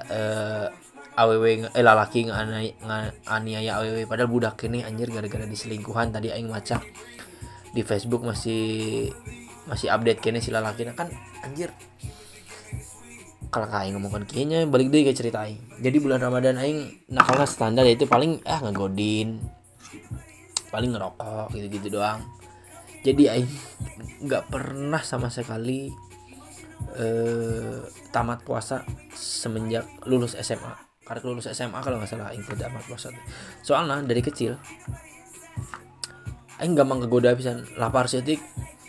uh, 0.10 0.68
aww 1.16 1.44
eh 1.44 1.84
lalaki 1.84 2.32
aniaya 3.28 3.72
aww 3.84 3.96
padahal 4.08 4.30
budak 4.32 4.64
ini 4.68 4.84
anjir 4.88 5.12
gara-gara 5.12 5.44
diselingkuhan 5.44 6.16
tadi 6.16 6.32
aing 6.32 6.48
maca 6.48 6.80
di 7.72 7.82
Facebook 7.84 8.24
masih 8.24 9.08
masih 9.68 9.92
update 9.92 10.24
kene 10.24 10.40
si 10.40 10.52
lalaki 10.52 10.88
kan 10.92 11.12
anjir 11.44 11.72
kalau 13.52 13.68
aing 13.68 14.00
ngomongkan 14.00 14.24
kayaknya 14.24 14.64
balik 14.64 14.88
deh 14.96 15.04
ke 15.04 15.12
cerita 15.12 15.44
aing. 15.44 15.60
Jadi 15.84 16.00
bulan 16.00 16.24
ramadan 16.24 16.56
aing 16.56 17.04
nakalnya 17.12 17.44
standar 17.44 17.84
yaitu 17.84 18.08
paling 18.08 18.40
ah 18.48 18.64
ngegodin 18.64 19.44
paling 20.72 20.96
ngerokok 20.96 21.52
gitu 21.60 21.68
gitu 21.68 22.00
doang. 22.00 22.24
Jadi 23.04 23.28
aing 23.28 23.52
nggak 24.24 24.48
pernah 24.48 25.04
sama 25.04 25.28
sekali 25.28 25.92
eh, 26.96 27.84
tamat 28.16 28.40
puasa 28.48 28.88
semenjak 29.12 29.84
lulus 30.08 30.40
SMA 30.40 30.91
karena 31.12 31.28
lulus 31.28 31.52
SMA 31.52 31.84
kalau 31.84 32.00
nggak 32.00 32.08
salah 32.08 32.32
tidak 32.32 32.72
tamat 32.72 32.84
puasa 32.88 33.12
soalnya 33.60 34.00
dari 34.08 34.24
kecil 34.24 34.56
aing 36.64 36.72
gampang 36.72 37.04
kegoda 37.04 37.36
bisa 37.36 37.60
lapar 37.76 38.08
setik 38.08 38.40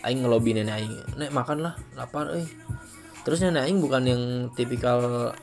aing 0.07 0.23
ngelobi 0.23 0.55
nenek 0.55 0.79
aing 0.79 0.93
nek 1.19 1.35
makan 1.35 1.67
lah 1.67 1.75
lapar 1.99 2.31
eh 2.31 2.47
terusnya 3.27 3.51
nenek 3.51 3.67
aing 3.67 3.79
bukan 3.83 4.03
yang 4.07 4.23
tipikal 4.55 5.35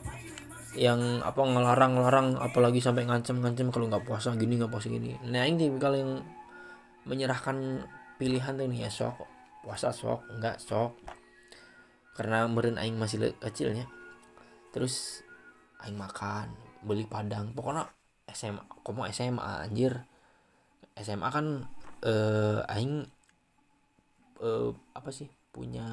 yang 0.71 1.19
apa 1.19 1.43
ngelarang-larang 1.43 2.39
apalagi 2.39 2.79
sampai 2.79 3.03
ngancem-ngancem 3.03 3.69
kalau 3.69 3.91
nggak 3.91 4.07
puasa 4.07 4.31
gini 4.39 4.55
nggak 4.55 4.71
puasa 4.71 4.87
gini. 4.87 5.19
Nenek 5.27 5.41
aing 5.43 5.57
tipikal 5.59 5.91
yang 5.91 6.23
menyerahkan 7.03 7.83
pilihan 8.15 8.55
tuh 8.55 8.67
nih 8.71 8.87
ya 8.87 8.89
sok 8.91 9.19
puasa 9.67 9.91
sok 9.91 10.23
nggak 10.39 10.63
sok. 10.63 10.95
Karena 12.15 12.47
meren 12.47 12.79
aing 12.79 12.95
masih 12.95 13.35
kecilnya. 13.43 13.83
Terus 14.71 15.27
aing 15.83 15.99
makan 15.99 16.70
beli 16.81 17.05
padang. 17.05 17.53
Pokoknya 17.53 17.85
SMA 18.29 18.61
komo 18.81 19.05
SMA 19.09 19.65
anjir. 19.65 20.01
SMA 20.97 21.27
kan 21.31 21.65
eh 22.01 22.59
aing 22.65 23.05
eh, 24.41 24.69
apa 24.97 25.09
sih 25.13 25.29
punya 25.53 25.85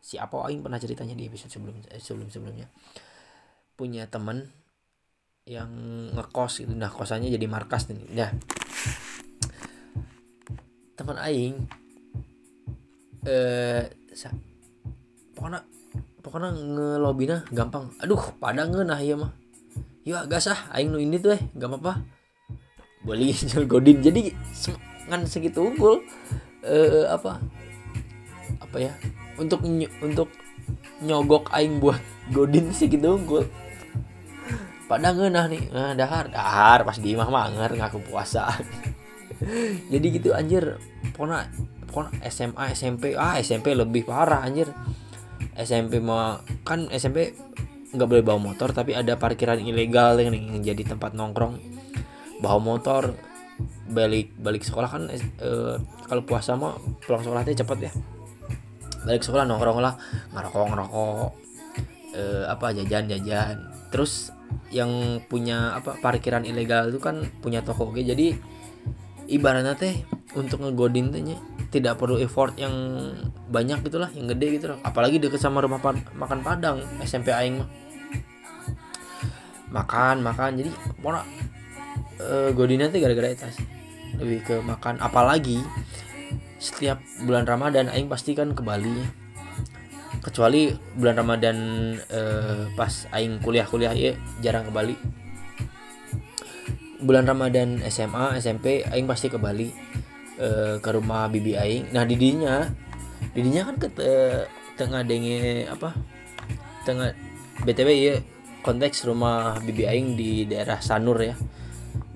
si 0.00 0.16
apa 0.16 0.48
aing 0.48 0.64
pernah 0.64 0.80
ceritanya 0.80 1.16
di 1.16 1.28
episode 1.28 1.52
sebelum 1.52 1.76
eh, 1.88 2.00
sebelum 2.00 2.28
sebelumnya. 2.32 2.66
Punya 3.76 4.08
temen 4.08 4.48
yang 5.44 5.70
ngekos 6.16 6.64
gitu. 6.64 6.72
Nah 6.72 6.88
kosannya 6.88 7.28
jadi 7.28 7.46
markas 7.48 7.92
nih. 7.92 8.00
Nah 8.16 8.30
teman 10.98 11.18
aing 11.20 11.54
eh 13.24 13.88
pokoknya 15.36 15.60
pokoknya 16.24 16.50
ngelobina 16.56 17.36
gampang. 17.52 17.92
Aduh 18.00 18.20
padang 18.40 18.72
nah 18.84 19.00
iya 19.00 19.16
mah 19.20 19.43
yuk 20.04 20.20
agak 20.28 20.40
sah 20.44 20.68
aing 20.76 20.92
nu 20.92 21.00
ini 21.00 21.16
tuh 21.16 21.32
eh 21.32 21.42
gak 21.56 21.68
apa-apa. 21.72 22.04
Boleh 23.04 23.32
jual 23.48 23.64
godin. 23.64 24.04
Jadi 24.04 24.32
ngan 25.08 25.24
segitu 25.28 25.64
unggul 25.64 26.04
eh 26.64 27.04
apa 27.08 27.40
apa 28.56 28.76
ya 28.80 28.92
untuk 29.36 29.60
ny 29.68 29.84
untuk 30.00 30.32
nyogok 31.04 31.52
aing 31.52 31.80
buat 31.80 32.00
godin 32.32 32.72
sih 32.76 32.88
gitu 32.88 33.16
unggul. 33.16 33.48
Pada 34.84 35.16
ngenah 35.16 35.48
nih 35.48 35.62
nah 35.72 35.96
dahar. 35.96 36.28
Dahar 36.28 36.84
pas 36.84 37.00
di 37.00 37.16
imah 37.16 37.32
manger 37.32 37.72
ngaku 37.80 38.04
puasa. 38.04 38.52
Jadi 39.92 40.06
gitu 40.20 40.36
anjir. 40.36 40.76
Pokoknya 41.16 41.48
pokoknya 41.88 42.28
SMA 42.28 42.76
SMP 42.76 43.16
ah 43.16 43.40
SMP 43.40 43.72
lebih 43.72 44.04
parah 44.04 44.44
anjir. 44.44 44.68
SMP 45.56 45.96
mah 45.96 46.44
kan 46.66 46.92
SMP 46.92 47.32
nggak 47.94 48.08
boleh 48.10 48.24
bawa 48.26 48.38
motor 48.52 48.74
tapi 48.74 48.92
ada 48.92 49.14
parkiran 49.14 49.62
ilegal 49.62 50.18
yang, 50.18 50.34
yang 50.34 50.60
jadi 50.60 50.94
tempat 50.94 51.14
nongkrong. 51.14 51.56
Bawa 52.42 52.58
motor 52.58 53.14
balik 53.86 54.34
balik 54.34 54.66
sekolah 54.66 54.90
kan 54.90 55.02
eh, 55.14 55.76
kalau 56.10 56.22
puasa 56.26 56.58
mah 56.58 56.74
pulang 57.06 57.22
sekolahnya 57.22 57.54
cepet 57.54 57.78
ya. 57.88 57.92
Balik 59.06 59.22
sekolah 59.22 59.46
nongkrong 59.46 59.78
lah 59.78 59.94
ngerokok 60.34 60.64
ngerokok 60.74 61.28
eh, 62.18 62.44
apa 62.50 62.66
jajan 62.74 63.06
jajan. 63.06 63.56
Terus 63.94 64.34
yang 64.74 65.22
punya 65.30 65.78
apa 65.78 65.94
parkiran 66.02 66.42
ilegal 66.42 66.90
itu 66.90 66.98
kan 66.98 67.22
punya 67.38 67.62
toko 67.62 67.94
oke. 67.94 68.02
Jadi 68.02 68.34
ibaratnya 69.30 69.78
teh 69.78 70.04
untuk 70.36 70.60
ngegodin 70.60 71.14
tehnya 71.14 71.38
tidak 71.70 71.98
perlu 71.98 72.20
effort 72.20 72.54
yang 72.54 72.74
banyak 73.50 73.82
gitulah 73.82 74.10
yang 74.14 74.30
gede 74.30 74.46
gitu 74.60 74.66
loh 74.74 74.78
apalagi 74.86 75.18
deket 75.18 75.40
sama 75.42 75.58
rumah 75.62 75.80
makan 76.14 76.40
padang 76.42 76.78
SMP 77.02 77.34
aing 77.34 77.62
mah 77.62 77.68
makan 79.74 80.22
makan. 80.22 80.54
Jadi 80.54 80.70
mau 81.02 81.18
uh, 81.18 82.50
godinnya 82.54 82.86
teh 82.94 83.02
gara-gara 83.02 83.34
itu 83.34 83.50
lebih 84.22 84.40
ke 84.46 84.54
makan. 84.62 85.02
Apalagi 85.02 85.58
setiap 86.62 87.02
bulan 87.26 87.44
Ramadan 87.44 87.90
aing 87.90 88.06
pasti 88.06 88.32
kan 88.32 88.54
ke 88.54 88.62
Bali. 88.62 89.02
Kecuali 90.24 90.72
bulan 90.96 91.20
Ramadan 91.20 91.56
eh, 92.08 92.64
pas 92.72 93.04
aing 93.12 93.44
kuliah-kuliah 93.44 93.92
ya 93.92 94.16
jarang 94.40 94.64
ke 94.64 94.72
Bali. 94.72 94.96
Bulan 97.04 97.28
Ramadan 97.28 97.84
SMA 97.92 98.40
SMP 98.40 98.88
aing 98.88 99.04
pasti 99.04 99.28
ke 99.28 99.36
Bali 99.36 99.68
eh, 100.40 100.80
ke 100.80 100.90
rumah 100.96 101.28
bibi 101.28 101.60
aing. 101.60 101.92
Nah 101.92 102.08
didinya 102.08 102.64
didinya 103.36 103.68
kan 103.68 103.76
ke 103.76 103.88
tengah 104.80 105.04
denge 105.04 105.68
apa 105.68 105.92
tengah 106.88 107.12
btw 107.62 107.90
ya 107.92 108.16
konteks 108.64 109.04
rumah 109.04 109.60
bibi 109.60 109.84
aing 109.84 110.16
di 110.16 110.48
daerah 110.48 110.80
Sanur 110.80 111.20
ya. 111.20 111.36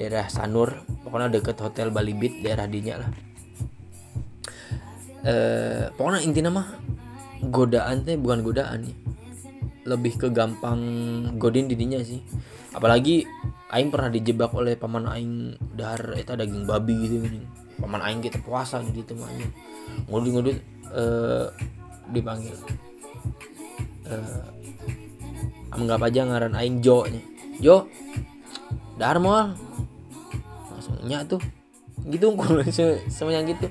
Daerah 0.00 0.32
Sanur 0.32 0.72
pokoknya 1.04 1.28
deket 1.28 1.60
hotel 1.60 1.92
Bali 1.92 2.16
Beat 2.16 2.40
daerah 2.40 2.64
dinya 2.64 3.04
lah. 3.04 3.10
Eh, 5.28 5.84
pokoknya 5.92 6.24
intinya 6.24 6.50
mah 6.56 6.68
godaan 7.52 8.08
teh 8.08 8.16
bukan 8.16 8.40
godaan 8.40 8.88
ya. 8.88 8.96
Lebih 9.84 10.16
ke 10.16 10.28
gampang 10.32 10.80
godin 11.36 11.68
didinya 11.68 12.00
sih. 12.00 12.24
Apalagi 12.72 13.28
aing 13.68 13.92
pernah 13.92 14.08
dijebak 14.08 14.56
oleh 14.56 14.80
paman 14.80 15.04
aing 15.04 15.60
dahar 15.76 16.16
eta 16.16 16.32
daging 16.32 16.64
babi 16.64 16.96
gitu 17.04 17.20
gini 17.20 17.44
paman 17.78 18.00
aing 18.00 18.24
kita 18.24 18.40
puasa 18.40 18.80
di 18.80 19.04
itu 19.04 19.12
mah 19.12 19.28
ngudut 20.08 20.30
ngudut 20.32 20.56
eh, 20.96 21.46
dipanggil. 22.10 22.56
Eh, 24.08 24.57
anggap 25.72 26.00
aja 26.08 26.24
ngaran 26.24 26.54
aing 26.56 26.80
Jo 26.80 27.04
nya. 27.08 27.22
Jo 27.60 27.76
dahar 28.98 29.22
mal 29.22 29.54
langsung 30.72 30.98
nya 31.04 31.24
tuh. 31.24 31.40
Gitu 32.08 32.32
semuanya 33.12 33.44
gitu. 33.44 33.66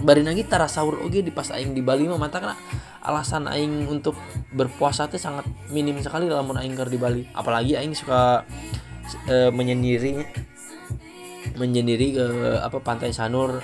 Bari 0.00 0.24
lagi 0.24 0.48
tara 0.48 0.66
sahur 0.66 1.02
oke 1.04 1.20
di 1.20 1.32
pas 1.34 1.48
aing 1.52 1.76
di 1.76 1.84
Bali 1.84 2.08
mah 2.08 2.16
mata 2.16 2.40
kena 2.40 2.56
alasan 3.02 3.50
aing 3.50 3.90
untuk 3.90 4.16
berpuasa 4.54 5.10
itu 5.10 5.18
sangat 5.18 5.44
minim 5.68 5.98
sekali 6.00 6.30
dalam 6.30 6.48
aing 6.56 6.72
di 6.72 6.98
Bali. 6.98 7.22
Apalagi 7.36 7.76
aing 7.76 7.92
suka 7.92 8.46
e, 9.28 9.52
menyendiri 9.52 10.24
menyendiri 11.60 12.06
ke 12.16 12.26
apa 12.64 12.80
pantai 12.80 13.12
Sanur. 13.12 13.60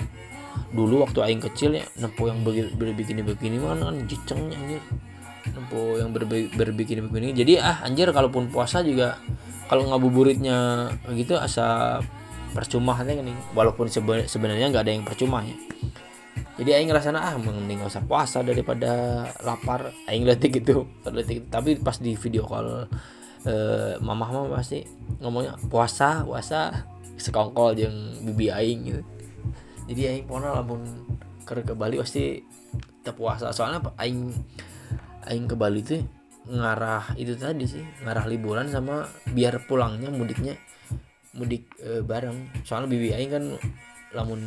Dulu 0.69 1.01
waktu 1.01 1.25
aing 1.25 1.41
kecil 1.41 1.81
ya 1.81 1.85
yang 1.97 2.45
berbikini 2.77 3.25
begini 3.25 3.57
mana 3.57 3.89
kan 3.89 4.05
jiceng 4.05 4.53
anjir 4.53 4.83
nempo 5.53 5.97
yang 5.97 6.13
berbikini 6.55 7.01
begini 7.05 7.33
jadi 7.33 7.53
ah 7.61 7.77
anjir 7.85 8.09
kalaupun 8.13 8.49
puasa 8.49 8.81
juga 8.85 9.17
kalau 9.69 9.85
ngabuburitnya 9.85 10.89
gitu 11.13 11.37
asa 11.37 11.99
percuma 12.51 12.97
nih. 13.05 13.37
Walaupun 13.53 13.85
sebenarnya 14.25 14.73
nggak 14.73 14.83
ada 14.83 14.93
yang 14.93 15.05
percuma 15.05 15.45
ya. 15.45 15.53
Jadi 16.59 16.75
aing 16.75 16.89
ngerasa 16.91 17.15
ah 17.15 17.39
mending 17.39 17.85
usah 17.85 18.03
puasa 18.03 18.43
daripada 18.43 19.23
lapar. 19.45 19.93
Aing 20.09 20.25
lihat 20.27 20.41
gitu 20.43 20.89
tapi 21.47 21.79
pas 21.79 21.95
di 22.01 22.17
video 22.17 22.43
call 22.43 22.89
eh, 23.47 23.95
mamah 24.01 24.29
mah 24.33 24.59
pasti 24.59 24.83
ngomongnya 25.21 25.55
puasa 25.69 26.25
puasa. 26.25 26.89
Sekongkol 27.19 27.75
yang 27.75 27.95
bibi 28.25 28.47
aing 28.47 28.79
gitu. 28.89 29.01
Jadi 29.91 30.01
aing 30.07 30.25
pernah 30.25 30.55
lamun 30.55 30.81
ke 31.43 31.61
ke 31.61 31.73
Bali 31.75 31.99
pasti 31.99 32.39
tetap 33.03 33.19
puasa. 33.19 33.51
Soalnya 33.51 33.83
aing 33.99 34.31
aing 35.27 35.47
ke 35.49 35.55
Bali 35.59 35.81
tuh 35.83 36.03
ngarah 36.49 37.13
itu 37.19 37.35
tadi 37.35 37.67
sih 37.67 37.83
ngarah 38.01 38.25
liburan 38.25 38.71
sama 38.71 39.05
biar 39.35 39.67
pulangnya 39.67 40.09
mudiknya 40.09 40.55
mudik 41.35 41.67
e, 41.77 42.01
bareng. 42.01 42.63
Soalnya 42.65 42.89
bibi 42.89 43.13
aing 43.13 43.31
kan 43.31 43.43
lamun 44.15 44.41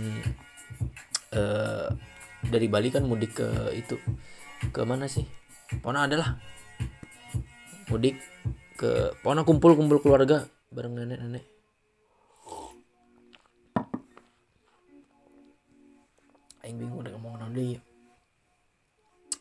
uh, 1.39 1.87
dari 2.43 2.67
Bali 2.67 2.91
kan 2.91 3.07
mudik 3.07 3.39
ke 3.39 3.49
itu 3.79 3.95
ke 4.75 4.83
mana 4.83 5.07
sih? 5.07 5.23
Pokoknya 5.79 6.11
adalah 6.11 6.29
mudik 7.87 8.19
ke 8.77 9.15
pokoknya 9.23 9.47
kumpul 9.47 9.79
kumpul 9.79 9.99
keluarga 10.03 10.49
bareng 10.73 10.97
nenek 10.97 11.21
nenek 11.21 11.45
Aing 16.63 16.79
bingung 16.79 17.03
udah 17.03 17.13
ngomong 17.19 17.43
nanti 17.43 17.75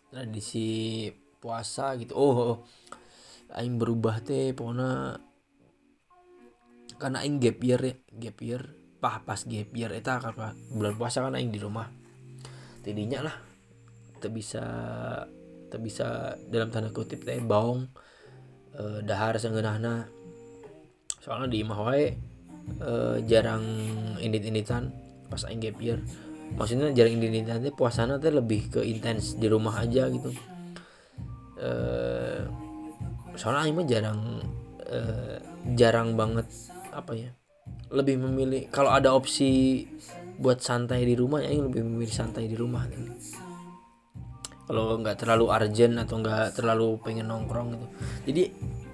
tradisi 0.09 1.05
puasa 1.41 1.97
gitu. 1.97 2.13
Oh, 2.13 2.37
oh. 2.37 2.55
Aing 3.51 3.75
berubah 3.75 4.23
teh 4.23 4.55
pokoknya 4.55 5.19
karena 6.95 7.17
Aing 7.25 7.41
gap 7.41 7.57
year 7.59 7.81
ya 7.81 7.95
gap 8.15 8.37
year 8.39 8.61
pas 9.01 9.17
pas 9.25 9.41
gap 9.41 9.73
year 9.73 9.89
eta 9.89 10.21
karena 10.21 10.53
bulan 10.69 10.93
puasa 10.93 11.25
kan 11.25 11.33
aing 11.33 11.49
di 11.49 11.57
rumah. 11.57 11.89
Tidinya 12.85 13.25
lah 13.25 13.35
tak 14.21 14.31
bisa 14.31 14.63
tak 15.73 15.81
bisa 15.81 16.37
dalam 16.45 16.69
tanda 16.69 16.93
kutip 16.93 17.25
teh 17.25 17.41
baong 17.41 17.89
e, 18.77 19.01
dahar 19.01 19.41
sengenahna 19.41 20.05
soalnya 21.17 21.49
di 21.49 21.65
imah 21.65 21.79
wae 21.81 22.13
e, 22.77 22.91
jarang 23.25 23.65
indit-inditan 24.21 24.93
pas 25.27 25.41
aing 25.49 25.59
gap 25.59 25.81
year. 25.81 25.97
Maksudnya 26.53 26.93
jarang 26.93 27.17
indit-inditan 27.17 27.65
teh 27.65 27.73
puasana 27.73 28.21
teh 28.21 28.29
lebih 28.29 28.69
ke 28.69 28.85
intens 28.85 29.33
di 29.33 29.49
rumah 29.49 29.81
aja 29.81 30.05
gitu 30.13 30.29
e, 31.61 31.71
soalnya 33.37 33.69
aing 33.69 33.77
mah 33.77 33.87
jarang 33.87 34.19
e, 34.81 34.99
jarang 35.77 36.17
banget 36.17 36.49
apa 36.91 37.13
ya 37.13 37.31
lebih 37.93 38.19
memilih 38.19 38.67
kalau 38.73 38.91
ada 38.91 39.13
opsi 39.13 39.85
buat 40.41 40.59
santai 40.59 41.05
di 41.05 41.13
rumah 41.13 41.39
ya 41.45 41.53
lebih 41.53 41.85
memilih 41.85 42.11
santai 42.11 42.49
di 42.49 42.57
rumah 42.57 42.89
kalau 44.71 44.95
nggak 45.03 45.19
terlalu 45.19 45.51
urgent 45.51 45.99
atau 45.99 46.23
nggak 46.23 46.55
terlalu 46.55 46.95
pengen 47.03 47.27
nongkrong 47.27 47.75
gitu. 47.75 47.87
Jadi 48.31 48.43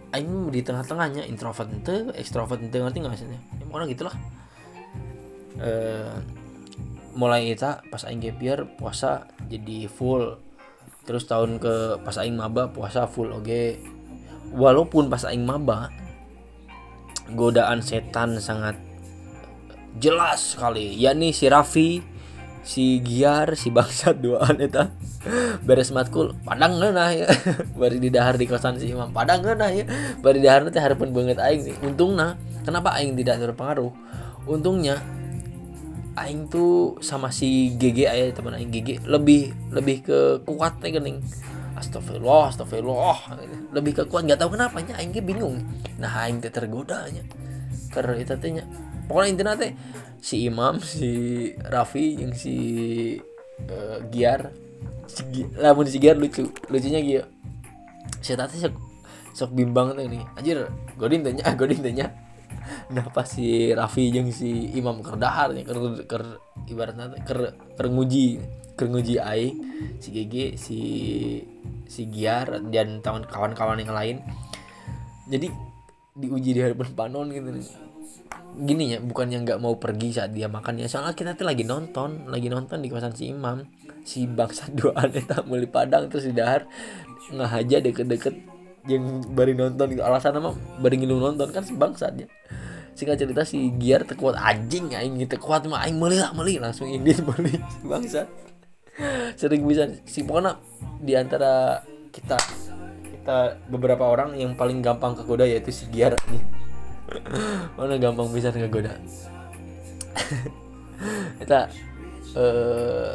Aing 0.07 0.49
di 0.49 0.65
tengah-tengahnya 0.65 1.30
introvert 1.30 1.70
itu 1.70 2.09
ekstrovert 2.18 2.57
itu 2.63 2.82
ngerti 2.82 2.97
nggak 2.97 3.13
sih 3.13 3.30
ya, 3.30 3.38
orang 3.70 3.86
gitulah. 3.91 4.15
E, 5.61 5.72
mulai 7.13 7.53
itu 7.53 7.70
pas 7.93 8.01
Aing 8.09 8.26
gap 8.26 8.41
year 8.41 8.65
puasa 8.80 9.30
jadi 9.45 9.86
full 9.86 10.41
terus 11.08 11.24
tahun 11.26 11.58
ke 11.64 12.03
pas 12.03 12.20
Aing 12.20 12.36
maba 12.36 12.68
puasa 12.70 13.08
full 13.08 13.32
oke 13.32 13.47
okay. 13.47 13.80
walaupun 14.51 15.08
pas 15.08 15.24
Aing 15.24 15.47
maba 15.47 15.89
godaan 17.32 17.84
setan 17.84 18.39
sangat 18.39 18.76
jelas 19.97 20.55
sekali. 20.55 20.95
Yakni 20.95 21.34
si 21.34 21.49
Raffi 21.49 21.89
si 22.68 22.99
Giar 22.99 23.55
si 23.55 23.72
bangsat 23.74 24.20
duaan 24.20 24.60
eta. 24.62 24.93
Beres 25.64 25.91
matkul 25.91 26.38
padang 26.45 26.80
nah 26.80 27.12
ya. 27.12 27.28
Bari 27.80 27.99
di 27.99 28.14
dahar 28.14 28.39
di 28.39 28.45
kosan 28.47 28.80
si 28.80 28.93
Imam 28.93 29.12
padang 29.12 29.43
nah 29.43 29.72
ya. 29.72 29.84
Bari 30.22 30.39
di 30.39 30.45
dahar 30.47 30.68
nanti 30.68 30.80
harapan 30.80 31.12
banget 31.12 31.39
aing 31.41 31.62
nih 31.68 31.76
untungnya 31.84 32.39
kenapa 32.64 32.95
aing 32.99 33.18
tidak 33.18 33.41
terpengaruh? 33.43 33.91
Untungnya 34.47 35.01
aing 36.18 36.49
tuh 36.49 36.97
sama 36.99 37.30
si 37.30 37.78
GG 37.78 38.09
ayah 38.09 38.34
teman 38.34 38.57
aing 38.57 38.74
GG 38.74 39.05
lebih 39.05 39.53
lebih 39.70 39.97
ke 40.01 40.20
kuat 40.43 40.82
teh 40.82 40.89
gening 40.89 41.22
astagfirullah 41.78 42.49
astagfirullah. 42.49 43.38
Lebih 43.72 44.01
ke 44.01 44.03
kuat 44.09 44.26
nggak 44.26 44.41
tahu 44.41 44.57
kenapa 44.57 44.82
nya 44.82 44.97
aing 44.97 45.13
bingung. 45.22 45.61
Nah 46.01 46.26
aing 46.26 46.41
tergoda 46.41 47.05
nya. 47.13 47.22
Karena 47.93 48.18
itu 48.18 48.34
tanya 48.41 48.65
pokoknya 49.05 49.30
intinya 49.30 49.53
teh 49.53 49.72
si 50.18 50.49
Imam 50.49 50.82
si 50.82 51.09
Raffi 51.61 52.18
yang 52.18 52.34
si 52.34 52.55
uh, 53.70 54.01
Giar. 54.09 54.49
Si, 55.07 55.24
lamun 55.55 55.88
si 55.88 56.03
Giar 56.03 56.20
lucu 56.20 56.51
lucunya 56.68 56.99
gitu 56.99 57.24
si 58.22 58.36
tati 58.36 58.59
sok 58.59 58.76
sok 59.32 59.51
bimbang 59.53 59.93
tuh 59.93 60.03
nih 60.03 60.24
anjir 60.36 60.68
godin 60.97 61.22
tanya 61.24 61.43
godin 61.59 61.80
tanya 61.80 62.05
pas 63.13 63.28
si 63.28 63.72
Raffi 63.74 64.09
yang 64.11 64.32
si 64.32 64.72
Imam 64.76 64.99
kerdahar 65.03 65.53
nih? 65.53 65.63
Ker, 65.68 65.78
ker 66.07 66.24
ibaratnya 66.68 67.11
ker 67.24 67.55
ker 67.76 67.88
nguji 67.88 68.41
ker 68.78 68.88
nguji 68.91 69.18
ai 69.18 69.53
si 69.97 70.13
GG 70.13 70.36
si 70.59 70.80
si 71.88 72.01
Giar 72.11 72.61
dan 72.70 73.01
kawan-kawan 73.01 73.80
yang 73.80 73.95
lain. 73.95 74.18
Jadi 75.28 75.47
diuji 76.18 76.57
di 76.57 76.61
hadapan 76.63 76.89
panon 76.97 77.28
gitu 77.30 77.49
nih. 77.49 77.65
Gini 78.57 78.84
ya 78.95 78.99
bukan 79.03 79.30
yang 79.30 79.45
nggak 79.45 79.61
mau 79.61 79.78
pergi 79.78 80.18
saat 80.18 80.34
dia 80.34 80.49
makan 80.49 80.82
ya. 80.82 80.88
Soalnya 80.89 81.13
kita 81.13 81.38
tuh 81.38 81.45
lagi 81.45 81.63
nonton 81.63 82.28
lagi 82.32 82.49
nonton 82.49 82.82
di 82.82 82.89
kawasan 82.89 83.13
si 83.13 83.30
Imam. 83.30 83.63
Si 84.07 84.24
bangsa 84.26 84.72
dua 84.72 84.95
aneh 84.97 85.24
tak 85.28 85.45
mulai 85.45 85.68
padang 85.68 86.07
terus 86.07 86.26
di 86.26 86.34
dahar 86.34 86.65
nggak 87.28 87.51
aja 87.51 87.78
deket-deket 87.84 88.57
yang 88.88 89.04
bari 89.36 89.54
nonton 89.54 89.92
gitu 89.92 90.04
alasan 90.04 90.40
apa 90.40 90.56
bari 90.80 90.96
ngilu 91.00 91.20
nonton 91.20 91.52
kan 91.52 91.64
si 91.64 91.76
bangsatnya 91.76 92.28
singkat 92.98 93.22
cerita 93.22 93.46
si 93.46 93.70
Giar 93.78 94.08
terkuat 94.08 94.40
anjing 94.40 94.96
aing 94.98 95.22
gitu 95.22 95.38
kuat 95.38 95.70
mah 95.70 95.86
aing 95.86 96.02
meli 96.02 96.18
lah 96.18 96.34
meli 96.34 96.58
langsung 96.58 96.90
ini 96.90 97.14
meli 97.30 97.54
bangsa 97.86 98.26
sering 99.38 99.62
bisa 99.70 99.86
si 100.10 100.26
pokoknya 100.26 100.58
di 100.98 101.14
antara 101.14 101.86
kita 102.10 102.38
kita 103.06 103.62
beberapa 103.70 104.08
orang 104.08 104.34
yang 104.34 104.58
paling 104.58 104.82
gampang 104.82 105.14
kegoda 105.14 105.46
yaitu 105.46 105.70
si 105.70 105.86
Giar 105.94 106.18
nih. 106.32 106.44
Mana 107.78 108.02
gampang 108.02 108.34
bisa 108.34 108.50
ngegoda 108.50 108.98
kita 111.40 111.70
eh 112.34 113.14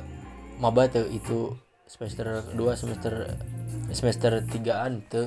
maba 0.62 0.86
tuh 0.86 1.10
itu 1.10 1.50
semester 1.90 2.46
2 2.54 2.56
semester 2.78 3.34
semester 3.90 4.32
3an 4.46 5.02
tuh 5.10 5.26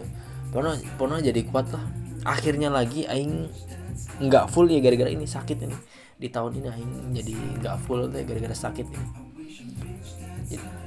pono 0.55 0.71
pono 0.95 1.19
jadi 1.19 1.43
kuat 1.51 1.67
lah. 1.75 1.83
Akhirnya 2.23 2.71
lagi 2.71 3.03
aing 3.03 3.51
nggak 4.23 4.47
full 4.47 4.71
ya 4.71 4.79
gara-gara 4.79 5.11
ini 5.11 5.27
sakit 5.27 5.67
ini. 5.67 5.75
Di 6.15 6.31
tahun 6.31 6.63
ini 6.63 6.67
aing 6.71 6.91
jadi 7.11 7.33
nggak 7.59 7.75
full 7.83 8.07
tuh 8.07 8.23
gara-gara 8.23 8.55
sakit 8.55 8.87
ini. 8.87 9.07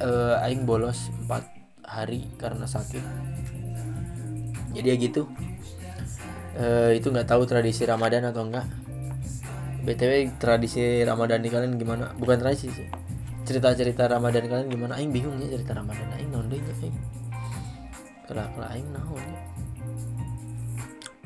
Uh, 0.00 0.40
aing 0.40 0.64
bolos 0.64 1.12
4 1.28 1.84
hari 1.84 2.24
karena 2.40 2.64
sakit. 2.64 3.04
Jadi 4.72 4.86
ya 4.88 4.96
gitu. 4.96 5.28
Uh, 6.56 6.96
itu 6.96 7.12
nggak 7.12 7.28
tahu 7.28 7.44
tradisi 7.44 7.84
Ramadan 7.84 8.32
atau 8.32 8.48
enggak 8.48 8.66
btw 9.78 10.36
tradisi 10.36 11.00
Ramadan 11.06 11.44
di 11.44 11.52
kalian 11.52 11.76
gimana? 11.76 12.16
Bukan 12.16 12.40
tradisi 12.40 12.72
sih. 12.72 12.88
Cerita-cerita 13.44 14.08
Ramadan 14.08 14.48
kalian 14.48 14.68
gimana? 14.72 14.96
Aing 14.96 15.12
bingung 15.12 15.36
ya 15.38 15.52
cerita 15.52 15.76
Ramadan. 15.76 16.08
Aing 16.16 16.32
naon 16.32 16.48
deui 16.48 16.60
aing 16.60 16.96
kalau 18.28 18.44
kalau 18.52 18.68
aing 18.68 18.88
naon 18.92 19.24
ya 19.24 19.47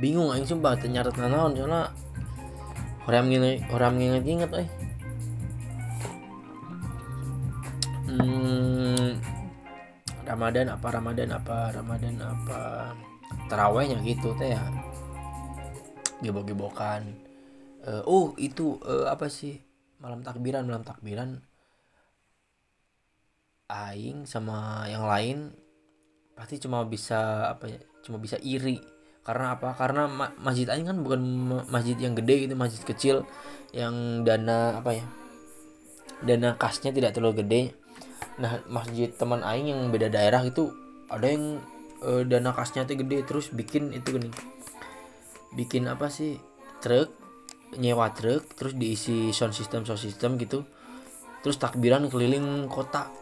bingung 0.03 0.35
aing 0.35 0.43
sumpah 0.43 0.75
ternyata 0.75 1.15
naon 1.15 1.55
soalnya 1.55 1.95
orang 3.07 3.31
inget 3.31 3.63
orang 3.71 3.95
inget 4.03 4.25
inget 4.27 4.51
eh 4.59 4.69
hmm, 8.11 9.09
Ramadan 10.27 10.67
apa 10.75 10.87
Ramadan 10.91 11.29
apa 11.31 11.57
Ramadan 11.71 12.15
apa 12.19 12.61
terawihnya 13.47 14.03
gitu 14.03 14.35
teh 14.37 14.53
ya. 14.55 14.65
Gebok-gebokan 16.23 17.03
uh, 17.87 18.03
oh 18.07 18.35
itu 18.39 18.79
uh, 18.83 19.11
apa 19.11 19.27
sih 19.27 19.59
malam 19.99 20.23
takbiran 20.23 20.67
malam 20.67 20.83
takbiran 20.87 21.43
aing 23.71 24.27
sama 24.29 24.87
yang 24.91 25.07
lain 25.07 25.55
pasti 26.35 26.59
cuma 26.59 26.83
bisa 26.87 27.51
apa 27.55 27.71
ya 27.71 27.81
cuma 28.03 28.19
bisa 28.19 28.37
iri 28.43 28.83
karena 29.23 29.55
apa? 29.55 29.79
Karena 29.79 30.11
ma 30.11 30.35
masjid 30.43 30.67
aing 30.67 30.91
kan 30.91 30.99
bukan 30.99 31.23
masjid 31.71 31.95
yang 31.95 32.19
gede 32.19 32.47
gitu 32.47 32.55
masjid 32.59 32.83
kecil 32.83 33.17
yang 33.71 34.27
dana 34.27 34.83
apa 34.83 34.99
ya 34.99 35.07
dana 36.27 36.59
kasnya 36.59 36.91
tidak 36.91 37.15
terlalu 37.15 37.47
gede. 37.47 37.63
Nah 38.43 38.59
masjid 38.67 39.15
teman 39.15 39.47
aing 39.47 39.71
yang 39.71 39.81
beda 39.95 40.11
daerah 40.11 40.43
itu 40.43 40.75
ada 41.07 41.27
yang 41.31 41.63
uh, 42.03 42.27
dana 42.27 42.51
kasnya 42.51 42.83
tuh 42.83 42.99
gede 42.99 43.23
terus 43.23 43.55
bikin 43.55 43.95
itu 43.95 44.19
gini. 44.19 44.31
Bikin 45.55 45.87
apa 45.87 46.11
sih? 46.11 46.43
Truk 46.83 47.15
nyewa 47.79 48.11
truk 48.11 48.59
terus 48.59 48.75
diisi 48.75 49.31
sound 49.31 49.55
system 49.55 49.87
sound 49.87 50.03
system 50.03 50.35
gitu. 50.35 50.67
Terus 51.47 51.63
takbiran 51.63 52.11
keliling 52.11 52.67
kota 52.67 53.22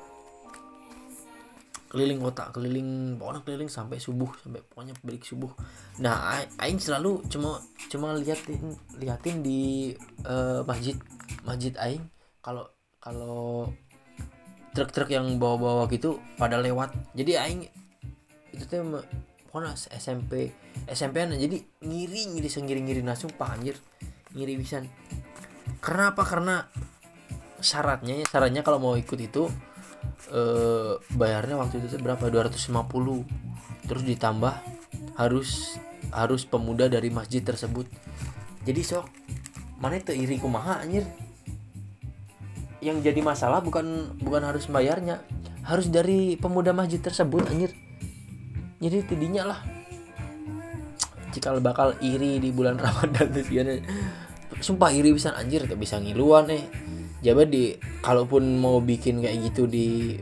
keliling 1.90 2.22
kota 2.22 2.54
keliling 2.54 3.18
pokoknya 3.18 3.42
keliling 3.42 3.66
sampai 3.66 3.98
subuh 3.98 4.30
sampai 4.38 4.62
pokoknya 4.62 4.94
balik 5.02 5.26
subuh. 5.26 5.50
Nah 5.98 6.38
aing 6.62 6.78
selalu 6.78 7.26
cuma 7.26 7.58
cuma 7.90 8.14
liatin 8.14 8.78
liatin 8.94 9.42
di 9.42 9.90
uh, 10.22 10.62
masjid 10.62 10.94
masjid 11.42 11.74
aing. 11.82 12.06
Kalau 12.38 12.70
kalau 13.02 13.66
truk-truk 14.70 15.10
yang 15.10 15.26
bawa-bawa 15.42 15.90
gitu 15.90 16.22
pada 16.38 16.62
lewat. 16.62 16.94
Jadi 17.18 17.32
aing 17.34 17.60
itu 18.54 18.64
tuh 18.70 19.02
pokoknya 19.50 19.74
SMP 19.98 20.54
SMP 20.86 21.26
an 21.26 21.34
jadi 21.34 21.58
ngiri 21.82 22.38
ngiri 22.38 22.46
sengiri 22.46 22.80
ngiri 22.86 23.02
langsung 23.02 23.34
anjir 23.42 23.74
ngiri 24.30 24.54
bisa 24.62 24.78
karena 25.82 26.14
apa 26.14 26.22
karena 26.22 26.54
syaratnya 27.58 28.22
syaratnya 28.30 28.62
kalau 28.62 28.78
mau 28.78 28.94
ikut 28.94 29.18
itu 29.18 29.50
eh, 30.32 30.92
bayarnya 31.14 31.56
waktu 31.58 31.82
itu 31.82 31.98
berapa? 32.00 32.30
250 32.30 33.88
terus 33.88 34.02
ditambah 34.06 34.54
harus 35.18 35.80
harus 36.10 36.42
pemuda 36.46 36.86
dari 36.90 37.08
masjid 37.10 37.42
tersebut. 37.42 37.86
Jadi 38.66 38.80
sok 38.84 39.06
mana 39.80 39.96
itu 39.96 40.12
iri 40.12 40.36
kumaha 40.36 40.82
anjir? 40.84 41.06
Yang 42.80 43.12
jadi 43.12 43.20
masalah 43.20 43.60
bukan 43.60 44.16
bukan 44.20 44.42
harus 44.44 44.68
bayarnya 44.68 45.20
harus 45.64 45.92
dari 45.92 46.36
pemuda 46.40 46.72
masjid 46.72 46.98
tersebut 46.98 47.46
anjir. 47.48 47.72
Jadi 48.80 48.98
tidinya 49.04 49.54
lah. 49.54 49.60
Jika 51.30 51.54
bakal 51.62 51.94
iri 52.02 52.42
di 52.42 52.50
bulan 52.50 52.80
Ramadan 52.84 53.30
tuh 53.30 53.46
sumpah 54.60 54.92
iri 54.92 55.14
bisa 55.14 55.32
anjir 55.34 55.64
tak 55.64 55.80
bisa 55.80 55.96
ngiluan 55.96 56.46
nih 56.46 56.66
jabat 57.20 57.52
di 57.52 57.76
kalaupun 58.00 58.60
mau 58.60 58.80
bikin 58.80 59.20
kayak 59.20 59.52
gitu 59.52 59.68
di 59.68 60.16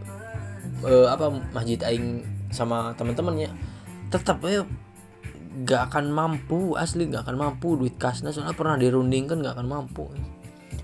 uh, 0.82 1.10
apa 1.10 1.30
masjid 1.54 1.78
aing 1.86 2.22
sama 2.50 2.96
teman-temannya 2.96 3.52
tetap 4.08 4.40
ya 4.46 4.64
gak 5.66 5.90
akan 5.92 6.14
mampu 6.14 6.78
asli 6.78 7.10
gak 7.10 7.26
akan 7.26 7.36
mampu 7.36 7.74
duit 7.74 7.98
kasnya 7.98 8.30
soalnya 8.30 8.54
pernah 8.54 8.78
dirundingkan 8.78 9.42
gak 9.42 9.58
akan 9.58 9.68
mampu. 9.68 10.06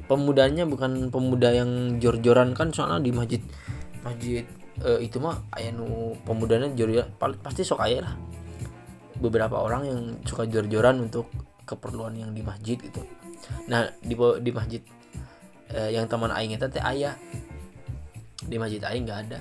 Pemudanya 0.05 0.69
bukan 0.69 1.09
pemuda 1.09 1.49
yang 1.55 1.97
jor-joran 1.97 2.53
kan 2.53 2.69
soalnya 2.75 3.01
di 3.01 3.11
masjid 3.15 3.41
masjid 4.05 4.45
uh, 4.85 5.01
itu 5.01 5.17
mah 5.17 5.41
ayah 5.57 5.73
nu 5.73 6.13
pemudanya 6.29 6.69
jor 6.77 6.93
pasti 7.41 7.65
sok 7.65 7.81
ayah 7.89 8.11
lah. 8.11 8.15
Beberapa 9.17 9.63
orang 9.63 9.83
yang 9.89 10.01
suka 10.29 10.45
jor-joran 10.45 11.09
untuk 11.09 11.31
keperluan 11.65 12.19
yang 12.19 12.37
di 12.37 12.45
masjid 12.45 12.77
gitu. 12.77 13.01
Nah 13.71 13.89
di 14.05 14.13
di 14.45 14.51
masjid 14.53 14.83
eh, 15.75 15.91
yang 15.93 16.07
teman 16.07 16.31
aing 16.31 16.55
itu 16.55 16.67
teh 16.71 16.81
ayah. 16.81 17.19
Di 18.47 18.57
masjid 18.57 18.81
aing 18.87 19.05
nggak 19.05 19.21
ada. 19.29 19.39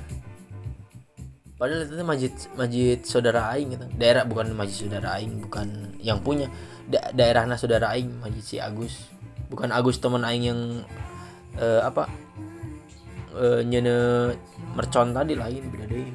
Padahal 1.54 1.86
itu 1.86 2.04
masjid 2.04 2.34
masjid 2.58 2.98
saudara 3.06 3.54
aing 3.54 3.78
gitu. 3.78 3.86
Daerah 3.96 4.26
bukan 4.26 4.52
masjid 4.58 4.90
saudara 4.90 5.16
aing 5.22 5.46
bukan 5.46 5.96
yang 6.02 6.20
punya. 6.20 6.50
Da 6.90 7.14
daerahnya 7.14 7.56
saudara 7.56 7.94
aing 7.94 8.20
masjid 8.20 8.44
si 8.44 8.56
Agus. 8.58 9.14
Bukan 9.48 9.70
Agus 9.70 10.02
teman 10.02 10.26
aing 10.26 10.44
yang 10.50 10.62
eh, 11.62 11.82
apa 11.86 12.10
eh, 13.38 13.62
nyene 13.62 13.96
mercon 14.74 15.14
tadi 15.14 15.38
lain 15.38 15.64
beda 15.70 15.86
deh. 15.86 16.12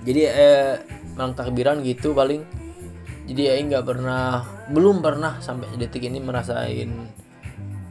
Jadi 0.00 0.20
eh 0.28 0.76
malang 1.16 1.32
takbiran 1.32 1.80
gitu 1.80 2.12
paling. 2.12 2.44
Jadi 3.26 3.42
aing 3.46 3.70
nggak 3.72 3.86
pernah 3.86 4.42
belum 4.70 5.02
pernah 5.02 5.38
sampai 5.38 5.70
detik 5.78 6.06
ini 6.06 6.18
merasain 6.18 6.90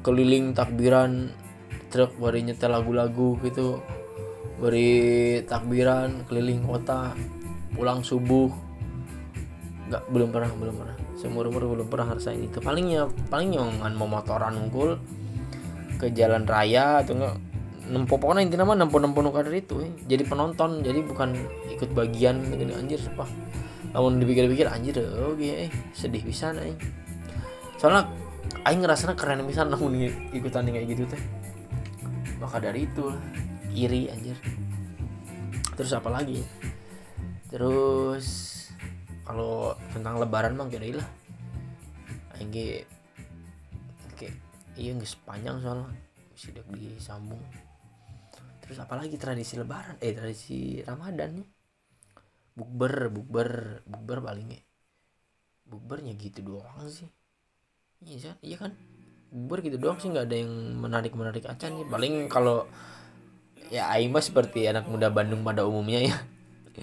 keliling 0.06 0.56
takbiran 0.56 1.34
truk 1.90 2.16
beri 2.22 2.46
nyetel 2.46 2.72
lagu-lagu 2.72 3.36
gitu 3.42 3.82
beri 4.60 5.42
takbiran 5.48 6.28
keliling 6.28 6.64
kota 6.64 7.16
pulang 7.74 8.04
subuh. 8.04 8.52
Nggak 9.90 10.04
belum 10.12 10.30
pernah 10.30 10.50
belum 10.54 10.76
pernah. 10.76 10.98
Seumur 11.20 11.50
umur 11.52 11.68
belum 11.68 11.88
pernah 11.92 12.14
ngerasain 12.14 12.40
itu. 12.40 12.62
Palingnya 12.64 13.10
paling 13.28 13.56
ngan 13.56 13.94
mau 13.98 14.08
motoran 14.08 14.56
unggul 14.56 15.00
ke 16.00 16.16
jalan 16.16 16.48
raya 16.48 17.04
atau 17.04 17.20
enggak 17.20 17.36
nempo 17.90 18.22
pokoknya 18.22 18.46
intinya 18.46 18.70
mah 18.70 18.78
nempo 18.78 19.02
nempo 19.02 19.20
nukar 19.26 19.50
itu 19.50 19.82
eh. 19.82 19.92
jadi 20.06 20.24
penonton 20.30 20.86
jadi 20.86 21.02
bukan 21.02 21.34
ikut 21.74 21.90
bagian 21.98 22.38
gini 22.54 22.72
anjir 22.78 23.02
apa 23.18 23.26
namun 23.98 24.22
dipikir-pikir 24.22 24.70
anjir 24.70 25.02
oke 25.02 25.42
okay, 25.42 25.68
eh, 25.68 25.72
sedih 25.98 26.22
nih 26.22 26.78
soalnya 27.82 28.06
Aing 28.68 28.82
ngerasa 28.84 29.16
keren 29.16 29.46
bisa 29.48 29.64
namun 29.64 30.10
ikutan 30.34 30.68
kayak 30.68 30.88
gitu 30.92 31.04
teh. 31.10 31.22
Maka 32.38 32.60
dari 32.60 32.86
itu 32.86 33.12
iri 33.74 34.10
anjir. 34.12 34.36
Terus 35.74 35.92
apa 35.96 36.10
lagi? 36.12 36.44
Terus 37.50 38.26
kalau 39.26 39.74
tentang 39.94 40.18
lebaran 40.18 40.58
mah 40.58 40.66
kira 40.66 40.90
lah 40.98 41.10
Aing 42.38 42.50
oke 44.10 44.28
iya 44.78 44.92
nggak 44.96 45.10
sepanjang 45.10 45.62
soalnya. 45.62 45.90
Bisa 46.34 46.56
disambung. 46.56 47.42
Terus 48.64 48.78
apalagi 48.80 49.18
tradisi 49.18 49.58
lebaran? 49.58 49.98
Eh 50.00 50.14
tradisi 50.14 50.80
ramadan 50.86 51.42
nih. 51.42 51.48
Bukber 52.54 53.08
bukber 53.08 53.82
bukber 53.88 54.20
palingnya 54.20 54.60
bukbernya 55.70 56.18
gitu 56.18 56.42
doang 56.42 56.90
sih 56.90 57.08
iya 58.04 58.34
iya 58.40 58.58
kan? 58.58 58.72
Bubur 59.30 59.62
gitu 59.62 59.78
doang 59.78 60.02
sih 60.02 60.10
nggak 60.10 60.26
ada 60.26 60.38
yang 60.40 60.52
menarik 60.82 61.14
menarik 61.14 61.46
acan 61.46 61.78
nih 61.78 61.86
paling 61.86 62.14
kalau 62.32 62.66
ya 63.70 63.94
Aing 63.94 64.10
mah 64.10 64.26
seperti 64.26 64.66
anak 64.66 64.90
muda 64.90 65.14
Bandung 65.14 65.46
pada 65.46 65.64
umumnya 65.66 66.02
ya. 66.02 66.18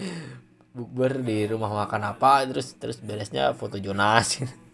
Bukber 0.77 1.25
di 1.25 1.49
rumah 1.49 1.73
makan 1.73 2.15
apa 2.15 2.45
terus 2.45 2.77
terus 2.77 3.01
beresnya 3.01 3.53
foto 3.57 3.81
Jonas. 3.81 4.29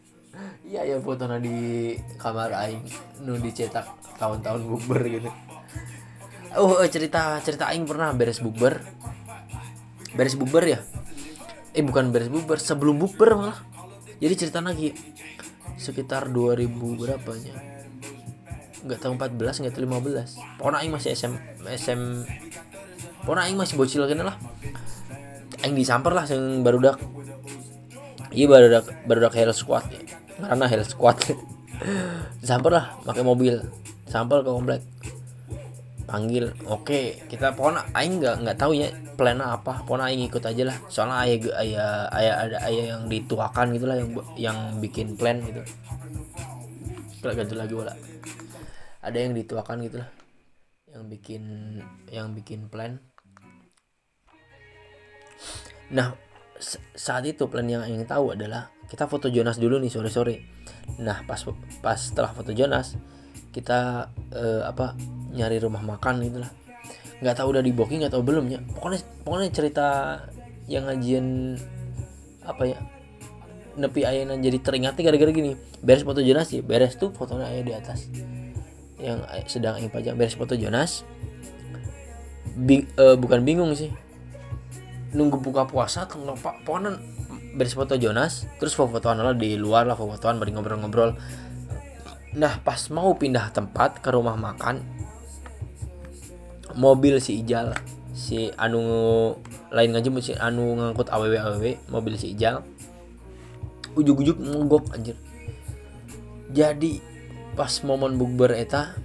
Iya 0.72 0.88
ya 0.88 0.96
foto 1.04 1.28
di 1.36 1.92
kamar 2.16 2.56
Aing 2.56 2.80
nu 3.20 3.36
dicetak 3.36 3.84
tahun-tahun 4.16 4.64
bukber 4.64 5.04
gitu. 5.04 5.28
Oh 6.56 6.80
cerita 6.88 7.36
cerita 7.44 7.68
Aing 7.68 7.84
pernah 7.84 8.08
beres 8.16 8.40
bukber 8.40 8.80
beres 10.16 10.32
bukber 10.32 10.64
ya? 10.64 10.80
Eh 11.76 11.84
bukan 11.84 12.08
beres 12.08 12.32
bukber 12.32 12.56
sebelum 12.56 12.96
bukber 12.96 13.36
malah. 13.36 13.60
Jadi 14.16 14.34
cerita 14.38 14.64
lagi 14.64 14.96
sekitar 15.80 16.28
2000 16.30 16.68
berapanya. 16.98 17.54
Nggak 18.82 18.98
tahu 18.98 19.12
14 19.14 19.62
nggak 19.62 19.72
tahu 19.78 19.82
15 19.86 20.58
pokoknya 20.58 20.78
aing 20.82 20.92
masih 20.92 21.10
SM 21.14 21.32
SM 21.62 22.00
pokoknya 23.22 23.42
aing 23.46 23.58
masih 23.58 23.74
bocil 23.78 24.04
kan 24.04 24.26
lah. 24.26 24.36
Aing 25.62 25.78
disamper 25.78 26.12
lah 26.12 26.26
yang 26.26 26.66
baru 26.66 26.78
dak. 26.82 26.98
Iya 28.32 28.46
baru 28.48 28.66
dak 28.68 28.86
baru 29.06 29.18
dak 29.28 29.34
hell 29.38 29.54
squad. 29.54 29.86
Ya. 29.88 30.02
karena 30.42 30.66
hell 30.66 30.84
squad. 30.84 31.16
Disamper 32.42 32.70
lah 32.74 32.84
pakai 33.06 33.22
mobil. 33.22 33.62
Sampel 34.10 34.44
ke 34.44 34.50
komplek 34.50 34.91
panggil 36.12 36.52
oke 36.68 37.24
kita 37.32 37.56
pokoknya 37.56 37.88
aing 37.96 38.20
nggak 38.20 38.36
nggak 38.44 38.56
tahu 38.60 38.76
ya 38.76 38.92
plan 39.16 39.40
apa. 39.40 39.80
Pokoknya 39.88 40.12
aing 40.12 40.28
ikut 40.28 40.44
aja 40.44 40.62
lah. 40.68 40.76
Soalnya 40.92 41.16
ayah 41.24 41.40
ayah 41.64 41.90
ayah 42.12 42.34
ada 42.44 42.58
ayah 42.68 42.84
yang 42.96 43.02
dituakan 43.08 43.72
gitulah 43.72 43.96
yang 43.96 44.10
yang 44.36 44.58
bikin 44.76 45.16
plan 45.16 45.40
gitu. 45.40 45.64
Ganti 47.24 47.56
lagi 47.56 47.72
wala 47.72 47.96
ada 49.02 49.18
yang 49.18 49.34
dituakan 49.34 49.82
gitulah 49.82 50.10
yang 50.94 51.04
bikin 51.10 51.42
yang 52.12 52.30
bikin 52.36 52.70
plan. 52.70 53.02
Nah 55.90 56.14
saat 56.94 57.26
itu 57.26 57.50
plan 57.50 57.66
yang 57.66 57.82
ingin 57.82 58.06
tahu 58.06 58.38
adalah 58.38 58.70
kita 58.86 59.10
foto 59.10 59.26
Jonas 59.26 59.58
dulu 59.58 59.82
nih 59.82 59.90
sore 59.90 60.12
sore 60.12 60.36
nah 61.02 61.26
pas 61.26 61.42
pas 61.82 61.98
setelah 61.98 62.30
foto 62.30 62.54
Jonas 62.54 62.94
kita 63.50 64.06
uh, 64.30 64.62
apa 64.62 64.94
nyari 65.32 65.56
rumah 65.58 65.80
makan 65.80 66.20
gitu 66.22 66.40
lah 66.44 66.52
nggak 67.22 67.38
tahu 67.38 67.54
udah 67.54 67.62
di 67.62 67.70
booking 67.70 68.02
tahu 68.10 68.26
belum 68.26 68.50
ya. 68.50 68.58
Pokoknya 68.74 68.98
pokoknya 69.22 69.48
cerita 69.54 69.86
yang 70.66 70.90
ngajian 70.90 71.54
apa 72.42 72.62
ya 72.66 72.78
nepi 73.78 74.04
ayana 74.04 74.34
jadi 74.36 74.58
teringat 74.58 74.98
gara-gara 74.98 75.30
gini. 75.30 75.54
Beres 75.80 76.02
foto 76.02 76.18
Jonas 76.18 76.50
sih 76.50 76.60
beres 76.60 76.98
tuh 76.98 77.14
fotonya 77.14 77.46
ayah 77.54 77.62
di 77.62 77.72
atas. 77.72 78.10
Yang 78.98 79.22
sedang 79.46 79.78
ingin 79.78 79.94
pajang. 79.94 80.14
Beres 80.18 80.34
foto 80.34 80.58
Jonas. 80.58 81.06
Bing, 82.58 82.90
uh, 82.98 83.14
bukan 83.14 83.46
bingung 83.46 83.70
sih. 83.78 83.94
Nunggu 85.14 85.38
buka 85.38 85.70
puasa 85.70 86.10
kalau 86.10 86.34
pak? 86.34 86.66
Pokoknya 86.66 86.98
beres 87.54 87.78
foto 87.78 87.94
Jonas 87.94 88.50
terus 88.58 88.74
foto-fotoan 88.74 89.22
lah 89.22 89.38
di 89.38 89.54
luar 89.54 89.86
lah 89.86 89.94
foto-fotoan 89.94 90.42
bari 90.42 90.50
ngobrol-ngobrol. 90.50 91.14
Nah 92.34 92.58
pas 92.66 92.82
mau 92.90 93.14
pindah 93.14 93.54
tempat 93.54 94.02
ke 94.02 94.10
rumah 94.10 94.34
makan 94.34 95.01
mobil 96.76 97.18
si 97.22 97.40
Ijal 97.42 97.76
si 98.12 98.52
anu 98.60 99.32
lain 99.72 99.90
ngaji 99.96 100.08
si 100.20 100.32
anu 100.36 100.76
ngangkut 100.76 101.08
aww 101.08 101.24
aww 101.24 101.64
mobil 101.88 102.14
si 102.20 102.36
Ijal. 102.36 102.60
Ujuk-ujuk 103.96 104.40
mogok 104.40 104.92
anjir. 104.92 105.16
Jadi 106.52 107.00
pas 107.56 107.72
momen 107.84 108.16
bukber 108.16 108.56
eta 108.56 108.96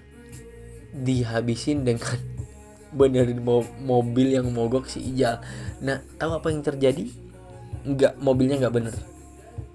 dihabisin 0.96 1.84
dengan 1.84 2.20
benerin 2.98 3.44
mo 3.44 3.64
mobil 3.84 4.36
yang 4.36 4.52
mogok 4.52 4.88
si 4.88 5.04
Ijal. 5.16 5.40
Nah 5.80 6.04
tahu 6.20 6.40
apa 6.40 6.48
yang 6.52 6.64
terjadi? 6.64 7.08
Nggak 7.88 8.20
mobilnya 8.20 8.60
nggak 8.60 8.76
bener. 8.76 8.96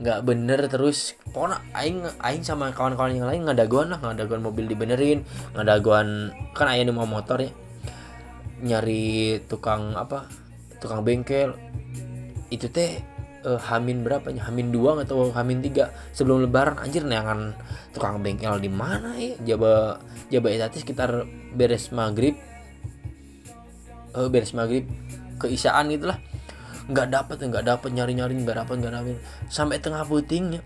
Nggak 0.01 0.21
bener 0.29 0.61
terus 0.69 1.17
pokoknya 1.33 1.65
aing 1.73 2.05
aing 2.21 2.45
sama 2.45 2.73
kawan-kawan 2.73 3.17
yang 3.17 3.29
lain 3.29 3.49
ngadaguan 3.49 3.89
lah 3.93 4.01
ngadaguan 4.01 4.45
mobil 4.45 4.69
dibenerin 4.69 5.25
ngadaguan 5.57 6.33
kan 6.53 6.69
ayah 6.69 6.85
mau 6.93 7.09
motor 7.09 7.41
ya 7.41 7.53
nyari 8.63 9.43
tukang 9.51 9.99
apa 9.99 10.31
tukang 10.79 11.03
bengkel. 11.03 11.53
Itu 12.49 12.71
teh 12.71 13.03
uh, 13.43 13.59
hamin 13.59 14.07
berapa 14.07 14.31
hamin 14.31 14.71
dua 14.71 14.97
atau 15.03 15.29
hamin 15.35 15.61
tiga? 15.61 15.91
Sebelum 16.15 16.47
lebaran 16.47 16.79
anjir 16.79 17.03
neangan 17.03 17.53
tukang 17.93 18.23
bengkel 18.23 18.63
di 18.63 18.71
mana 18.71 19.19
ya? 19.19 19.35
Jaba 19.55 19.99
jaba 20.31 20.49
itu 20.49 20.81
sekitar 20.81 21.27
beres 21.53 21.91
maghrib. 21.91 22.39
Uh, 24.15 24.31
beres 24.31 24.55
maghrib 24.55 24.87
ke 25.43 25.51
isaan 25.51 25.91
gitulah 25.91 26.21
nggak 26.91 27.09
dapat 27.15 27.37
nggak 27.39 27.65
dapat 27.67 27.91
nyari 27.95 28.13
nyari 28.19 28.35
nggak 28.43 28.59
dapat 28.67 28.75
nggak 28.83 28.95
dapat 28.95 29.19
sampai 29.47 29.79
tengah 29.79 30.03
putingnya 30.03 30.61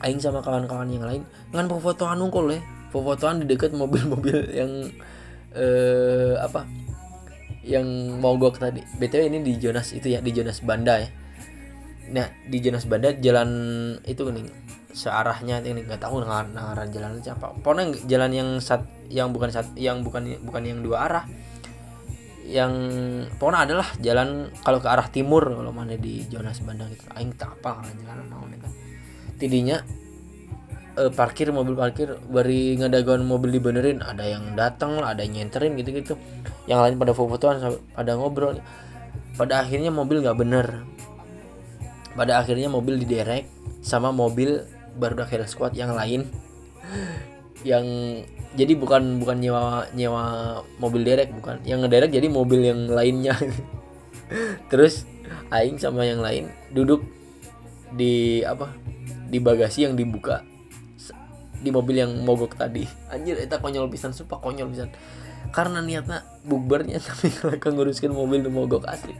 aing 0.00 0.20
sama 0.20 0.40
kawan-kawan 0.40 0.88
yang 0.88 1.04
lain 1.04 1.22
ngan 1.52 1.68
fotoan 1.68 2.20
nungkul 2.20 2.48
ya 2.48 2.60
fotoan 2.88 3.42
di 3.42 3.44
dekat 3.50 3.74
mobil-mobil 3.74 4.48
yang 4.54 4.70
eh 5.54 6.34
apa? 6.38 6.66
Yang 7.64 7.86
mogok 8.20 8.60
tadi. 8.60 8.84
Btw 9.00 9.30
ini 9.32 9.38
di 9.40 9.56
Jonas 9.56 9.94
itu 9.96 10.12
ya 10.12 10.20
di 10.20 10.30
Jonas 10.34 10.60
Banda 10.60 11.00
ya. 11.00 11.08
Nah 12.12 12.28
di 12.44 12.58
Jonas 12.60 12.84
Banda 12.84 13.16
jalan 13.16 13.50
itu 14.04 14.22
nih 14.28 14.44
searahnya 14.94 15.64
ini 15.64 15.82
nggak 15.82 16.06
tahu 16.06 16.22
ngaran 16.22 16.54
jalan 16.94 17.18
apa 17.18 17.50
pokoknya 17.58 18.06
jalan 18.06 18.30
yang 18.30 18.48
sat 18.62 18.86
yang 19.10 19.34
bukan 19.34 19.50
sat 19.50 19.74
yang 19.74 20.06
bukan 20.06 20.38
bukan 20.44 20.62
yang 20.62 20.78
dua 20.84 21.08
arah. 21.08 21.24
Yang 22.44 22.72
pokoknya 23.40 23.60
adalah 23.64 23.88
jalan 24.04 24.52
kalau 24.60 24.76
ke 24.76 24.88
arah 24.92 25.08
timur 25.08 25.48
kalau 25.48 25.72
mana 25.72 25.96
di 25.96 26.28
Jonas 26.28 26.60
Banda 26.60 26.84
gitu. 26.92 27.08
Aing 27.16 27.32
tak 27.32 27.56
apa 27.62 27.80
jalan 28.04 28.28
mau 28.28 28.44
nih 28.44 28.60
kan 28.60 28.72
tidinya 29.40 29.82
uh, 30.98 31.10
parkir 31.10 31.50
mobil 31.50 31.74
parkir 31.74 32.18
bari 32.30 32.78
ngadagon 32.78 33.26
mobil 33.26 33.54
dibenerin 33.54 34.02
ada 34.02 34.24
yang 34.24 34.54
datang 34.54 34.98
lah 34.98 35.14
ada 35.14 35.26
yang 35.26 35.44
nyenterin 35.44 35.74
gitu 35.78 35.90
gitu 35.94 36.14
yang 36.64 36.80
lain 36.80 36.96
pada 36.96 37.12
foto-fotoan 37.12 37.76
pada 37.92 38.12
ngobrol. 38.16 38.60
Pada 39.34 39.66
akhirnya 39.66 39.90
mobil 39.90 40.22
nggak 40.22 40.38
bener. 40.38 40.86
Pada 42.14 42.40
akhirnya 42.40 42.70
mobil 42.70 43.02
diderek 43.02 43.50
sama 43.82 44.14
mobil 44.14 44.64
baru 44.94 45.26
akhir 45.26 45.44
squad 45.50 45.74
yang 45.76 45.92
lain. 45.92 46.26
Yang 47.64 47.86
jadi 48.60 48.76
bukan 48.76 49.24
bukan 49.24 49.40
nyewa 49.40 49.88
nyewa 49.96 50.24
mobil 50.76 51.00
derek 51.00 51.32
bukan. 51.32 51.64
Yang 51.64 51.88
ngederek 51.88 52.10
jadi 52.12 52.28
mobil 52.28 52.60
yang 52.60 52.92
lainnya. 52.92 53.32
Terus 54.70 55.08
aing 55.48 55.80
sama 55.80 56.04
yang 56.04 56.20
lain 56.20 56.52
duduk 56.76 57.00
di 57.96 58.44
apa 58.44 58.68
di 59.32 59.40
bagasi 59.40 59.88
yang 59.88 59.96
dibuka 59.96 60.44
di 61.64 61.72
mobil 61.72 62.04
yang 62.04 62.12
mogok 62.28 62.60
tadi. 62.60 62.84
Anjir 63.08 63.40
eta 63.40 63.56
konyol 63.56 63.88
pisan 63.88 64.12
sumpah 64.12 64.38
konyol 64.44 64.68
pisan. 64.68 64.92
Karena 65.48 65.80
niatnya 65.80 66.28
bukbernya 66.44 67.00
tapi 67.06 67.32
kalau 67.32 67.56
nguruskan 67.56 68.12
mobil 68.12 68.44
di 68.44 68.52
mogok 68.52 68.84
asli. 68.84 69.16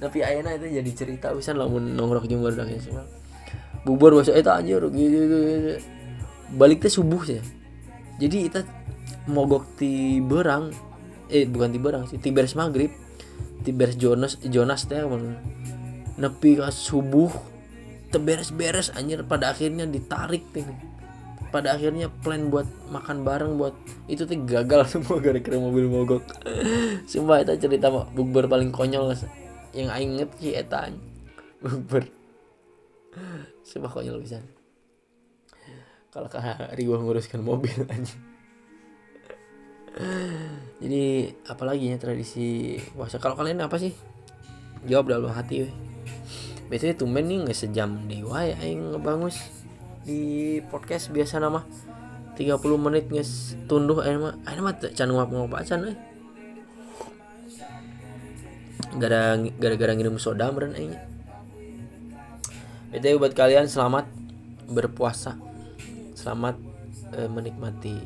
Tapi 0.00 0.18
ayana 0.24 0.56
itu 0.56 0.72
jadi 0.72 0.90
cerita 0.96 1.30
pisan 1.36 1.60
lamun 1.60 1.92
nongkrong 1.94 2.26
jemur 2.26 2.56
dah 2.56 2.66
sih 2.66 2.80
bukber 3.82 4.14
bahasa 4.14 4.34
eta 4.34 4.58
anjir 4.58 4.82
gitu, 4.94 5.78
subuh 6.90 7.22
sih. 7.26 7.42
Jadi 8.18 8.36
kita 8.48 8.60
mogok 9.26 9.78
di 9.78 10.22
berang 10.22 10.70
eh 11.32 11.46
bukan 11.48 11.70
di 11.74 11.78
berang 11.82 12.04
sih 12.06 12.18
di 12.18 12.30
beres 12.30 12.54
maghrib. 12.54 12.90
Di 13.62 13.70
beres 13.70 13.94
Jonas 13.98 14.38
Jonas 14.42 14.86
teh 14.86 15.02
nepi 16.18 16.50
ke 16.58 16.66
subuh 16.70 17.30
terberes-beres 18.12 18.92
anjir 18.92 19.24
pada 19.24 19.48
akhirnya 19.56 19.88
ditarik 19.88 20.44
teh 20.52 20.66
pada 21.52 21.76
akhirnya 21.76 22.08
plan 22.08 22.48
buat 22.48 22.64
makan 22.88 23.28
bareng 23.28 23.60
buat 23.60 23.76
itu 24.08 24.24
tuh 24.24 24.40
gagal 24.48 24.88
semua 24.96 25.20
gara-gara 25.20 25.60
mobil 25.60 25.86
mogok. 25.86 26.24
Sumpah 27.04 27.44
itu 27.44 27.52
cerita 27.60 27.92
bukber 27.92 28.48
paling 28.48 28.72
konyol 28.72 29.12
yang 29.76 29.92
aing 29.92 30.16
inget 30.16 30.30
sih 30.40 30.56
eta 30.56 30.88
bukber. 31.60 32.08
Sumpah 33.62 33.92
konyol 33.92 34.24
bisa. 34.24 34.40
Kalau 36.08 36.28
kak 36.28 36.76
Riwa 36.76 36.96
nguruskan 37.00 37.40
mobil 37.44 37.72
aja 37.92 38.32
jadi 40.80 41.36
apalagi 41.46 41.92
ya 41.92 41.96
tradisi 42.00 42.80
puasa? 42.96 43.20
Kalau 43.20 43.36
kalian 43.36 43.60
apa 43.60 43.76
sih? 43.76 43.92
Jawab 44.88 45.12
dalam 45.12 45.30
hati 45.30 45.68
weh. 45.68 45.74
Biasanya 46.72 46.96
tumben 46.96 47.28
nih 47.28 47.44
nggak 47.46 47.58
sejam 47.58 48.08
dewa 48.08 48.42
ya 48.42 48.56
aing 48.64 48.96
ngebangus 48.96 49.61
di 50.02 50.58
podcast 50.66 51.14
biasa 51.14 51.38
nama 51.38 51.62
30 52.34 52.58
menit 52.74 53.06
nges 53.06 53.54
tunduh 53.70 54.02
ayo 54.02 54.18
mah 54.18 54.34
ayo 54.50 54.60
mah 54.66 54.74
can 54.74 55.10
ngap 55.14 55.30
ngap 55.30 55.54
can 55.62 55.94
eh. 55.94 55.96
Gara 58.98 59.38
gara-gara 59.38 59.92
ngirim 59.94 60.18
soda 60.18 60.50
meren 60.50 60.74
aing 60.74 60.98
BTW 62.92 63.16
buat 63.16 63.32
kalian 63.32 63.72
selamat 63.72 64.04
berpuasa. 64.68 65.40
Selamat 66.12 66.60
eh, 67.16 67.24
menikmati 67.24 67.96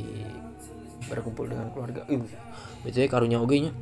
berkumpul 1.10 1.50
dengan 1.50 1.74
keluarga. 1.74 2.06
BTW 2.86 3.10
karunya 3.10 3.42
oge 3.42 3.66
nya. 3.66 3.72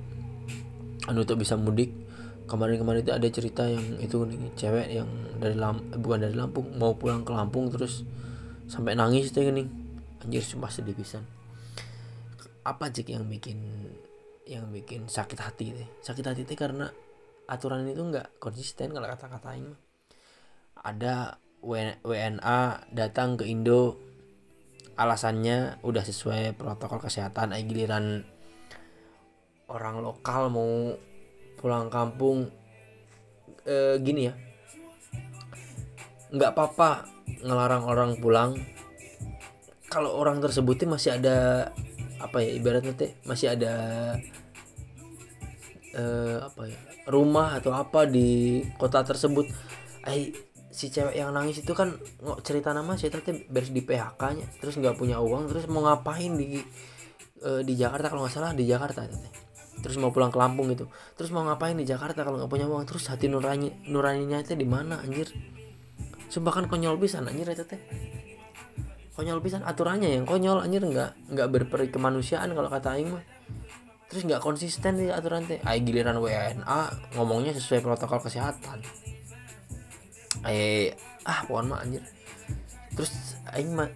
Anu 1.04 1.28
tuh 1.28 1.36
bisa 1.36 1.60
mudik 1.60 1.92
kemarin-kemarin 2.45 3.03
itu 3.05 3.12
ada 3.12 3.28
cerita 3.30 3.64
yang 3.68 3.99
itu 4.01 4.24
nih 4.24 4.53
cewek 4.57 4.88
yang 4.92 5.09
dari 5.40 5.57
Lam 5.57 5.80
eh, 5.92 5.99
bukan 6.01 6.28
dari 6.28 6.36
Lampung 6.36 6.72
mau 6.76 6.97
pulang 6.97 7.24
ke 7.24 7.32
Lampung 7.32 7.72
terus 7.72 8.05
sampai 8.68 8.97
nangis 8.97 9.32
tuh 9.32 9.45
nih. 9.45 9.66
Anjir 10.24 10.40
sumpah 10.40 10.72
sedih 10.72 10.97
pisan. 10.97 11.20
Apa 12.64 12.88
cik 12.88 13.12
yang 13.12 13.28
bikin 13.28 13.61
yang 14.45 14.68
bikin 14.68 15.09
sakit 15.09 15.40
hati 15.40 15.72
deh 15.72 15.88
sakit 16.05 16.24
hati 16.24 16.42
teh 16.45 16.57
karena 16.57 16.92
aturan 17.49 17.88
itu 17.88 18.01
nggak 18.01 18.40
konsisten 18.40 18.92
kalau 18.92 19.09
kata-kata 19.09 19.57
ini 19.57 19.72
ada 20.84 21.40
WNA 21.64 22.92
datang 22.92 23.40
ke 23.40 23.49
Indo 23.49 23.97
alasannya 25.01 25.80
udah 25.80 26.05
sesuai 26.05 26.55
protokol 26.61 27.01
kesehatan 27.01 27.57
ay 27.57 27.64
giliran 27.64 28.22
orang 29.72 30.05
lokal 30.05 30.53
mau 30.53 30.92
pulang 31.64 31.88
kampung 31.88 32.52
e, 33.64 33.96
gini 34.04 34.28
ya. 34.28 34.36
Nggak 36.28 36.52
apa-apa 36.52 37.08
ngelarang 37.40 37.88
orang 37.88 38.10
pulang. 38.20 38.52
Kalau 39.88 40.12
orang 40.12 40.44
tersebutnya 40.44 40.92
masih 40.92 41.16
ada 41.16 41.72
apa 42.20 42.44
ya 42.44 42.52
ibaratnya 42.52 42.92
teh 42.92 43.16
masih 43.24 43.56
ada 43.56 43.72
e, 45.96 46.02
apa 46.44 46.62
ya 46.68 46.80
rumah 47.08 47.56
atau 47.56 47.72
apa 47.72 48.04
di 48.04 48.60
kota 48.76 49.00
tersebut. 49.00 49.48
Ay 50.04 50.36
si 50.68 50.92
cewek 50.92 51.16
yang 51.16 51.32
nangis 51.32 51.64
itu 51.64 51.72
kan 51.72 51.96
cerita 52.44 52.76
nama 52.76 53.00
si 53.00 53.08
teh 53.08 53.24
beres 53.48 53.72
di 53.72 53.80
PHK 53.80 54.22
nya 54.36 54.46
terus 54.60 54.76
nggak 54.76 55.00
punya 55.00 55.16
uang 55.22 55.48
terus 55.48 55.64
mau 55.72 55.80
ngapain 55.88 56.36
di 56.36 56.60
e, 57.40 57.50
di 57.64 57.72
Jakarta? 57.72 58.12
Kalau 58.12 58.28
nggak 58.28 58.36
salah 58.36 58.52
di 58.52 58.68
Jakarta 58.68 59.08
teh 59.08 59.43
terus 59.85 60.01
mau 60.01 60.09
pulang 60.09 60.32
ke 60.32 60.41
Lampung 60.41 60.72
gitu. 60.72 60.89
Terus 61.20 61.28
mau 61.28 61.45
ngapain 61.45 61.76
di 61.76 61.85
Jakarta 61.85 62.24
kalau 62.24 62.41
nggak 62.41 62.49
punya 62.49 62.64
uang? 62.64 62.89
Terus 62.89 63.12
hati 63.12 63.28
nurani 63.28 63.68
nuraninya 63.85 64.41
itu 64.41 64.57
di 64.57 64.64
mana 64.64 64.97
anjir? 65.05 65.28
Sumpah 66.32 66.57
kan 66.57 66.64
konyol 66.72 66.97
bisa 66.97 67.20
anjir 67.20 67.45
itu 67.45 67.68
teh. 67.68 67.76
Konyol 69.12 69.45
bisa 69.45 69.61
aturannya 69.61 70.09
yang 70.09 70.24
konyol 70.24 70.64
anjir 70.64 70.80
nggak 70.80 71.37
nggak 71.37 71.49
berperi 71.53 71.93
kemanusiaan 71.93 72.57
kalau 72.57 72.72
kata 72.72 72.97
aing 72.97 73.12
mah. 73.12 73.20
Terus 74.09 74.24
nggak 74.24 74.41
konsisten 74.41 74.97
di 74.97 75.12
aturan 75.12 75.45
teh. 75.45 75.61
Ay 75.68 75.85
giliran 75.85 76.16
WNA 76.16 77.12
ngomongnya 77.20 77.53
sesuai 77.53 77.85
protokol 77.85 78.24
kesehatan. 78.24 78.80
Ay 80.49 80.97
ah 81.28 81.45
pohon 81.45 81.68
mah 81.68 81.85
anjir. 81.85 82.01
Terus 82.97 83.37
aing 83.53 83.76
mah 83.76 83.93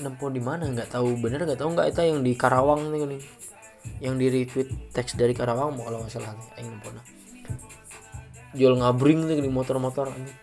nempo 0.00 0.32
di 0.32 0.40
mana? 0.40 0.64
Nggak 0.64 0.96
tahu 0.96 1.20
bener 1.20 1.44
nggak 1.44 1.60
tahu 1.60 1.76
nggak? 1.76 1.92
Itu 1.92 2.08
yang 2.08 2.24
di 2.24 2.32
Karawang 2.32 2.88
nih 2.88 3.20
yang 4.00 4.16
di 4.16 4.32
retweet 4.32 4.92
teks 4.96 5.16
dari 5.16 5.36
Karawang 5.36 5.76
mau 5.76 5.84
kalau 5.88 6.00
nggak 6.04 6.12
salah 6.12 6.32
aing 6.56 6.72
nah. 6.72 7.04
Jual 8.56 8.74
ngabring 8.80 9.28
nih 9.28 9.44
di 9.44 9.50
motor-motor 9.52 10.10
anjing. 10.10 10.38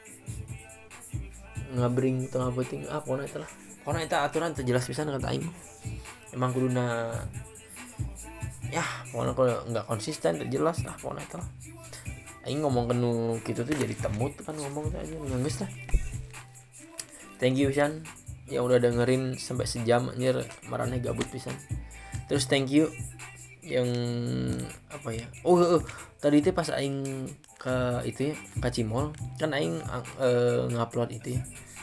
Ngabring 1.76 2.30
tengah 2.32 2.54
penting 2.54 2.86
ah 2.88 3.02
pokoknya 3.02 3.26
itu 3.28 3.38
lah. 3.42 3.52
Pokoknya 3.84 4.02
itu 4.06 4.16
aturan 4.16 4.52
terjelas 4.54 4.86
bisa 4.86 5.04
kata 5.04 5.28
aing. 5.34 5.46
Emang 6.32 6.54
kuduna 6.54 7.12
ya 8.70 8.86
pokoknya 9.10 9.34
kalau 9.34 9.56
nggak 9.74 9.86
konsisten 9.90 10.38
terjelas 10.46 10.86
lah 10.86 10.96
pokoknya 11.02 11.26
itu 11.26 11.36
lah. 11.42 11.50
Aing 12.48 12.62
ngomong 12.64 12.86
kenu 12.94 13.42
gitu 13.44 13.66
tuh 13.66 13.76
jadi 13.76 13.96
temut 13.98 14.38
kan 14.40 14.56
ngomong 14.56 14.94
tuh 14.94 15.02
aja 15.02 15.18
nangis 15.34 15.66
lah. 15.66 15.72
Thank 17.42 17.58
you 17.58 17.74
Shan. 17.74 18.06
Yang 18.48 18.64
udah 18.64 18.80
dengerin 18.80 19.36
sampai 19.36 19.68
sejam 19.68 20.08
anjir. 20.14 20.46
Marahnya 20.72 21.02
gabut 21.04 21.28
pisan 21.28 21.58
terus 22.28 22.46
thank 22.48 22.70
you 22.72 22.92
yang 23.68 23.90
apa 24.88 25.10
ya? 25.12 25.28
Oh, 25.44 25.60
oh, 25.60 25.68
oh. 25.80 25.82
tadi 26.24 26.40
itu 26.40 26.56
pas 26.56 26.72
aing 26.72 27.28
ke 27.60 27.76
itu 28.08 28.32
ya 28.32 28.36
ke 28.64 28.70
Cimol 28.72 29.12
kan 29.36 29.52
aing 29.52 29.84
uh, 29.84 30.72
ngupload 30.72 31.12
itu 31.12 31.36
ya, 31.38 31.42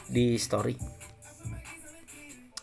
di 0.09 0.41
story. 0.41 0.81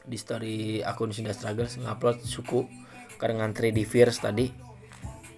Di 0.01 0.17
story 0.17 0.81
akun 0.81 1.13
Sunda 1.13 1.37
Struggles 1.37 1.77
ngupload 1.77 2.25
suku 2.25 2.65
karena 3.21 3.45
ngantri 3.45 3.69
di 3.69 3.85
Fierce 3.85 4.17
tadi. 4.17 4.49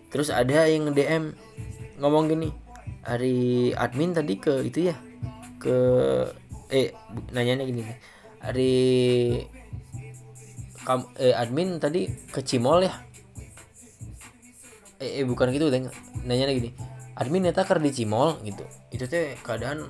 Terus 0.08 0.32
ada 0.32 0.64
yang 0.64 0.96
DM 0.96 1.36
ngomong 2.00 2.32
gini 2.32 2.50
hari 3.04 3.72
admin 3.76 4.16
tadi 4.16 4.40
ke 4.40 4.64
itu 4.64 4.88
ya 4.88 4.96
ke 5.60 5.76
eh 6.72 6.96
nanyanya 7.36 7.68
gini 7.68 7.84
hari 8.40 8.76
kam, 10.84 11.10
eh, 11.18 11.34
admin 11.34 11.80
tadi 11.80 12.12
ke 12.30 12.44
Cimol 12.44 12.86
ya? 12.86 12.94
Eh, 15.00 15.24
eh 15.24 15.26
bukan 15.28 15.52
gitu 15.52 15.68
deh 15.68 15.84
nanya 16.24 16.46
lagi 16.48 16.70
nih. 16.70 16.74
Admin 17.20 17.50
nyata 17.50 17.68
ker 17.68 17.80
di 17.80 17.92
Cimol 17.92 18.40
gitu. 18.44 18.64
Itu 18.92 19.08
teh 19.08 19.36
keadaan 19.42 19.90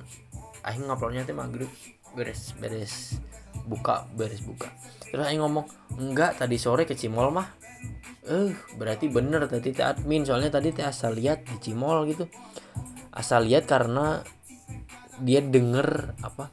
aing 0.64 0.86
nguploadnya 0.86 1.26
teh 1.26 1.36
maghrib 1.36 1.70
beres 2.14 2.54
beres. 2.58 3.18
Buka 3.66 4.06
beres 4.14 4.42
buka. 4.42 4.70
Terus 5.10 5.24
aing 5.26 5.42
ngomong 5.42 5.66
enggak 5.98 6.38
tadi 6.38 6.58
sore 6.58 6.86
ke 6.86 6.94
Cimol 6.98 7.30
mah. 7.30 7.46
Eh 8.24 8.56
berarti 8.78 9.10
bener 9.12 9.46
tadi 9.46 9.70
teh 9.74 9.84
admin 9.84 10.24
soalnya 10.24 10.54
tadi 10.54 10.74
teh 10.74 10.82
asal 10.82 11.14
lihat 11.14 11.46
di 11.46 11.56
Cimol 11.60 12.08
gitu. 12.10 12.26
Asal 13.14 13.46
lihat 13.46 13.70
karena 13.70 14.24
dia 15.22 15.38
denger 15.38 16.18
apa 16.26 16.50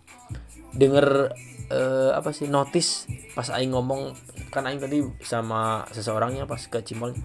denger 0.77 1.33
uh, 1.71 2.11
apa 2.11 2.35
sih 2.35 2.51
notice 2.51 3.07
pas 3.31 3.47
aing 3.55 3.71
ngomong 3.71 4.11
kan 4.51 4.67
aing 4.67 4.83
tadi 4.83 4.99
sama 5.23 5.87
seseorangnya 5.95 6.43
pas 6.43 6.59
ke 6.59 6.83
Cimol 6.83 7.15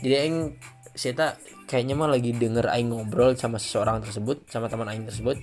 jadi 0.00 0.24
aing 0.24 0.56
saya 0.98 1.38
kayaknya 1.66 1.94
mah 1.94 2.10
lagi 2.10 2.34
denger 2.34 2.66
aing 2.70 2.90
ngobrol 2.90 3.34
sama 3.38 3.58
seseorang 3.62 4.02
tersebut 4.02 4.46
sama 4.50 4.66
teman 4.66 4.90
aing 4.90 5.06
tersebut. 5.06 5.38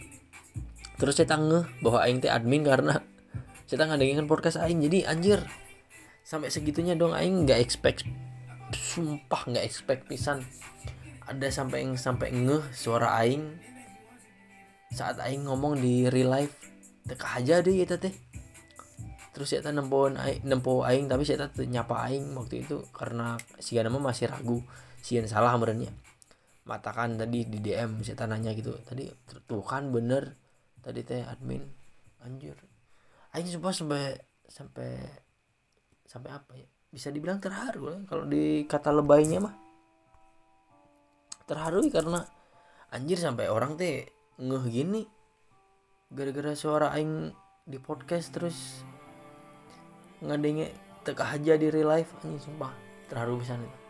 Terus 0.95 1.15
saya 1.15 1.35
ngeh 1.35 1.63
bahwa 1.79 1.99
aing 2.03 2.19
teh 2.23 2.31
admin 2.31 2.63
karena 2.63 2.99
saya 3.67 3.87
ngadengin 3.87 4.27
podcast 4.27 4.59
aing. 4.59 4.83
Jadi 4.83 5.07
anjir 5.07 5.39
sampai 6.27 6.51
segitunya 6.51 6.95
dong 6.95 7.15
aing. 7.15 7.47
Nggak 7.47 7.59
expect 7.63 8.03
sumpah 8.75 9.47
nggak 9.47 9.63
expect 9.63 10.07
pisan. 10.07 10.43
Ada 11.23 11.51
sampai 11.51 11.87
yang 11.87 11.95
sampai 11.95 12.35
ngeh 12.35 12.63
suara 12.75 13.15
aing 13.23 13.55
saat 14.91 15.19
aing 15.19 15.47
ngomong 15.47 15.79
di 15.79 16.07
real 16.07 16.31
life 16.31 16.55
teka 17.05 17.27
aja 17.37 17.61
deh 17.61 17.73
ya 17.73 17.85
teh 17.85 18.13
terus 19.31 19.51
ya 19.51 19.61
nempo 19.69 20.09
nempo 20.43 20.81
aing 20.81 21.05
tapi 21.05 21.27
saya 21.27 21.47
nyapa 21.67 22.09
aing 22.09 22.33
waktu 22.33 22.65
itu 22.65 22.81
karena 22.95 23.37
si 23.61 23.77
nama 23.77 23.99
masih 23.99 24.31
ragu 24.31 24.63
si 25.03 25.19
salah 25.27 25.53
merenya 25.59 25.91
matakan 26.65 27.13
tadi 27.19 27.45
di 27.45 27.61
DM 27.61 28.01
saya 28.01 28.25
nanya 28.25 28.51
gitu 28.57 28.73
tadi 28.81 29.05
tuh 29.45 29.61
kan 29.61 29.93
bener 29.93 30.33
tadi 30.81 31.01
teh 31.05 31.21
admin 31.21 31.61
anjir. 32.25 32.57
Aing 33.37 33.49
coba 33.61 33.69
sampai 33.69 34.17
sampai 34.49 34.89
sampai 36.09 36.29
apa 36.33 36.51
ya? 36.57 36.67
Bisa 36.89 37.13
dibilang 37.13 37.37
terharu 37.37 37.93
lah 37.93 38.01
kalau 38.09 38.25
di 38.25 38.65
kata 38.65 38.89
lebaynya 38.89 39.41
mah. 39.45 39.55
Terharu 41.45 41.85
karena 41.93 42.25
anjir 42.89 43.21
sampai 43.21 43.49
orang 43.49 43.77
teh 43.77 44.09
ngeh 44.41 44.65
gini 44.67 45.01
gara-gara 46.13 46.53
suara 46.53 46.93
aing 46.93 47.33
di 47.65 47.81
podcast 47.81 48.29
terus 48.33 48.85
ngadenge 50.21 50.69
teka 51.05 51.25
aja 51.25 51.57
di 51.57 51.69
real 51.69 51.89
life 51.89 52.13
anjing 52.21 52.41
sumpah. 52.41 52.73
Terharu 53.05 53.37
bisa 53.37 53.53
nih 53.57 53.85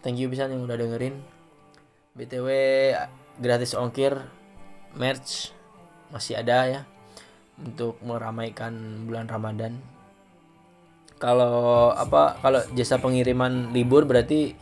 thank 0.00 0.16
you 0.16 0.28
bisa 0.28 0.48
yang 0.48 0.64
udah 0.64 0.76
dengerin. 0.76 1.16
Btw 2.16 2.48
gratis 3.38 3.76
ongkir 3.76 4.18
merch 4.96 5.54
masih 6.10 6.42
ada 6.42 6.66
ya 6.66 6.80
untuk 7.60 8.00
meramaikan 8.02 9.06
bulan 9.06 9.30
ramadan. 9.30 9.78
Kalau 11.20 11.92
apa 11.92 12.40
kalau 12.40 12.64
jasa 12.72 12.96
pengiriman 12.96 13.70
libur 13.76 14.08
berarti 14.08 14.56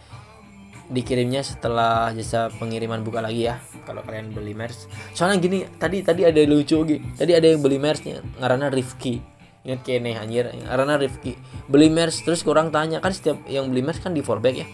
dikirimnya 0.89 1.45
setelah 1.45 2.09
jasa 2.17 2.49
pengiriman 2.57 3.05
buka 3.05 3.21
lagi 3.21 3.45
ya 3.49 3.61
kalau 3.85 4.01
kalian 4.01 4.33
beli 4.33 4.57
merch. 4.57 4.89
Soalnya 5.13 5.39
gini 5.41 5.59
tadi 5.77 6.01
tadi 6.01 6.25
ada 6.25 6.41
lucu 6.49 6.81
gitu 6.85 7.05
tadi 7.17 7.33
ada 7.37 7.45
yang 7.45 7.61
beli 7.61 7.77
merchnya 7.77 8.25
ngarana 8.41 8.73
Rifki 8.73 9.21
ingat 9.69 9.85
kene 9.85 10.17
anjir 10.17 10.49
karena 10.49 10.97
Rifki 10.97 11.37
beli 11.69 11.93
merch 11.93 12.25
terus 12.25 12.41
kurang 12.41 12.73
tanya 12.73 13.05
kan 13.05 13.13
setiap 13.13 13.37
yang 13.51 13.69
beli 13.69 13.85
merch 13.85 14.01
kan 14.01 14.17
di 14.17 14.25
fallback 14.25 14.65
ya. 14.65 14.67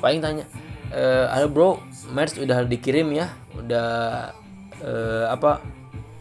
Paling 0.00 0.24
tanya 0.24 0.44
e, 0.88 1.02
ada 1.28 1.44
bro 1.50 1.76
merch 2.12 2.40
udah 2.40 2.64
dikirim 2.64 3.12
ya? 3.12 3.28
Udah 3.52 3.88
e, 4.80 4.92
apa 5.28 5.60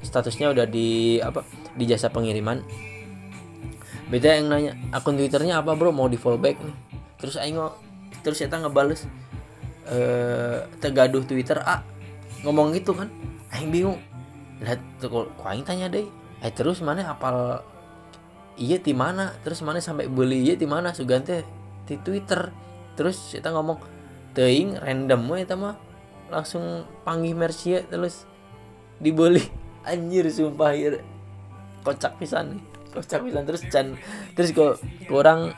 statusnya 0.04 0.52
udah 0.52 0.68
di 0.68 1.20
apa 1.24 1.48
di 1.78 1.88
jasa 1.88 2.12
pengiriman? 2.12 2.60
Beda 4.12 4.36
yang 4.36 4.52
nanya 4.52 4.76
akun 4.92 5.16
twitternya 5.16 5.64
apa 5.64 5.72
bro? 5.80 5.96
Mau 5.96 6.12
di 6.12 6.20
fallback 6.20 6.60
nih. 6.60 6.76
Terus 7.16 7.40
aing 7.40 7.60
terus 8.26 8.44
saya 8.44 8.52
ngebales 8.60 9.08
eh 9.88 10.68
tegaduh 10.84 11.24
Twitter 11.24 11.60
ah 11.64 11.82
ngomong 12.44 12.76
gitu 12.76 12.94
kan. 12.94 13.08
Aing 13.56 13.72
bingung. 13.72 14.00
Lihat 14.60 14.80
tuh 15.00 15.08
kok 15.10 15.48
aing 15.48 15.64
tanya 15.64 15.88
deh. 15.88 16.08
Eh 16.44 16.52
terus 16.54 16.84
mana 16.84 17.08
apal 17.08 17.64
iya 18.60 18.78
di 18.78 18.92
mana? 18.92 19.34
Terus 19.42 19.64
mana 19.64 19.80
sampai 19.80 20.12
beli 20.12 20.44
iya 20.44 20.56
di 20.60 20.68
mana? 20.68 20.92
Sugante 20.92 21.48
di 21.88 21.96
Twitter. 22.02 22.52
Terus 22.98 23.34
kita 23.34 23.54
ngomong 23.54 23.80
teing 24.36 24.76
random 24.78 25.22
we 25.32 25.48
mah. 25.56 25.76
Langsung 26.28 26.84
panggil 27.08 27.34
Mercia 27.34 27.88
terus 27.88 28.28
dibeli. 29.00 29.42
Anjir 29.88 30.28
sumpah 30.28 30.76
ya 30.76 31.00
kocak 31.88 32.20
pisan 32.20 32.60
nih. 32.60 32.64
Kocak 32.92 33.24
pisan. 33.24 33.44
Terus 33.48 33.64
can 33.72 33.88
terus 34.36 34.52
kok 34.52 34.84
kurang 35.08 35.56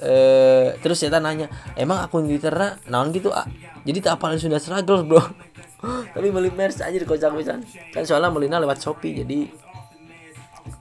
eh 0.00 0.80
terus 0.80 0.96
saya 0.96 1.20
nanya 1.20 1.52
emang 1.76 2.00
akun 2.00 2.24
twitternya 2.24 2.80
naon 2.88 3.12
gitu 3.12 3.28
ah 3.30 3.44
jadi 3.84 3.98
tak 4.04 4.20
apalin 4.20 4.40
sudah 4.40 4.60
struggle 4.60 5.04
bro. 5.04 5.22
Tapi 6.14 6.28
beli 6.28 6.52
merch 6.52 6.84
aja 6.84 6.92
kocak 6.92 7.32
pisan. 7.32 7.64
Kan 7.96 8.04
soalnya 8.04 8.28
belinya 8.28 8.60
lewat 8.60 8.84
shopee 8.84 9.24
jadi 9.24 9.48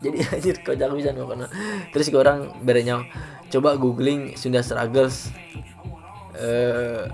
jadi 0.04 0.18
aja 0.36 0.52
kocak 0.60 0.90
pisan 0.92 1.16
pokoknya. 1.16 1.48
Terus 1.96 2.08
ke 2.12 2.18
orang 2.20 2.60
berenya 2.64 3.04
coba 3.48 3.80
googling 3.80 4.36
Sunda 4.36 4.60
struggles. 4.60 5.32
Eh 6.36 7.08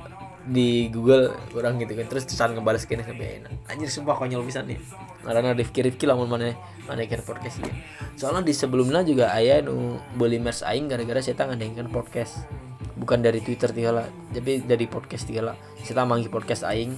di 0.45 0.87
Google 0.93 1.33
kurang 1.49 1.81
gitu 1.81 1.97
kan. 1.97 2.05
Terus 2.05 2.29
terusan 2.29 2.53
ngebales 2.57 2.85
kene 2.85 3.01
sampai 3.01 3.41
enak. 3.41 3.51
Anjir 3.69 3.89
sumpah 3.89 4.15
konyol 4.17 4.45
bisa 4.45 4.61
nih. 4.61 4.77
Karena 5.25 5.57
Rifki 5.57 5.81
Rifki 5.81 6.05
lamun 6.05 6.29
mana 6.29 6.53
mana 6.85 7.01
kira 7.09 7.25
podcast 7.25 7.57
dia 7.65 7.73
soalnya 8.15 8.45
di 8.45 8.53
sebelumnya 8.55 9.01
juga 9.03 9.33
ayah 9.35 9.59
nu 9.59 9.97
beli 10.15 10.39
merch 10.39 10.63
aing 10.63 10.87
gara-gara 10.87 11.19
saya 11.19 11.35
tangan 11.35 11.59
dengan 11.59 11.91
podcast. 11.91 12.47
Bukan 12.95 13.19
dari 13.19 13.43
Twitter 13.43 13.75
tigala 13.75 14.07
tapi 14.31 14.63
dari 14.63 14.87
podcast 14.87 15.27
tigala 15.27 15.57
saya 15.83 16.07
manggil 16.07 16.31
podcast 16.31 16.63
aing 16.63 16.95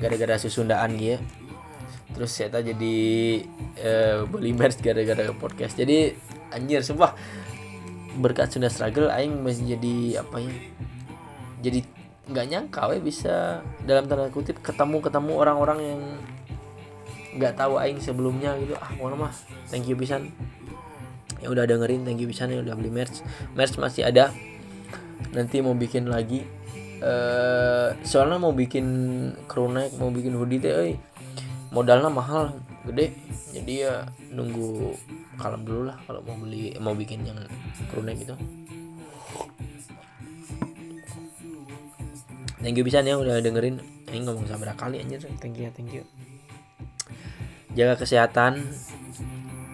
gara-gara 0.00 0.40
susundaan 0.40 0.96
dia 0.96 1.20
terus 2.14 2.30
saya 2.30 2.62
jadi 2.62 2.96
uh, 3.82 4.24
beli 4.30 4.54
merch 4.54 4.80
gara-gara 4.80 5.28
podcast. 5.36 5.76
Jadi 5.76 6.14
anjir 6.54 6.80
sumpah. 6.80 7.12
Berkat 8.14 8.54
Sunda 8.54 8.70
struggle 8.70 9.10
aing 9.10 9.42
masih 9.42 9.74
jadi 9.74 10.22
apa 10.22 10.38
ya 10.38 10.54
jadi 11.64 11.80
nggak 12.24 12.46
nyangka 12.48 12.88
we 12.88 13.04
bisa 13.04 13.60
dalam 13.84 14.08
tanda 14.08 14.32
kutip 14.32 14.56
ketemu 14.64 15.04
ketemu 15.04 15.32
orang-orang 15.36 15.78
yang 15.84 16.00
nggak 17.36 17.58
tahu 17.58 17.76
aing 17.76 18.00
sebelumnya 18.00 18.56
gitu. 18.62 18.78
Ah 18.80 18.90
mau 18.96 19.12
mah 19.12 19.34
thank 19.68 19.84
you 19.84 19.96
pisan. 19.98 20.32
Yang 21.44 21.50
udah 21.60 21.64
dengerin 21.68 22.06
thank 22.06 22.22
you 22.22 22.28
pisan 22.30 22.54
yang 22.54 22.64
udah 22.64 22.74
beli 22.78 22.88
merch. 22.88 23.20
Merch 23.52 23.76
masih 23.76 24.08
ada. 24.08 24.32
Nanti 25.36 25.60
mau 25.60 25.76
bikin 25.76 26.08
lagi. 26.08 26.46
Uh, 27.04 27.92
soalnya 28.00 28.40
mau 28.40 28.56
bikin 28.56 28.86
crew 29.44 29.68
neck 29.68 29.92
mau 30.00 30.08
bikin 30.08 30.32
hoodie 30.38 30.62
teh 30.62 30.72
euy. 30.72 30.94
Modalnya 31.74 32.08
mahal 32.08 32.56
gede. 32.88 33.12
Jadi 33.52 33.84
ya 33.84 34.08
nunggu 34.32 34.96
kalem 35.36 35.66
dulu 35.66 35.90
lah 35.90 35.98
kalau 36.06 36.22
mau 36.24 36.38
beli 36.38 36.72
mau 36.78 36.94
bikin 36.94 37.26
yang 37.26 37.38
crew 37.90 38.02
neck 38.06 38.22
gitu 38.22 38.34
thank 42.64 42.80
you 42.80 42.84
bisa 42.84 43.04
ya 43.04 43.20
udah 43.20 43.44
dengerin. 43.44 43.76
Ini 44.08 44.24
ngomong 44.24 44.48
sama 44.48 44.72
kali 44.72 45.04
anjir. 45.04 45.20
Thank 45.36 45.60
you 45.60 45.68
thank 45.76 45.92
you. 45.92 46.08
Jaga 47.76 48.00
kesehatan. 48.00 48.64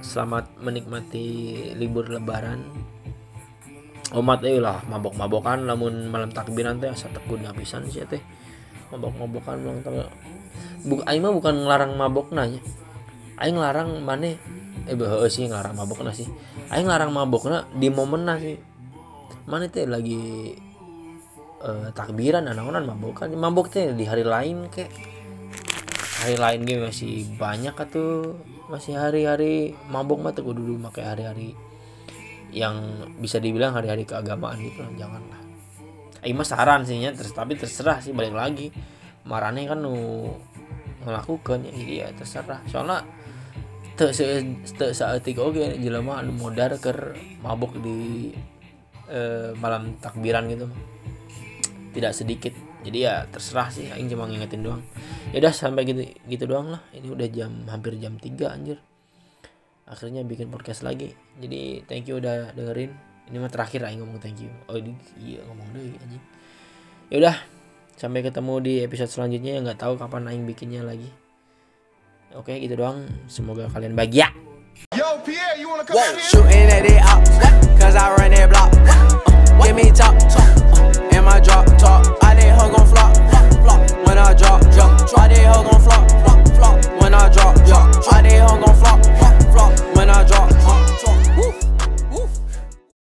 Selamat 0.02 0.50
menikmati 0.58 1.54
libur 1.78 2.10
lebaran. 2.10 2.66
Umat 4.10 4.42
eh 4.42 4.58
lah 4.58 4.82
mabok-mabokan 4.90 5.70
namun 5.70 6.10
malam 6.10 6.34
takbiran 6.34 6.82
teh 6.82 6.90
asa 6.90 7.06
tekun 7.14 7.46
habisan 7.46 7.86
sih 7.86 8.02
teh. 8.10 8.18
Mabok-mabokan 8.90 9.62
ulang 9.62 9.80
tahun. 9.86 10.10
Buk, 10.82 11.06
aing 11.06 11.22
mah 11.22 11.30
bukan 11.30 11.54
ngelarang 11.62 11.94
mabok 11.94 12.34
nanya 12.34 12.58
aing 13.40 13.56
ngelarang 13.56 14.04
mana 14.04 14.36
eh 14.84 14.96
bah 14.96 15.24
sih 15.28 15.48
ngelarang 15.48 15.76
mabok 15.76 16.02
sih. 16.12 16.28
Aing 16.68 16.90
ngelarang 16.90 17.12
mabok 17.14 17.48
di 17.76 17.88
momen 17.88 18.28
sih. 18.40 18.58
Mana 19.48 19.70
teh 19.70 19.88
lagi 19.88 20.52
uh, 21.60 21.88
takbiran 21.92 22.48
anak-anak 22.48 22.84
mabok 22.84 23.24
kan 23.24 23.28
mabok 23.36 23.72
teh 23.72 23.92
di 23.92 24.04
hari 24.04 24.24
lain 24.24 24.68
kek. 24.72 24.90
Hari 26.20 26.36
lain 26.36 26.68
gue 26.68 26.84
masih 26.84 27.24
banyak 27.40 27.72
atau 27.72 28.36
masih 28.68 28.92
hari-hari 28.92 29.72
mabok 29.88 30.20
mah 30.20 30.32
tuh 30.36 30.52
dulu 30.52 30.76
pakai 30.92 31.04
hari-hari 31.08 31.56
yang 32.52 33.08
bisa 33.16 33.40
dibilang 33.40 33.72
hari-hari 33.72 34.04
keagamaan 34.04 34.60
gitu 34.60 34.84
lah 34.84 34.92
janganlah 34.98 35.40
Aing 36.20 36.36
mah 36.36 36.44
saran 36.44 36.84
sih 36.84 37.00
ya. 37.00 37.16
Terus 37.16 37.32
tapi 37.32 37.56
terserah 37.56 38.04
sih 38.04 38.12
balik 38.12 38.36
lagi. 38.36 38.68
Marane 39.24 39.64
kan 39.64 39.80
nu 39.80 40.28
melakukan 41.04 41.64
ya. 41.64 41.72
Jadi 41.72 41.94
ya 42.04 42.08
terserah. 42.12 42.60
Soalnya 42.68 43.00
saat 44.96 45.24
itu 45.28 45.40
oke 45.40 45.76
jelema 45.76 46.24
anu 46.24 46.32
modar 46.32 46.72
ker 46.80 47.16
mabok 47.44 47.76
di 47.84 48.32
eh, 49.12 49.52
malam 49.60 50.00
takbiran 50.00 50.48
gitu 50.48 50.72
tidak 51.90 52.12
sedikit. 52.14 52.54
Jadi 52.80 52.98
ya 53.04 53.28
terserah 53.28 53.68
sih 53.68 53.90
aing 53.92 54.08
cuma 54.08 54.24
ngingetin 54.24 54.64
doang. 54.64 54.82
Ya 55.34 55.42
udah 55.44 55.52
sampai 55.52 55.84
gitu 55.84 56.02
gitu 56.26 56.44
doang 56.48 56.72
lah. 56.72 56.82
Ini 56.96 57.08
udah 57.12 57.28
jam 57.28 57.52
hampir 57.68 57.98
jam 58.00 58.16
3 58.16 58.30
anjir. 58.50 58.78
Akhirnya 59.90 60.22
bikin 60.22 60.48
podcast 60.48 60.86
lagi. 60.86 61.12
Jadi 61.42 61.84
thank 61.84 62.06
you 62.06 62.22
udah 62.22 62.54
dengerin. 62.54 62.94
Ini 63.30 63.36
mah 63.38 63.50
terakhir 63.50 63.86
aing 63.86 64.02
ngomong 64.02 64.18
thank 64.22 64.38
you. 64.40 64.50
Oh 64.70 64.78
ini 64.78 64.94
iya 65.20 65.42
ngomong 65.44 65.66
deh 65.74 65.94
anjing. 65.98 66.22
Ya 67.10 67.16
udah 67.26 67.36
sampai 67.98 68.24
ketemu 68.24 68.54
di 68.62 68.74
episode 68.86 69.10
selanjutnya. 69.10 69.58
Yang 69.58 69.64
nggak 69.70 69.80
tahu 69.82 69.94
kapan 69.98 70.30
aing 70.30 70.46
bikinnya 70.46 70.86
lagi. 70.86 71.10
Oke 72.38 72.54
gitu 72.62 72.78
doang. 72.78 73.06
Semoga 73.26 73.66
kalian 73.70 73.98
bahagia. 73.98 74.30
Yo, 74.96 75.20
Pierre, 75.26 75.60
you 75.60 75.68
wanna 75.68 75.84
come 75.84 75.98
Whoa, 76.00 76.16
shooting 76.16 76.70
at 76.72 76.86
it 76.86 77.02
up, 77.04 77.20
cause 77.76 77.92
I 77.92 78.16
run 78.16 78.32
that 78.32 78.48
block. 78.48 78.72
Give 79.60 79.76
me 79.76 79.92
top, 79.92 80.16
top. 80.32 81.09
my 81.30 81.38
drop 81.38 81.66
top. 81.78 82.02
I 82.24 82.34
did 82.34 82.52
hug 82.52 82.74
on 82.74 82.86
flop, 82.88 83.14
flop. 83.62 84.06
When 84.06 84.18
I 84.18 84.34
drop, 84.34 84.60
drop. 84.72 84.90
I 85.16 85.28
did 85.28 85.46
hug 85.46 85.66
on 85.72 85.80
flop, 85.80 86.10
flop, 86.22 86.48
flop. 86.56 87.00
When 87.00 87.14
I 87.14 87.32
drop, 87.32 87.54
drop. 87.66 88.12
I 88.12 88.22
did 88.22 88.40
hug 88.42 88.62
on 88.68 88.74
flop, 88.80 89.04
flop, 89.18 89.42
flop. 89.52 89.96
When 89.96 90.10
I 90.10 90.24
drop, 90.24 90.50
drop. 90.50 90.80